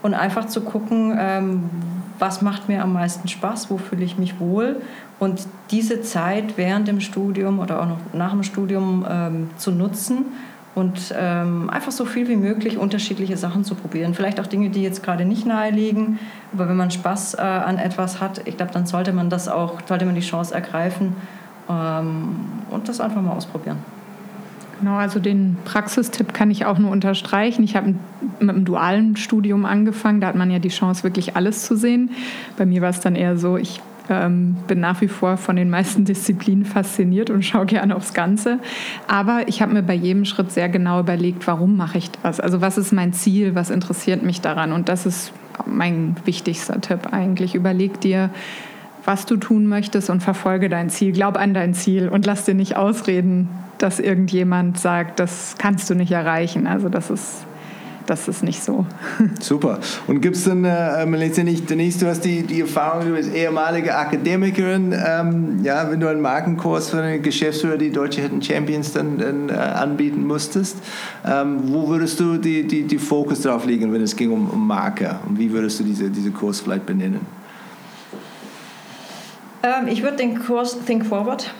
und 0.03 0.13
einfach 0.13 0.45
zu 0.45 0.61
gucken, 0.61 1.17
ähm, 1.19 1.69
was 2.19 2.43
macht 2.43 2.69
mir 2.69 2.83
am 2.83 2.93
meisten 2.93 3.27
Spaß, 3.27 3.71
wo 3.71 3.77
fühle 3.77 4.05
ich 4.05 4.15
mich 4.19 4.39
wohl 4.39 4.83
und 5.17 5.47
diese 5.71 6.01
Zeit 6.03 6.55
während 6.55 6.87
dem 6.87 7.01
Studium 7.01 7.57
oder 7.57 7.81
auch 7.81 7.87
noch 7.87 7.99
nach 8.13 8.31
dem 8.31 8.43
Studium 8.43 9.07
ähm, 9.09 9.49
zu 9.57 9.71
nutzen 9.71 10.25
und 10.79 11.13
ähm, 11.17 11.69
einfach 11.69 11.91
so 11.91 12.05
viel 12.05 12.27
wie 12.27 12.35
möglich 12.35 12.77
unterschiedliche 12.77 13.37
Sachen 13.37 13.63
zu 13.63 13.75
probieren. 13.75 14.13
Vielleicht 14.13 14.39
auch 14.39 14.47
Dinge, 14.47 14.69
die 14.69 14.81
jetzt 14.81 15.03
gerade 15.03 15.25
nicht 15.25 15.45
nahe 15.45 15.71
liegen, 15.71 16.19
aber 16.53 16.69
wenn 16.69 16.77
man 16.77 16.91
Spaß 16.91 17.35
äh, 17.35 17.41
an 17.41 17.77
etwas 17.77 18.21
hat, 18.21 18.47
ich 18.47 18.57
glaube, 18.57 18.71
dann 18.71 18.85
sollte 18.85 19.13
man 19.13 19.29
das 19.29 19.47
auch, 19.47 19.81
sollte 19.85 20.05
man 20.05 20.15
die 20.15 20.21
Chance 20.21 20.53
ergreifen 20.53 21.15
ähm, 21.69 22.35
und 22.69 22.89
das 22.89 22.99
einfach 22.99 23.21
mal 23.21 23.33
ausprobieren. 23.33 23.77
Genau, 24.79 24.95
also 24.95 25.19
den 25.19 25.57
Praxistipp 25.65 26.33
kann 26.33 26.49
ich 26.51 26.65
auch 26.65 26.77
nur 26.77 26.91
unterstreichen. 26.91 27.63
Ich 27.63 27.75
habe 27.75 27.95
mit 28.39 28.49
einem 28.49 28.63
dualen 28.63 29.17
Studium 29.17 29.65
angefangen, 29.65 30.21
da 30.21 30.27
hat 30.27 30.35
man 30.35 30.49
ja 30.49 30.59
die 30.59 30.69
Chance, 30.69 31.03
wirklich 31.03 31.35
alles 31.35 31.65
zu 31.65 31.75
sehen. 31.75 32.11
Bei 32.57 32.65
mir 32.65 32.81
war 32.81 32.89
es 32.89 33.01
dann 33.01 33.15
eher 33.15 33.37
so, 33.37 33.57
ich 33.57 33.81
ähm, 34.09 34.55
bin 34.67 34.79
nach 34.79 35.01
wie 35.01 35.07
vor 35.07 35.37
von 35.37 35.55
den 35.55 35.69
meisten 35.69 36.05
Disziplinen 36.09 36.65
fasziniert 36.65 37.29
und 37.29 37.43
schaue 37.43 37.65
gerne 37.65 37.95
aufs 37.95 38.13
Ganze. 38.13 38.59
Aber 39.07 39.47
ich 39.47 39.61
habe 39.61 39.73
mir 39.73 39.83
bei 39.83 39.93
jedem 39.93 40.25
Schritt 40.25 40.51
sehr 40.51 40.69
genau 40.69 40.99
überlegt, 40.99 41.47
warum 41.47 41.77
mache 41.77 41.97
ich 41.97 42.11
das? 42.23 42.39
Also 42.39 42.61
was 42.61 42.77
ist 42.77 42.91
mein 42.91 43.13
Ziel? 43.13 43.55
Was 43.55 43.69
interessiert 43.69 44.23
mich 44.23 44.41
daran? 44.41 44.71
Und 44.71 44.89
das 44.89 45.05
ist 45.05 45.31
mein 45.65 46.15
wichtigster 46.25 46.79
Tipp 46.81 47.11
eigentlich. 47.11 47.55
Überleg 47.55 47.99
dir, 48.01 48.29
was 49.05 49.25
du 49.25 49.37
tun 49.37 49.67
möchtest 49.67 50.09
und 50.09 50.21
verfolge 50.21 50.69
dein 50.69 50.89
Ziel. 50.89 51.11
Glaub 51.11 51.37
an 51.37 51.53
dein 51.53 51.73
Ziel 51.73 52.09
und 52.09 52.25
lass 52.25 52.45
dir 52.45 52.53
nicht 52.53 52.75
ausreden, 52.75 53.49
dass 53.77 53.99
irgendjemand 53.99 54.79
sagt, 54.79 55.19
das 55.19 55.55
kannst 55.57 55.89
du 55.89 55.95
nicht 55.95 56.11
erreichen. 56.11 56.67
Also 56.67 56.89
das 56.89 57.09
ist 57.09 57.45
das 58.09 58.27
ist 58.27 58.43
nicht 58.43 58.63
so. 58.63 58.85
Super. 59.39 59.79
Und 60.07 60.21
gibt 60.21 60.35
es 60.35 60.45
dann, 60.45 60.63
äh, 60.65 61.05
letztendlich, 61.05 61.65
Denise, 61.65 61.99
du 61.99 62.07
hast 62.07 62.21
die, 62.21 62.41
die 62.43 62.61
Erfahrung, 62.61 63.05
du 63.05 63.13
bist 63.13 63.33
ehemalige 63.33 63.95
Akademikerin, 63.95 64.93
ähm, 64.93 65.59
ja, 65.63 65.89
wenn 65.91 65.99
du 65.99 66.07
einen 66.07 66.21
Markenkurs 66.21 66.89
für 66.89 67.01
eine 67.01 67.19
Geschäftsführer, 67.19 67.77
die 67.77 67.91
Deutsche 67.91 68.21
Hidden 68.21 68.41
Champions 68.41 68.93
dann, 68.93 69.19
dann 69.19 69.49
äh, 69.49 69.53
anbieten 69.53 70.25
musstest, 70.25 70.77
ähm, 71.25 71.59
wo 71.65 71.87
würdest 71.87 72.19
du 72.19 72.37
die, 72.37 72.65
die, 72.65 72.83
die 72.83 72.97
Fokus 72.97 73.41
drauf 73.41 73.65
legen, 73.65 73.93
wenn 73.93 74.01
es 74.01 74.15
ging 74.15 74.31
um, 74.31 74.49
um 74.49 74.65
Marke? 74.65 75.19
Und 75.27 75.37
wie 75.37 75.51
würdest 75.51 75.79
du 75.79 75.83
diese, 75.83 76.09
diese 76.09 76.31
Kurs 76.31 76.61
vielleicht 76.61 76.85
benennen? 76.85 77.21
Ähm, 79.61 79.87
ich 79.87 80.01
würde 80.01 80.17
den 80.17 80.39
Kurs 80.39 80.77
Think 80.85 81.05
Forward 81.05 81.53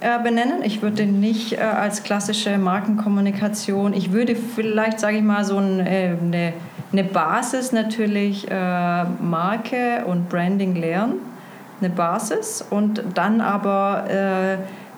äh, 0.00 0.22
benennen. 0.22 0.62
Ich 0.62 0.80
würde 0.80 0.96
den 0.96 1.20
nicht 1.20 1.54
äh, 1.54 1.56
als 1.60 2.02
klassische 2.02 2.56
Markenkommunikation, 2.56 3.92
ich 3.92 4.12
würde 4.12 4.36
vielleicht, 4.36 5.00
sage 5.00 5.16
ich 5.16 5.22
mal, 5.22 5.44
so 5.44 5.58
ein, 5.58 5.80
äh, 5.80 6.16
eine, 6.20 6.52
eine 6.92 7.04
Basis 7.04 7.72
natürlich 7.72 8.46
Marke 8.48 10.04
und 10.06 10.30
Branding 10.30 10.74
lernen, 10.74 11.16
eine 11.80 11.90
Basis 11.90 12.64
und 12.70 13.02
dann 13.14 13.42
aber 13.42 14.04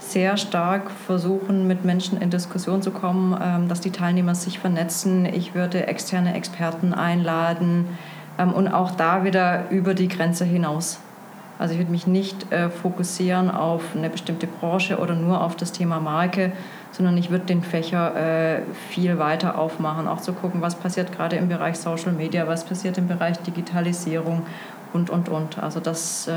sehr 0.01 0.37
stark 0.37 0.91
versuchen, 0.91 1.67
mit 1.67 1.85
Menschen 1.85 2.21
in 2.21 2.31
Diskussion 2.31 2.83
zu 2.83 2.91
kommen, 2.91 3.39
ähm, 3.41 3.69
dass 3.69 3.81
die 3.81 3.91
Teilnehmer 3.91 4.35
sich 4.35 4.59
vernetzen. 4.59 5.27
Ich 5.27 5.55
würde 5.55 5.87
externe 5.87 6.35
Experten 6.35 6.95
einladen 6.95 7.87
ähm, 8.39 8.53
und 8.53 8.69
auch 8.69 8.93
da 8.93 9.25
wieder 9.25 9.71
über 9.71 9.95
die 9.95 10.09
Grenze 10.09 10.45
hinaus 10.45 11.01
also 11.61 11.75
ich 11.75 11.79
würde 11.79 11.91
mich 11.91 12.07
nicht 12.07 12.51
äh, 12.53 12.71
fokussieren 12.71 13.51
auf 13.51 13.95
eine 13.95 14.09
bestimmte 14.09 14.47
Branche 14.47 14.97
oder 14.97 15.15
nur 15.15 15.45
auf 15.45 15.57
das 15.57 15.73
Thema 15.73 16.01
Marke, 16.01 16.53
sondern 16.91 17.19
ich 17.19 17.31
würde 17.31 17.45
den 17.45 17.63
Fächer 17.63 18.17
äh, 18.17 18.63
viel 18.89 19.19
weiter 19.19 19.59
aufmachen, 19.59 20.09
auch 20.09 20.23
zu 20.23 20.33
gucken, 20.33 20.63
was 20.63 20.75
passiert 20.75 21.13
gerade 21.13 21.37
im 21.37 21.51
Bereich 21.51 21.77
Social 21.77 22.13
Media, 22.13 22.49
was 22.49 22.65
passiert 22.65 22.97
im 22.97 23.09
Bereich 23.09 23.37
Digitalisierung 23.41 24.47
und, 24.95 25.11
und, 25.11 25.29
und. 25.29 25.63
Also 25.63 25.81
das, 25.81 26.29
äh, 26.29 26.33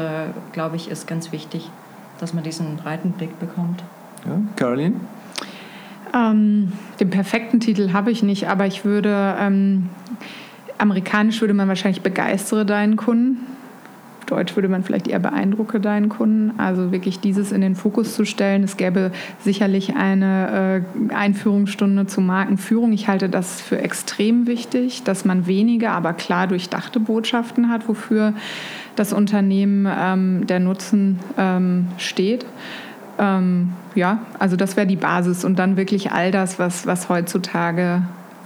glaube 0.52 0.76
ich, 0.76 0.92
ist 0.92 1.08
ganz 1.08 1.32
wichtig, 1.32 1.72
dass 2.20 2.34
man 2.34 2.44
diesen 2.44 2.76
breiten 2.76 3.14
Blick 3.14 3.40
bekommt. 3.40 3.82
Ja, 4.26 4.42
Caroline? 4.58 4.96
Ähm, 6.14 6.74
den 7.00 7.10
perfekten 7.10 7.62
Titel 7.62 7.94
habe 7.94 8.12
ich 8.12 8.24
nicht, 8.24 8.50
aber 8.50 8.66
ich 8.68 8.84
würde, 8.84 9.38
ähm, 9.40 9.88
amerikanisch 10.78 11.40
würde 11.40 11.54
man 11.54 11.70
wahrscheinlich 11.70 12.02
begeistere 12.02 12.66
deinen 12.66 12.98
Kunden 12.98 13.54
Deutsch 14.34 14.56
würde 14.56 14.68
man 14.68 14.84
vielleicht 14.84 15.08
eher 15.08 15.20
beeindrucke 15.20 15.80
deinen 15.80 16.10
Kunden. 16.10 16.60
Also 16.60 16.92
wirklich 16.92 17.20
dieses 17.20 17.52
in 17.52 17.62
den 17.62 17.76
Fokus 17.76 18.16
zu 18.16 18.26
stellen. 18.26 18.64
Es 18.64 18.78
gäbe 18.78 19.12
sicherlich 19.40 19.96
eine 19.96 20.84
äh, 21.12 21.14
Einführungsstunde 21.14 22.08
zur 22.08 22.24
Markenführung. 22.24 22.94
Ich 22.94 23.08
halte 23.08 23.30
das 23.30 23.62
für 23.62 23.78
extrem 23.78 24.48
wichtig, 24.48 25.04
dass 25.04 25.24
man 25.24 25.46
weniger, 25.46 25.92
aber 25.92 26.14
klar 26.14 26.48
durchdachte 26.48 27.00
Botschaften 27.00 27.70
hat, 27.70 27.88
wofür 27.88 28.34
das 28.96 29.14
Unternehmen 29.14 29.88
ähm, 29.88 30.48
der 30.48 30.60
Nutzen 30.60 31.20
ähm, 31.38 31.88
steht. 31.98 32.48
Ähm, 33.20 33.74
ja, 33.94 34.20
also 34.40 34.56
das 34.56 34.76
wäre 34.76 34.88
die 34.88 34.96
Basis 34.96 35.46
und 35.46 35.60
dann 35.60 35.78
wirklich 35.78 36.12
all 36.12 36.32
das, 36.32 36.58
was, 36.58 36.88
was 36.88 37.08
heutzutage 37.08 38.02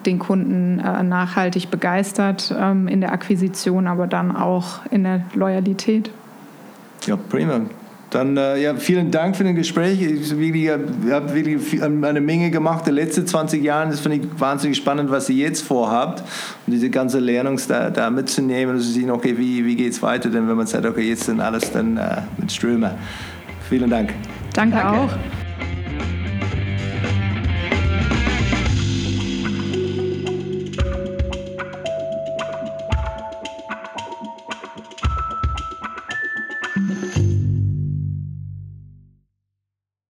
den 0.05 0.19
Kunden 0.19 0.79
äh, 0.79 1.03
nachhaltig 1.03 1.69
begeistert 1.69 2.53
ähm, 2.57 2.87
in 2.87 3.01
der 3.01 3.11
Akquisition, 3.11 3.87
aber 3.87 4.07
dann 4.07 4.35
auch 4.35 4.85
in 4.91 5.03
der 5.03 5.21
Loyalität. 5.33 6.11
Ja, 7.05 7.15
prima. 7.15 7.61
Dann 8.09 8.37
äh, 8.37 8.61
ja, 8.61 8.75
vielen 8.75 9.11
Dank 9.11 9.35
für 9.35 9.43
das 9.43 9.53
Gespräch. 9.55 10.01
Ich 10.01 10.31
habe 10.31 11.33
wirklich 11.33 11.83
eine 11.83 12.21
Menge 12.21 12.51
gemacht 12.51 12.87
in 12.87 12.95
den 12.95 13.03
letzten 13.03 13.27
20 13.27 13.61
Jahren. 13.61 13.89
Das 13.89 13.99
finde 13.99 14.19
ich 14.19 14.39
wahnsinnig 14.39 14.77
spannend, 14.77 15.11
was 15.11 15.29
ihr 15.29 15.35
jetzt 15.35 15.61
vorhabt. 15.61 16.21
Und 16.65 16.73
diese 16.73 16.89
ganze 16.89 17.19
Lernung 17.19 17.59
da, 17.67 17.89
da 17.89 18.09
mitzunehmen 18.09 18.75
und 18.75 18.81
zu 18.81 18.89
sehen, 18.89 19.11
okay, 19.11 19.37
wie, 19.37 19.65
wie 19.65 19.75
geht 19.75 19.91
es 19.91 20.01
weiter? 20.01 20.29
Denn 20.29 20.47
wenn 20.47 20.55
man 20.55 20.67
sagt, 20.67 20.85
okay, 20.85 21.09
jetzt 21.09 21.25
sind 21.25 21.41
alles 21.41 21.69
dann 21.71 21.97
äh, 21.97 22.21
mit 22.37 22.51
Strömer. 22.51 22.95
Vielen 23.67 23.89
Dank. 23.89 24.13
Danke, 24.53 24.77
Danke. 24.77 24.99
auch. 24.99 25.46